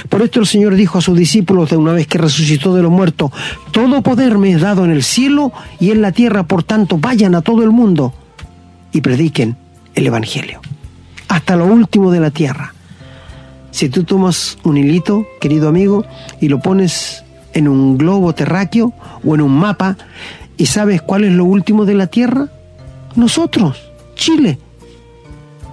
Por 0.09 0.23
esto 0.23 0.41
el 0.41 0.47
Señor 0.47 0.75
dijo 0.75 0.99
a 0.99 1.03
sus 1.03 1.17
discípulos 1.17 1.71
de 1.71 1.77
una 1.77 1.93
vez 1.93 2.07
que 2.07 2.19
resucitó 2.19 2.75
de 2.75 2.83
los 2.83 2.91
muertos, 2.91 3.31
todo 3.71 4.03
poder 4.03 4.39
me 4.39 4.53
es 4.53 4.61
dado 4.61 4.85
en 4.85 4.91
el 4.91 5.03
cielo 5.03 5.53
y 5.79 5.91
en 5.91 6.01
la 6.01 6.12
tierra, 6.12 6.45
por 6.45 6.62
tanto 6.62 6.99
vayan 6.99 7.35
a 7.35 7.43
todo 7.43 7.62
el 7.62 7.71
mundo 7.71 8.15
y 8.93 9.03
prediquen 9.03 9.57
el 9.95 10.07
Evangelio, 10.07 10.61
hasta 11.29 11.57
lo 11.57 11.67
último 11.67 12.11
de 12.11 12.21
la 12.21 12.31
tierra. 12.31 12.74
Si 13.75 13.89
tú 13.89 14.05
tomas 14.05 14.57
un 14.62 14.77
hilito, 14.77 15.27
querido 15.41 15.68
amigo, 15.68 16.07
y 16.41 16.47
lo 16.47 16.61
pones 16.61 17.25
en 17.55 17.66
un 17.66 17.99
globo 17.99 18.33
terráqueo 18.33 18.93
o 19.25 19.35
en 19.35 19.41
un 19.41 19.59
mapa, 19.59 19.97
y 20.57 20.66
sabes 20.66 21.03
cuál 21.03 21.25
es 21.25 21.33
lo 21.33 21.45
último 21.45 21.85
de 21.85 21.95
la 21.95 22.07
tierra, 22.07 22.47
nosotros, 23.16 23.91
Chile. 24.14 24.61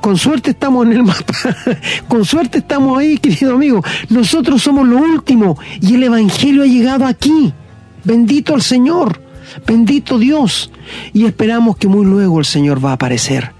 Con 0.01 0.17
suerte 0.17 0.49
estamos 0.49 0.87
en 0.87 0.93
el 0.93 1.03
mapa. 1.03 1.31
Con 2.07 2.25
suerte 2.25 2.57
estamos 2.57 2.97
ahí, 2.97 3.19
querido 3.19 3.53
amigo. 3.53 3.83
Nosotros 4.09 4.63
somos 4.63 4.87
lo 4.87 4.97
último 4.97 5.59
y 5.79 5.93
el 5.93 6.01
Evangelio 6.01 6.63
ha 6.63 6.65
llegado 6.65 7.05
aquí. 7.05 7.53
Bendito 8.03 8.55
el 8.55 8.63
Señor. 8.63 9.21
Bendito 9.67 10.17
Dios. 10.17 10.71
Y 11.13 11.25
esperamos 11.25 11.77
que 11.77 11.87
muy 11.87 12.03
luego 12.03 12.39
el 12.39 12.45
Señor 12.45 12.83
va 12.83 12.89
a 12.89 12.93
aparecer 12.93 13.51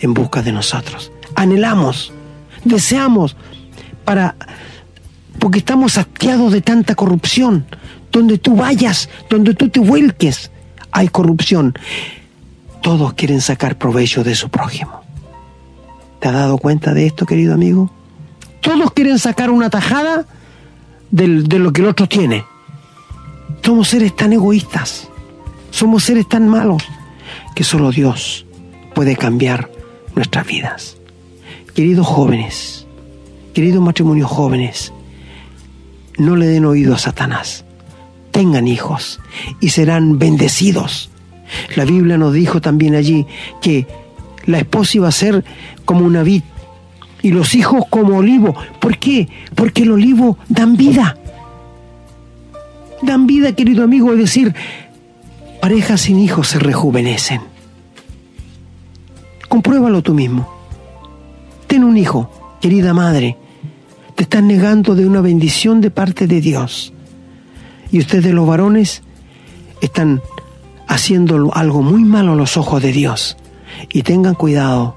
en 0.00 0.12
busca 0.12 0.42
de 0.42 0.52
nosotros. 0.52 1.10
Anhelamos, 1.34 2.12
deseamos 2.62 3.36
para 4.06 4.34
porque 5.38 5.58
estamos 5.58 5.98
hastiados 5.98 6.50
de 6.52 6.62
tanta 6.62 6.94
corrupción. 6.94 7.66
Donde 8.10 8.38
tú 8.38 8.56
vayas, 8.56 9.10
donde 9.28 9.52
tú 9.52 9.68
te 9.68 9.80
vuelques, 9.80 10.50
hay 10.90 11.08
corrupción. 11.08 11.74
Todos 12.82 13.12
quieren 13.12 13.42
sacar 13.42 13.76
provecho 13.76 14.24
de 14.24 14.34
su 14.34 14.48
prójimo. 14.48 15.02
¿Te 16.20 16.28
has 16.28 16.34
dado 16.34 16.56
cuenta 16.56 16.94
de 16.94 17.06
esto, 17.06 17.26
querido 17.26 17.52
amigo? 17.52 17.90
Todos 18.62 18.92
quieren 18.92 19.18
sacar 19.18 19.50
una 19.50 19.68
tajada 19.68 20.24
de 21.10 21.58
lo 21.58 21.72
que 21.72 21.82
el 21.82 21.88
otro 21.88 22.08
tiene. 22.08 22.44
Somos 23.62 23.88
seres 23.88 24.14
tan 24.16 24.32
egoístas, 24.32 25.08
somos 25.70 26.04
seres 26.04 26.28
tan 26.28 26.48
malos, 26.48 26.82
que 27.54 27.64
solo 27.64 27.90
Dios 27.90 28.46
puede 28.94 29.16
cambiar 29.16 29.70
nuestras 30.14 30.46
vidas. 30.46 30.96
Queridos 31.74 32.06
jóvenes, 32.06 32.85
queridos 33.56 33.82
matrimonios 33.82 34.30
jóvenes, 34.30 34.92
no 36.18 36.36
le 36.36 36.44
den 36.44 36.66
oído 36.66 36.94
a 36.94 36.98
Satanás. 36.98 37.64
Tengan 38.30 38.68
hijos 38.68 39.18
y 39.62 39.70
serán 39.70 40.18
bendecidos. 40.18 41.08
La 41.74 41.86
Biblia 41.86 42.18
nos 42.18 42.34
dijo 42.34 42.60
también 42.60 42.94
allí 42.94 43.26
que 43.62 43.86
la 44.44 44.58
esposa 44.58 44.98
iba 44.98 45.08
a 45.08 45.10
ser 45.10 45.42
como 45.86 46.04
una 46.04 46.22
vid 46.22 46.42
y 47.22 47.30
los 47.30 47.54
hijos 47.54 47.84
como 47.88 48.18
olivo. 48.18 48.54
¿Por 48.78 48.98
qué? 48.98 49.26
Porque 49.54 49.84
el 49.84 49.92
olivo 49.92 50.36
dan 50.50 50.76
vida. 50.76 51.16
Dan 53.00 53.26
vida, 53.26 53.54
querido 53.54 53.84
amigo, 53.84 54.12
es 54.12 54.18
decir, 54.18 54.54
parejas 55.62 56.02
sin 56.02 56.18
hijos 56.18 56.48
se 56.48 56.58
rejuvenecen. 56.58 57.40
Compruébalo 59.48 60.02
tú 60.02 60.12
mismo. 60.12 60.46
Ten 61.66 61.84
un 61.84 61.96
hijo, 61.96 62.58
querida 62.60 62.92
madre. 62.92 63.38
Te 64.16 64.22
estás 64.22 64.42
negando 64.42 64.94
de 64.94 65.06
una 65.06 65.20
bendición 65.20 65.82
de 65.82 65.90
parte 65.90 66.26
de 66.26 66.40
Dios. 66.40 66.94
Y 67.92 67.98
ustedes 67.98 68.32
los 68.32 68.46
varones 68.46 69.02
están 69.82 70.22
haciendo 70.88 71.52
algo 71.52 71.82
muy 71.82 72.02
malo 72.02 72.32
a 72.32 72.36
los 72.36 72.56
ojos 72.56 72.82
de 72.82 72.92
Dios. 72.92 73.36
Y 73.92 74.04
tengan 74.04 74.34
cuidado, 74.34 74.96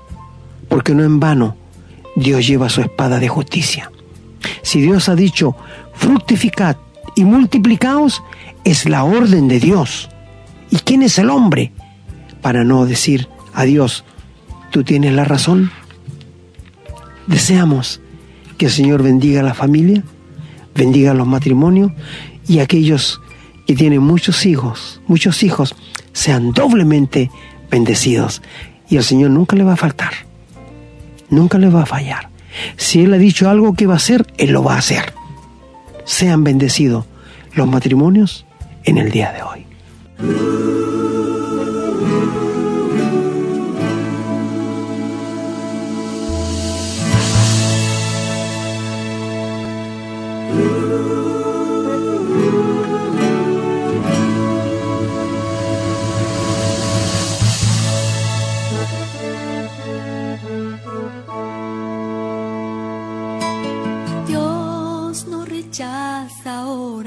porque 0.69 0.95
no 0.95 1.03
en 1.03 1.19
vano 1.19 1.57
Dios 2.15 2.47
lleva 2.47 2.69
su 2.69 2.79
espada 2.79 3.19
de 3.19 3.27
justicia. 3.27 3.91
Si 4.61 4.79
Dios 4.79 5.09
ha 5.09 5.15
dicho, 5.15 5.53
fructificad 5.95 6.77
y 7.13 7.25
multiplicaos, 7.25 8.23
es 8.63 8.87
la 8.87 9.03
orden 9.03 9.49
de 9.49 9.59
Dios. 9.59 10.07
¿Y 10.71 10.77
quién 10.77 11.03
es 11.03 11.19
el 11.19 11.29
hombre 11.29 11.73
para 12.41 12.63
no 12.63 12.85
decir 12.85 13.27
a 13.53 13.65
Dios, 13.65 14.05
tú 14.71 14.85
tienes 14.85 15.11
la 15.11 15.25
razón? 15.25 15.71
Deseamos 17.27 17.99
que 18.59 18.65
el 18.65 18.71
Señor 18.71 19.01
bendiga 19.01 19.39
a 19.39 19.43
la 19.43 19.53
familia, 19.53 20.03
bendiga 20.75 21.11
a 21.11 21.13
los 21.13 21.25
matrimonios 21.25 21.93
y 22.45 22.59
aquellos 22.59 23.21
que 23.65 23.73
tienen 23.73 24.01
muchos 24.01 24.45
hijos, 24.45 25.01
muchos 25.07 25.43
hijos, 25.43 25.75
sean 26.11 26.51
doblemente 26.51 27.31
bendecidos. 27.71 28.41
Y 28.89 28.97
el 28.97 29.03
Señor 29.03 29.31
nunca 29.31 29.55
le 29.55 29.63
va 29.63 29.73
a 29.73 29.77
faltar, 29.77 30.11
nunca 31.29 31.57
le 31.57 31.69
va 31.69 31.83
a 31.83 31.85
fallar. 31.85 32.29
Si 32.75 33.01
Él 33.01 33.13
ha 33.13 33.17
dicho 33.17 33.49
algo 33.49 33.75
que 33.75 33.87
va 33.87 33.93
a 33.93 33.97
hacer, 33.97 34.27
Él 34.37 34.51
lo 34.51 34.61
va 34.61 34.75
a 34.75 34.79
hacer. 34.79 35.13
Sean 36.03 36.43
bendecidos 36.43 37.05
los 37.53 37.67
matrimonios 37.67 38.45
en 38.83 38.97
el 38.97 39.09
día 39.09 39.31
de 39.31 39.41
hoy. 39.41 40.78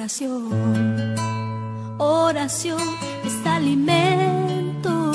Oración. 0.02 1.14
Oración 1.98 2.80
es 3.24 3.46
alimento. 3.46 5.12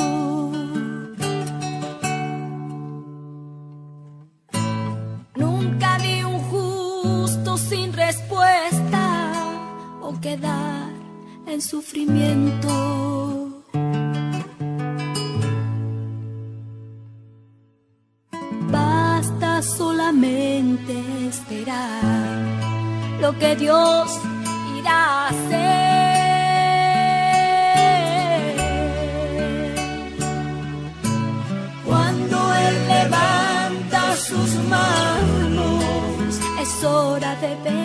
Nunca 5.36 5.98
vi 5.98 6.24
un 6.24 6.40
justo 6.52 7.58
sin 7.58 7.92
respuesta 7.92 9.34
o 10.02 10.18
quedar 10.22 10.90
en 11.48 11.62
sufrimiento. 11.62 12.70
Basta 18.72 19.62
solamente 19.62 20.94
esperar 21.28 22.08
lo 23.20 23.38
que 23.38 23.56
Dios 23.58 24.18
Cuando 31.86 32.54
Él 32.56 32.88
levanta 32.88 34.16
sus 34.16 34.56
manos, 34.70 36.40
es 36.62 36.84
hora 36.84 37.36
de 37.36 37.56
vencer. 37.64 37.77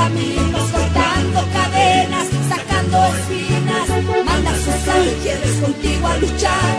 Caminos, 0.00 0.66
cortando 0.74 1.40
cadenas, 1.56 2.26
sacando 2.48 2.96
espinas. 3.14 3.86
Manda 4.24 4.50
a 4.50 4.58
sus 4.64 4.82
ángeles 5.00 5.54
contigo 5.64 6.06
a 6.06 6.16
luchar. 6.24 6.72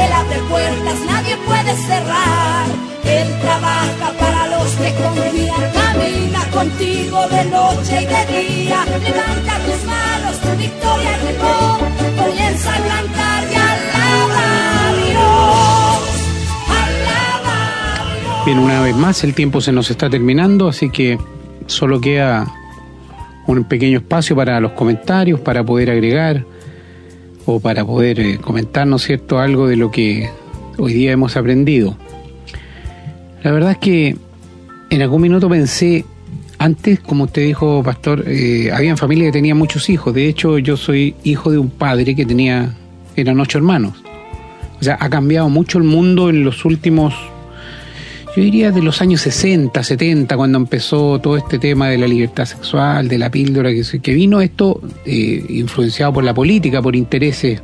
Él 0.00 0.12
abre 0.20 0.38
puertas, 0.50 0.98
nadie 1.12 1.36
puede 1.48 1.72
cerrar. 1.88 2.66
Él 3.04 3.28
trabaja 3.40 4.08
para 4.22 4.42
los 4.52 4.68
que 4.80 4.90
confían. 5.02 5.64
Camina 5.78 6.42
contigo 6.58 7.18
de 7.34 7.42
noche 7.56 7.94
y 8.02 8.06
de 8.14 8.22
día. 8.32 8.78
Levanta 9.06 9.54
tus 9.66 9.80
manos, 9.94 10.34
tu 10.44 10.50
victoria 10.64 11.12
llegó. 11.24 11.58
Comienza 12.20 12.70
a 12.74 12.80
cantar 12.92 13.40
y 13.52 13.56
alaba 13.70 14.44
a 14.84 14.92
Dios. 15.02 16.02
Alaba 16.80 17.56
a 17.96 18.20
Dios. 18.20 18.44
Bien, 18.46 18.58
una 18.58 18.80
vez 18.80 18.96
más, 18.96 19.24
el 19.24 19.34
tiempo 19.34 19.60
se 19.60 19.72
nos 19.72 19.90
está 19.90 20.08
terminando, 20.10 20.68
así 20.68 20.90
que 20.90 21.18
solo 21.66 22.00
queda 22.00 22.46
un 23.46 23.64
pequeño 23.64 23.98
espacio 23.98 24.36
para 24.36 24.60
los 24.60 24.72
comentarios, 24.72 25.40
para 25.40 25.64
poder 25.64 25.90
agregar 25.90 26.44
o 27.46 27.60
para 27.60 27.84
poder 27.84 28.20
eh, 28.20 28.38
comentar, 28.38 28.86
¿no 28.86 28.98
cierto?, 28.98 29.40
algo 29.40 29.66
de 29.66 29.76
lo 29.76 29.90
que 29.90 30.30
hoy 30.78 30.92
día 30.92 31.12
hemos 31.12 31.36
aprendido. 31.36 31.96
La 33.42 33.50
verdad 33.50 33.72
es 33.72 33.78
que 33.78 34.16
en 34.90 35.02
algún 35.02 35.22
minuto 35.22 35.48
pensé, 35.48 36.04
antes, 36.58 37.00
como 37.00 37.24
usted 37.24 37.42
dijo, 37.42 37.82
pastor, 37.82 38.24
eh, 38.26 38.70
habían 38.72 38.96
familias 38.96 39.28
que 39.28 39.32
tenían 39.32 39.56
muchos 39.56 39.90
hijos. 39.90 40.14
De 40.14 40.28
hecho, 40.28 40.58
yo 40.58 40.76
soy 40.76 41.16
hijo 41.24 41.50
de 41.50 41.58
un 41.58 41.70
padre 41.70 42.14
que 42.14 42.24
tenía, 42.24 42.74
eran 43.16 43.40
ocho 43.40 43.58
hermanos. 43.58 43.94
O 44.80 44.84
sea, 44.84 44.96
ha 45.00 45.10
cambiado 45.10 45.48
mucho 45.48 45.78
el 45.78 45.84
mundo 45.84 46.30
en 46.30 46.44
los 46.44 46.64
últimos, 46.64 47.14
yo 48.34 48.42
diría 48.42 48.70
de 48.72 48.80
los 48.82 49.02
años 49.02 49.20
60, 49.22 49.82
70, 49.82 50.36
cuando 50.36 50.56
empezó 50.58 51.18
todo 51.18 51.36
este 51.36 51.58
tema 51.58 51.88
de 51.88 51.98
la 51.98 52.06
libertad 52.08 52.46
sexual, 52.46 53.06
de 53.08 53.18
la 53.18 53.30
píldora, 53.30 53.70
que, 53.70 53.82
que 54.00 54.14
vino 54.14 54.40
esto 54.40 54.80
eh, 55.04 55.44
influenciado 55.50 56.14
por 56.14 56.24
la 56.24 56.32
política, 56.32 56.80
por 56.80 56.96
intereses 56.96 57.60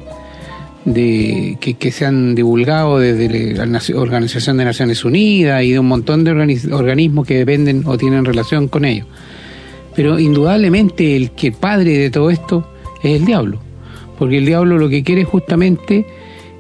de, 0.85 1.57
que, 1.61 1.75
que 1.75 1.91
se 1.91 2.05
han 2.05 2.35
divulgado 2.35 2.99
desde 2.99 3.55
la 3.55 3.81
Organización 3.97 4.59
de 4.59 4.65
Naciones 4.67 5.05
Unidas 5.05 5.63
y 5.65 5.73
de 5.73 5.79
un 5.79 5.87
montón 5.87 6.25
de 6.25 6.33
organi- 6.33 6.73
organismos 6.73 7.27
que 7.27 7.39
dependen 7.39 7.83
o 7.87 7.97
tienen 7.97 8.25
relación 8.25 8.69
con 8.69 8.85
ellos. 8.85 9.07
Pero 9.97 10.19
indudablemente 10.19 11.17
el 11.17 11.31
que 11.33 11.51
padre 11.51 11.97
de 11.99 12.11
todo 12.11 12.31
esto 12.31 12.71
es 13.03 13.17
el 13.21 13.25
diablo, 13.25 13.59
porque 14.19 14.39
el 14.39 14.45
diablo 14.47 14.79
lo 14.79 14.89
que 14.89 15.03
quiere 15.03 15.25
justamente, 15.25 16.07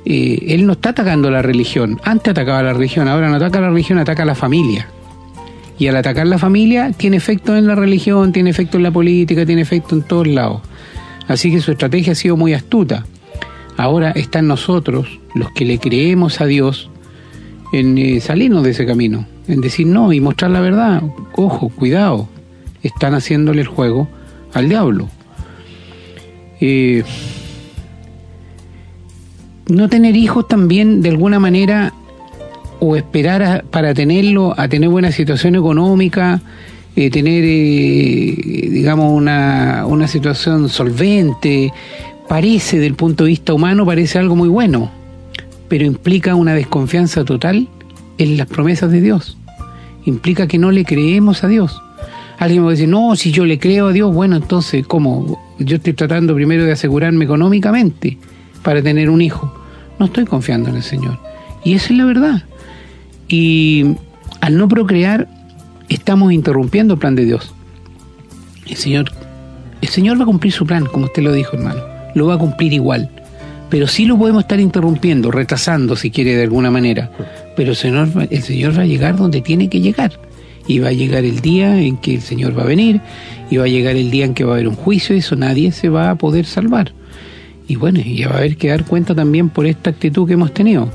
eh, 0.04 0.38
él 0.48 0.66
no 0.66 0.72
está 0.72 0.90
atacando 0.90 1.30
la 1.30 1.42
religión, 1.42 2.00
antes 2.04 2.30
atacaba 2.30 2.62
la 2.62 2.72
religión, 2.72 3.08
ahora 3.08 3.28
no 3.28 3.36
ataca 3.36 3.60
la 3.60 3.70
religión, 3.70 3.98
ataca 3.98 4.24
la 4.24 4.34
familia. 4.34 4.88
Y 5.78 5.86
al 5.86 5.96
atacar 5.96 6.26
la 6.26 6.38
familia 6.38 6.92
tiene 6.92 7.16
efecto 7.16 7.56
en 7.56 7.66
la 7.66 7.74
religión, 7.74 8.32
tiene 8.32 8.50
efecto 8.50 8.78
en 8.78 8.82
la 8.82 8.90
política, 8.90 9.46
tiene 9.46 9.62
efecto 9.62 9.94
en 9.94 10.02
todos 10.02 10.26
lados. 10.26 10.62
Así 11.28 11.50
que 11.50 11.60
su 11.60 11.70
estrategia 11.70 12.12
ha 12.12 12.16
sido 12.16 12.36
muy 12.36 12.54
astuta. 12.54 13.04
Ahora 13.76 14.10
está 14.10 14.40
en 14.40 14.48
nosotros, 14.48 15.20
los 15.34 15.52
que 15.52 15.64
le 15.64 15.78
creemos 15.78 16.40
a 16.40 16.46
Dios, 16.46 16.90
en 17.72 17.96
eh, 17.98 18.20
salirnos 18.20 18.64
de 18.64 18.70
ese 18.70 18.86
camino, 18.86 19.26
en 19.46 19.60
decir 19.60 19.86
no 19.86 20.12
y 20.12 20.20
mostrar 20.20 20.50
la 20.50 20.60
verdad. 20.60 21.02
Ojo, 21.34 21.68
cuidado, 21.68 22.28
están 22.82 23.14
haciéndole 23.14 23.60
el 23.60 23.68
juego 23.68 24.08
al 24.52 24.68
diablo. 24.68 25.08
Eh, 26.60 27.04
no 29.68 29.88
tener 29.88 30.16
hijos 30.16 30.48
también 30.48 31.02
de 31.02 31.10
alguna 31.10 31.38
manera 31.38 31.92
o 32.80 32.96
esperar 32.96 33.42
a- 33.42 33.62
para 33.70 33.92
tenerlo 33.94 34.54
a 34.56 34.68
tener 34.68 34.88
buena 34.88 35.12
situación 35.12 35.56
económica, 35.56 36.40
eh, 36.96 37.10
tener, 37.10 37.44
eh, 37.44 38.68
digamos, 38.70 39.12
una, 39.12 39.84
una 39.86 40.08
situación 40.08 40.68
solvente, 40.68 41.72
parece, 42.28 42.78
del 42.78 42.94
punto 42.94 43.24
de 43.24 43.30
vista 43.30 43.52
humano, 43.54 43.84
parece 43.86 44.18
algo 44.18 44.36
muy 44.36 44.48
bueno, 44.48 44.90
pero 45.68 45.84
implica 45.84 46.34
una 46.34 46.54
desconfianza 46.54 47.24
total 47.24 47.68
en 48.18 48.36
las 48.36 48.46
promesas 48.46 48.90
de 48.90 49.00
Dios. 49.00 49.36
Implica 50.04 50.46
que 50.46 50.58
no 50.58 50.70
le 50.70 50.84
creemos 50.84 51.44
a 51.44 51.48
Dios. 51.48 51.80
Alguien 52.38 52.64
va 52.64 52.70
decir, 52.70 52.88
no, 52.88 53.16
si 53.16 53.32
yo 53.32 53.44
le 53.44 53.58
creo 53.58 53.88
a 53.88 53.92
Dios, 53.92 54.14
bueno, 54.14 54.36
entonces, 54.36 54.86
¿cómo? 54.86 55.38
Yo 55.58 55.76
estoy 55.76 55.92
tratando 55.92 56.34
primero 56.34 56.64
de 56.64 56.72
asegurarme 56.72 57.24
económicamente 57.24 58.16
para 58.62 58.80
tener 58.82 59.10
un 59.10 59.20
hijo. 59.20 59.52
No 59.98 60.06
estoy 60.06 60.24
confiando 60.24 60.70
en 60.70 60.76
el 60.76 60.82
Señor. 60.82 61.18
Y 61.64 61.74
esa 61.74 61.92
es 61.92 61.98
la 61.98 62.04
verdad. 62.04 62.42
Y 63.28 63.96
al 64.40 64.56
no 64.56 64.68
procrear, 64.68 65.28
estamos 65.88 66.32
interrumpiendo 66.32 66.94
el 66.94 67.00
plan 67.00 67.14
de 67.14 67.24
Dios. 67.24 67.52
El 68.66 68.76
Señor, 68.76 69.12
el 69.80 69.88
Señor 69.88 70.18
va 70.18 70.22
a 70.22 70.26
cumplir 70.26 70.52
su 70.52 70.66
plan, 70.66 70.86
como 70.86 71.06
usted 71.06 71.22
lo 71.22 71.32
dijo, 71.32 71.56
hermano. 71.56 71.80
Lo 72.14 72.26
va 72.26 72.34
a 72.34 72.38
cumplir 72.38 72.72
igual. 72.72 73.10
Pero 73.70 73.86
sí 73.86 74.06
lo 74.06 74.16
podemos 74.16 74.44
estar 74.44 74.60
interrumpiendo, 74.60 75.30
retrasando, 75.30 75.94
si 75.94 76.10
quiere, 76.10 76.36
de 76.36 76.44
alguna 76.44 76.70
manera. 76.70 77.10
Pero 77.56 77.70
el 77.70 77.76
Señor, 77.76 78.08
el 78.30 78.42
Señor 78.42 78.78
va 78.78 78.82
a 78.82 78.86
llegar 78.86 79.16
donde 79.16 79.40
tiene 79.40 79.68
que 79.68 79.80
llegar. 79.80 80.12
Y 80.66 80.80
va 80.80 80.88
a 80.88 80.92
llegar 80.92 81.24
el 81.24 81.40
día 81.40 81.80
en 81.80 81.96
que 81.96 82.14
el 82.14 82.22
Señor 82.22 82.56
va 82.58 82.62
a 82.62 82.66
venir. 82.66 83.00
Y 83.50 83.56
va 83.56 83.64
a 83.64 83.68
llegar 83.68 83.96
el 83.96 84.10
día 84.10 84.24
en 84.24 84.34
que 84.34 84.44
va 84.44 84.52
a 84.52 84.54
haber 84.54 84.68
un 84.68 84.74
juicio. 84.74 85.14
Y 85.14 85.18
eso 85.18 85.36
nadie 85.36 85.72
se 85.72 85.88
va 85.88 86.10
a 86.10 86.14
poder 86.14 86.46
salvar. 86.46 86.92
Y 87.68 87.76
bueno, 87.76 88.00
y 88.02 88.24
va 88.24 88.32
a 88.32 88.38
haber 88.38 88.56
que 88.56 88.68
dar 88.68 88.84
cuenta 88.84 89.14
también 89.14 89.50
por 89.50 89.66
esta 89.66 89.90
actitud 89.90 90.26
que 90.26 90.32
hemos 90.32 90.52
tenido. 90.52 90.90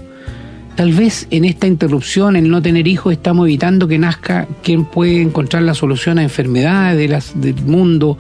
Tal 0.75 0.91
vez 0.91 1.27
en 1.29 1.45
esta 1.45 1.67
interrupción, 1.67 2.35
en 2.35 2.49
no 2.49 2.59
tener 2.59 2.87
hijos, 2.87 3.13
estamos 3.13 3.45
evitando 3.45 3.87
que 3.87 3.99
nazca 3.99 4.47
quien 4.63 4.85
puede 4.85 5.21
encontrar 5.21 5.61
la 5.61 5.75
solución 5.75 6.17
a 6.17 6.23
enfermedades 6.23 6.97
de 6.97 7.07
las, 7.07 7.39
del 7.39 7.61
mundo 7.63 8.17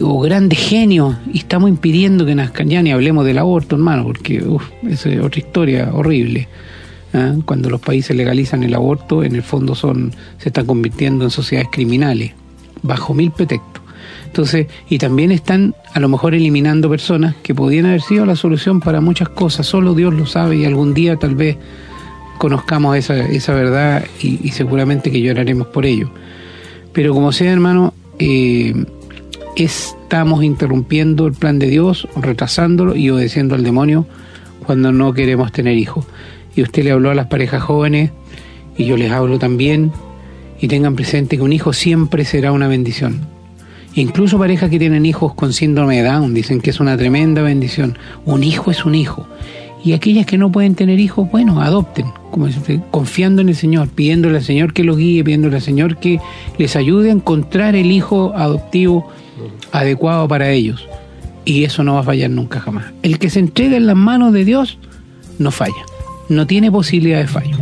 o 0.00 0.20
grandes 0.20 0.60
genios 0.60 1.16
y 1.32 1.38
estamos 1.38 1.68
impidiendo 1.68 2.24
que 2.24 2.36
nazcan. 2.36 2.68
Ya 2.68 2.82
ni 2.82 2.92
hablemos 2.92 3.26
del 3.26 3.38
aborto, 3.38 3.74
hermano, 3.74 4.04
porque 4.04 4.44
es 4.88 5.06
otra 5.06 5.40
historia 5.40 5.90
horrible. 5.92 6.46
¿ah? 7.14 7.34
Cuando 7.44 7.68
los 7.68 7.80
países 7.80 8.16
legalizan 8.16 8.62
el 8.62 8.74
aborto, 8.74 9.24
en 9.24 9.34
el 9.34 9.42
fondo 9.42 9.74
son 9.74 10.12
se 10.38 10.50
están 10.50 10.66
convirtiendo 10.66 11.24
en 11.24 11.30
sociedades 11.30 11.68
criminales, 11.72 12.30
bajo 12.82 13.12
mil 13.12 13.32
pretextos. 13.32 13.71
Entonces, 14.32 14.66
y 14.88 14.96
también 14.96 15.30
están 15.30 15.74
a 15.92 16.00
lo 16.00 16.08
mejor 16.08 16.34
eliminando 16.34 16.88
personas 16.88 17.34
que 17.42 17.54
podían 17.54 17.84
haber 17.84 18.00
sido 18.00 18.24
la 18.24 18.34
solución 18.34 18.80
para 18.80 19.02
muchas 19.02 19.28
cosas, 19.28 19.66
solo 19.66 19.94
Dios 19.94 20.14
lo 20.14 20.24
sabe 20.24 20.56
y 20.56 20.64
algún 20.64 20.94
día 20.94 21.18
tal 21.18 21.34
vez 21.34 21.58
conozcamos 22.38 22.96
esa, 22.96 23.28
esa 23.28 23.52
verdad 23.52 24.06
y, 24.22 24.48
seguramente 24.48 25.10
que 25.10 25.20
lloraremos 25.20 25.66
por 25.66 25.84
ello. 25.84 26.08
Pero 26.94 27.12
como 27.12 27.30
sea, 27.30 27.52
hermano, 27.52 27.92
eh, 28.18 28.72
estamos 29.54 30.42
interrumpiendo 30.42 31.26
el 31.26 31.34
plan 31.34 31.58
de 31.58 31.66
Dios, 31.66 32.08
retrasándolo 32.16 32.96
y 32.96 33.10
obedeciendo 33.10 33.54
al 33.54 33.64
demonio 33.64 34.06
cuando 34.64 34.92
no 34.92 35.12
queremos 35.12 35.52
tener 35.52 35.76
hijos. 35.76 36.06
Y 36.56 36.62
usted 36.62 36.84
le 36.84 36.92
habló 36.92 37.10
a 37.10 37.14
las 37.14 37.26
parejas 37.26 37.62
jóvenes 37.62 38.12
y 38.78 38.86
yo 38.86 38.96
les 38.96 39.12
hablo 39.12 39.38
también 39.38 39.92
y 40.58 40.68
tengan 40.68 40.96
presente 40.96 41.36
que 41.36 41.42
un 41.42 41.52
hijo 41.52 41.74
siempre 41.74 42.24
será 42.24 42.50
una 42.50 42.66
bendición. 42.66 43.31
Incluso 43.94 44.38
parejas 44.38 44.70
que 44.70 44.78
tienen 44.78 45.04
hijos 45.04 45.34
con 45.34 45.52
síndrome 45.52 46.02
de 46.02 46.08
Down 46.08 46.32
dicen 46.32 46.60
que 46.60 46.70
es 46.70 46.80
una 46.80 46.96
tremenda 46.96 47.42
bendición. 47.42 47.98
Un 48.24 48.42
hijo 48.42 48.70
es 48.70 48.84
un 48.84 48.94
hijo. 48.94 49.26
Y 49.84 49.92
aquellas 49.92 50.26
que 50.26 50.38
no 50.38 50.50
pueden 50.50 50.74
tener 50.74 51.00
hijos, 51.00 51.28
bueno, 51.30 51.60
adopten, 51.60 52.06
como 52.30 52.46
confiando 52.90 53.42
en 53.42 53.48
el 53.48 53.56
Señor, 53.56 53.88
pidiéndole 53.88 54.38
al 54.38 54.44
Señor 54.44 54.72
que 54.72 54.84
los 54.84 54.96
guíe, 54.96 55.24
pidiéndole 55.24 55.56
al 55.56 55.62
Señor 55.62 55.96
que 55.96 56.20
les 56.56 56.76
ayude 56.76 57.10
a 57.10 57.12
encontrar 57.12 57.74
el 57.74 57.90
hijo 57.90 58.32
adoptivo 58.36 59.10
adecuado 59.72 60.28
para 60.28 60.50
ellos. 60.50 60.86
Y 61.44 61.64
eso 61.64 61.82
no 61.82 61.94
va 61.94 62.00
a 62.00 62.04
fallar 62.04 62.30
nunca 62.30 62.60
jamás. 62.60 62.86
El 63.02 63.18
que 63.18 63.28
se 63.28 63.40
entrega 63.40 63.76
en 63.76 63.86
las 63.86 63.96
manos 63.96 64.32
de 64.32 64.44
Dios 64.44 64.78
no 65.38 65.50
falla, 65.50 65.84
no 66.28 66.46
tiene 66.46 66.70
posibilidad 66.70 67.18
de 67.18 67.26
fallo. 67.26 67.56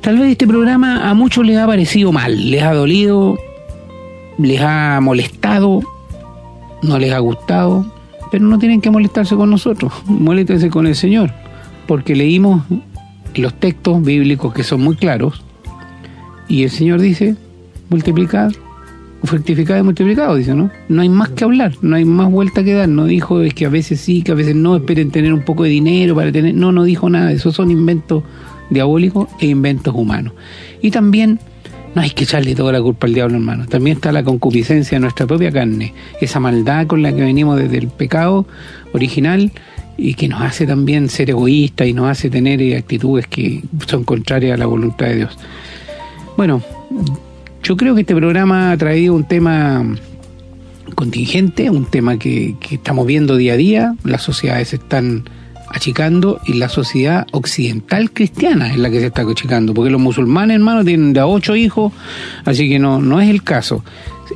Tal 0.00 0.18
vez 0.18 0.32
este 0.32 0.46
programa 0.46 1.08
a 1.08 1.14
muchos 1.14 1.46
les 1.46 1.56
ha 1.56 1.66
parecido 1.66 2.10
mal, 2.10 2.50
les 2.50 2.62
ha 2.62 2.72
dolido, 2.72 3.38
les 4.38 4.60
ha 4.60 5.00
molestado, 5.00 5.82
no 6.82 6.98
les 6.98 7.12
ha 7.12 7.18
gustado, 7.18 7.86
pero 8.30 8.44
no 8.44 8.58
tienen 8.58 8.80
que 8.80 8.90
molestarse 8.90 9.36
con 9.36 9.50
nosotros, 9.50 9.92
moléstense 10.06 10.70
con 10.70 10.86
el 10.86 10.94
Señor, 10.94 11.32
porque 11.86 12.14
leímos 12.14 12.62
los 13.34 13.54
textos 13.54 14.02
bíblicos 14.02 14.54
que 14.54 14.64
son 14.64 14.80
muy 14.80 14.96
claros 14.96 15.42
y 16.48 16.62
el 16.62 16.70
Señor 16.70 17.00
dice, 17.00 17.36
multiplicad, 17.88 18.52
fructificad 19.24 19.78
y 19.78 19.82
multiplicado, 19.82 20.36
dice, 20.36 20.54
¿no? 20.54 20.70
No 20.88 21.02
hay 21.02 21.08
más 21.08 21.30
que 21.30 21.44
hablar, 21.44 21.74
no 21.82 21.96
hay 21.96 22.04
más 22.04 22.30
vuelta 22.30 22.64
que 22.64 22.74
dar, 22.74 22.88
no 22.88 23.04
dijo 23.04 23.40
es 23.42 23.54
que 23.54 23.66
a 23.66 23.68
veces 23.68 24.00
sí, 24.00 24.22
que 24.22 24.32
a 24.32 24.34
veces 24.34 24.54
no, 24.54 24.76
esperen 24.76 25.10
tener 25.10 25.32
un 25.32 25.42
poco 25.42 25.64
de 25.64 25.70
dinero 25.70 26.14
para 26.14 26.30
tener, 26.32 26.54
no, 26.54 26.72
no 26.72 26.84
dijo 26.84 27.10
nada, 27.10 27.32
esos 27.32 27.54
son 27.54 27.70
inventos 27.70 28.22
diabólicos 28.70 29.28
e 29.40 29.46
inventos 29.46 29.94
humanos. 29.94 30.32
Y 30.82 30.90
también 30.90 31.40
no 31.96 32.02
hay 32.02 32.10
que 32.10 32.24
echarle 32.24 32.54
toda 32.54 32.72
la 32.72 32.82
culpa 32.82 33.06
al 33.06 33.14
diablo, 33.14 33.36
hermano. 33.36 33.64
También 33.64 33.96
está 33.96 34.12
la 34.12 34.22
concupiscencia 34.22 34.96
de 34.96 35.00
nuestra 35.00 35.26
propia 35.26 35.50
carne, 35.50 35.94
esa 36.20 36.38
maldad 36.38 36.86
con 36.86 37.00
la 37.00 37.10
que 37.10 37.22
venimos 37.22 37.58
desde 37.58 37.78
el 37.78 37.88
pecado 37.88 38.46
original 38.92 39.50
y 39.96 40.12
que 40.12 40.28
nos 40.28 40.42
hace 40.42 40.66
también 40.66 41.08
ser 41.08 41.30
egoístas 41.30 41.88
y 41.88 41.94
nos 41.94 42.10
hace 42.10 42.28
tener 42.28 42.60
actitudes 42.76 43.26
que 43.26 43.62
son 43.86 44.04
contrarias 44.04 44.52
a 44.52 44.58
la 44.58 44.66
voluntad 44.66 45.06
de 45.06 45.16
Dios. 45.16 45.38
Bueno, 46.36 46.62
yo 47.62 47.78
creo 47.78 47.94
que 47.94 48.02
este 48.02 48.14
programa 48.14 48.72
ha 48.72 48.76
traído 48.76 49.14
un 49.14 49.24
tema 49.24 49.82
contingente, 50.94 51.70
un 51.70 51.86
tema 51.86 52.18
que, 52.18 52.56
que 52.60 52.74
estamos 52.74 53.06
viendo 53.06 53.36
día 53.36 53.54
a 53.54 53.56
día, 53.56 53.94
las 54.04 54.20
sociedades 54.20 54.74
están 54.74 55.24
achicando 55.68 56.40
y 56.44 56.54
la 56.54 56.68
sociedad 56.68 57.26
occidental 57.32 58.10
cristiana 58.10 58.70
es 58.70 58.78
la 58.78 58.90
que 58.90 59.00
se 59.00 59.06
está 59.06 59.22
achicando, 59.22 59.74
porque 59.74 59.90
los 59.90 60.00
musulmanes, 60.00 60.56
hermano, 60.56 60.84
tienen 60.84 61.12
de 61.12 61.20
a 61.20 61.26
ocho 61.26 61.56
hijos, 61.56 61.92
así 62.44 62.68
que 62.68 62.78
no, 62.78 63.00
no 63.00 63.20
es 63.20 63.28
el 63.28 63.42
caso. 63.42 63.84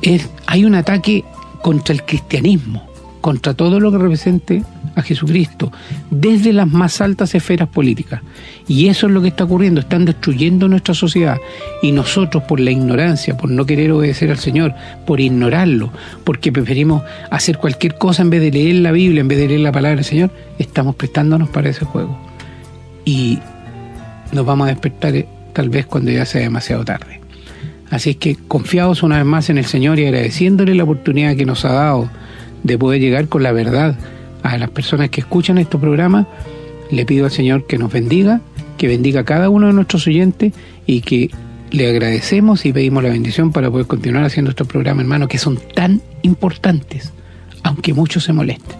Es, 0.01 0.29
hay 0.47 0.65
un 0.65 0.75
ataque 0.75 1.23
contra 1.61 1.93
el 1.93 2.03
cristianismo, 2.03 2.87
contra 3.21 3.53
todo 3.53 3.79
lo 3.79 3.91
que 3.91 3.97
represente 3.97 4.63
a 4.95 5.01
Jesucristo, 5.01 5.71
desde 6.09 6.53
las 6.53 6.67
más 6.67 7.01
altas 7.01 7.33
esferas 7.35 7.67
políticas. 7.69 8.21
Y 8.67 8.87
eso 8.87 9.07
es 9.07 9.13
lo 9.13 9.21
que 9.21 9.29
está 9.29 9.45
ocurriendo, 9.45 9.81
están 9.81 10.05
destruyendo 10.05 10.67
nuestra 10.67 10.93
sociedad. 10.93 11.37
Y 11.81 11.91
nosotros, 11.91 12.43
por 12.43 12.59
la 12.59 12.71
ignorancia, 12.71 13.37
por 13.37 13.49
no 13.49 13.65
querer 13.65 13.91
obedecer 13.91 14.31
al 14.31 14.37
Señor, 14.37 14.73
por 15.05 15.19
ignorarlo, 15.19 15.91
porque 16.23 16.51
preferimos 16.51 17.03
hacer 17.29 17.57
cualquier 17.57 17.97
cosa 17.97 18.21
en 18.21 18.29
vez 18.29 18.41
de 18.41 18.51
leer 18.51 18.75
la 18.75 18.91
Biblia, 18.91 19.21
en 19.21 19.27
vez 19.27 19.37
de 19.37 19.47
leer 19.47 19.61
la 19.61 19.71
palabra 19.71 19.95
del 19.95 20.05
Señor, 20.05 20.31
estamos 20.59 20.95
prestándonos 20.95 21.49
para 21.49 21.69
ese 21.69 21.85
juego. 21.85 22.17
Y 23.05 23.39
nos 24.31 24.45
vamos 24.45 24.67
a 24.67 24.71
despertar 24.71 25.15
eh, 25.15 25.27
tal 25.53 25.69
vez 25.69 25.85
cuando 25.85 26.11
ya 26.11 26.25
sea 26.25 26.41
demasiado 26.41 26.85
tarde. 26.85 27.19
Así 27.89 28.11
es 28.11 28.15
que 28.15 28.37
confiados 28.47 29.03
una 29.03 29.17
vez 29.17 29.25
más 29.25 29.49
en 29.49 29.57
el 29.57 29.65
Señor 29.65 29.99
y 29.99 30.05
agradeciéndole 30.05 30.75
la 30.75 30.83
oportunidad 30.83 31.35
que 31.35 31.45
nos 31.45 31.65
ha 31.65 31.73
dado 31.73 32.09
de 32.63 32.77
poder 32.77 33.01
llegar 33.01 33.27
con 33.27 33.43
la 33.43 33.51
verdad 33.51 33.97
a 34.43 34.57
las 34.57 34.69
personas 34.69 35.09
que 35.09 35.21
escuchan 35.21 35.57
estos 35.57 35.79
programas, 35.79 36.27
le 36.89 37.05
pido 37.05 37.25
al 37.25 37.31
Señor 37.31 37.65
que 37.65 37.77
nos 37.77 37.91
bendiga, 37.91 38.41
que 38.77 38.87
bendiga 38.87 39.21
a 39.21 39.23
cada 39.23 39.49
uno 39.49 39.67
de 39.67 39.73
nuestros 39.73 40.07
oyentes 40.07 40.53
y 40.85 41.01
que 41.01 41.29
le 41.71 41.89
agradecemos 41.89 42.65
y 42.65 42.73
pedimos 42.73 43.03
la 43.03 43.09
bendición 43.09 43.51
para 43.51 43.71
poder 43.71 43.87
continuar 43.87 44.23
haciendo 44.25 44.51
estos 44.51 44.67
programas, 44.67 45.03
hermano, 45.03 45.27
que 45.27 45.37
son 45.37 45.59
tan 45.73 46.01
importantes, 46.21 47.13
aunque 47.63 47.93
muchos 47.93 48.23
se 48.23 48.33
molesten. 48.33 48.77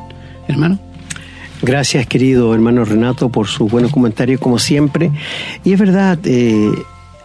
Hermano. 0.47 0.79
Gracias, 1.61 2.07
querido 2.07 2.53
hermano 2.55 2.83
Renato, 2.85 3.29
por 3.29 3.47
sus 3.47 3.69
buenos 3.69 3.91
comentarios, 3.91 4.41
como 4.41 4.57
siempre. 4.57 5.11
Y 5.63 5.73
es 5.73 5.79
verdad, 5.79 6.17
eh, 6.25 6.71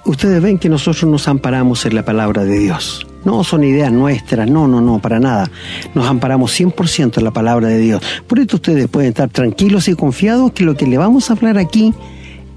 ustedes 0.05 0.43
ven 0.43 0.59
que 0.59 0.69
nosotros 0.69 1.11
nos 1.11 1.27
amparamos 1.27 1.87
en 1.87 1.95
la 1.95 2.05
palabra 2.05 2.45
de 2.45 2.59
Dios. 2.59 3.06
No 3.27 3.43
son 3.43 3.65
ideas 3.65 3.91
nuestras, 3.91 4.49
no, 4.49 4.69
no, 4.69 4.81
no, 4.81 5.01
para 5.01 5.19
nada. 5.19 5.51
Nos 5.97 6.07
amparamos 6.07 6.59
100% 6.59 7.19
en 7.19 7.25
la 7.25 7.33
palabra 7.33 7.67
de 7.67 7.79
Dios. 7.79 8.01
Por 8.25 8.39
esto 8.39 8.55
ustedes 8.55 8.87
pueden 8.87 9.09
estar 9.09 9.29
tranquilos 9.29 9.89
y 9.89 9.95
confiados 9.95 10.53
que 10.53 10.63
lo 10.63 10.77
que 10.77 10.87
le 10.87 10.97
vamos 10.97 11.29
a 11.29 11.33
hablar 11.33 11.59
aquí 11.59 11.93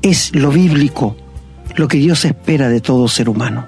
es 0.03 0.33
lo 0.35 0.51
bíblico, 0.51 1.15
lo 1.75 1.87
que 1.87 1.97
Dios 1.97 2.23
espera 2.23 2.69
de 2.69 2.81
todo 2.81 3.07
ser 3.07 3.29
humano. 3.29 3.65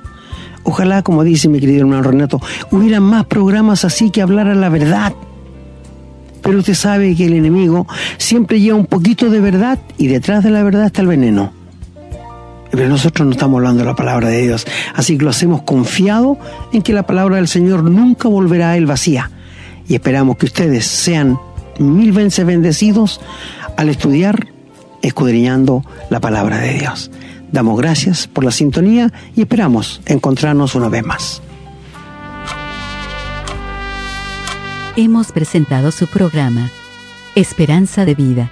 Ojalá, 0.64 1.02
como 1.02 1.24
dice 1.24 1.50
mi 1.50 1.60
querido 1.60 1.82
hermano 1.82 2.04
Renato, 2.04 2.40
hubiera 2.70 3.00
más 3.00 3.26
programas 3.26 3.84
así 3.84 4.12
que 4.12 4.22
hablaran 4.22 4.62
la 4.62 4.70
verdad. 4.70 5.12
Pero 6.44 6.60
usted 6.60 6.76
sabe 6.76 7.16
que 7.16 7.26
el 7.26 7.34
enemigo 7.34 7.88
siempre 8.20 8.60
lleva 8.60 8.78
un 8.78 8.86
poquito 8.86 9.32
de 9.32 9.40
verdad 9.40 9.80
y 9.98 10.06
detrás 10.06 10.44
de 10.44 10.52
la 10.52 10.62
verdad 10.62 10.86
está 10.86 11.02
el 11.02 11.08
veneno. 11.08 11.61
Pero 12.72 12.88
nosotros 12.88 13.26
no 13.26 13.34
estamos 13.34 13.58
hablando 13.58 13.80
de 13.80 13.86
la 13.86 13.96
palabra 13.96 14.30
de 14.30 14.42
Dios. 14.42 14.66
Así 14.96 15.18
que 15.18 15.26
lo 15.26 15.30
hacemos 15.30 15.64
confiado 15.64 16.38
en 16.72 16.82
que 16.82 16.94
la 16.94 17.04
palabra 17.04 17.36
del 17.36 17.50
Señor 17.50 17.84
nunca 17.84 18.30
volverá 18.30 18.72
a 18.72 18.78
él 18.78 18.86
vacía. 18.86 19.30
Y 19.88 19.96
esperamos 19.96 20.38
que 20.38 20.46
ustedes 20.46 20.88
sean 20.88 21.38
mil 21.80 22.14
veces 22.14 22.46
bendecidos 22.46 23.20
al 23.76 23.90
estudiar, 23.90 24.48
escudriñando 25.02 25.84
la 26.10 26.22
palabra 26.22 26.60
de 26.60 26.76
Dios. 26.76 27.12
Damos 27.52 27.78
gracias 27.78 28.28
por 28.28 28.46
la 28.46 28.52
sintonía 28.52 29.12
y 29.36 29.42
esperamos 29.42 30.02
encontrarnos 30.06 30.74
una 30.76 30.88
vez 30.88 31.06
más. 31.06 31.42
Hemos 34.96 35.32
presentado 35.34 35.92
su 35.92 36.08
programa, 36.08 36.70
Esperanza 37.36 38.06
de 38.06 38.16
Vida 38.16 38.52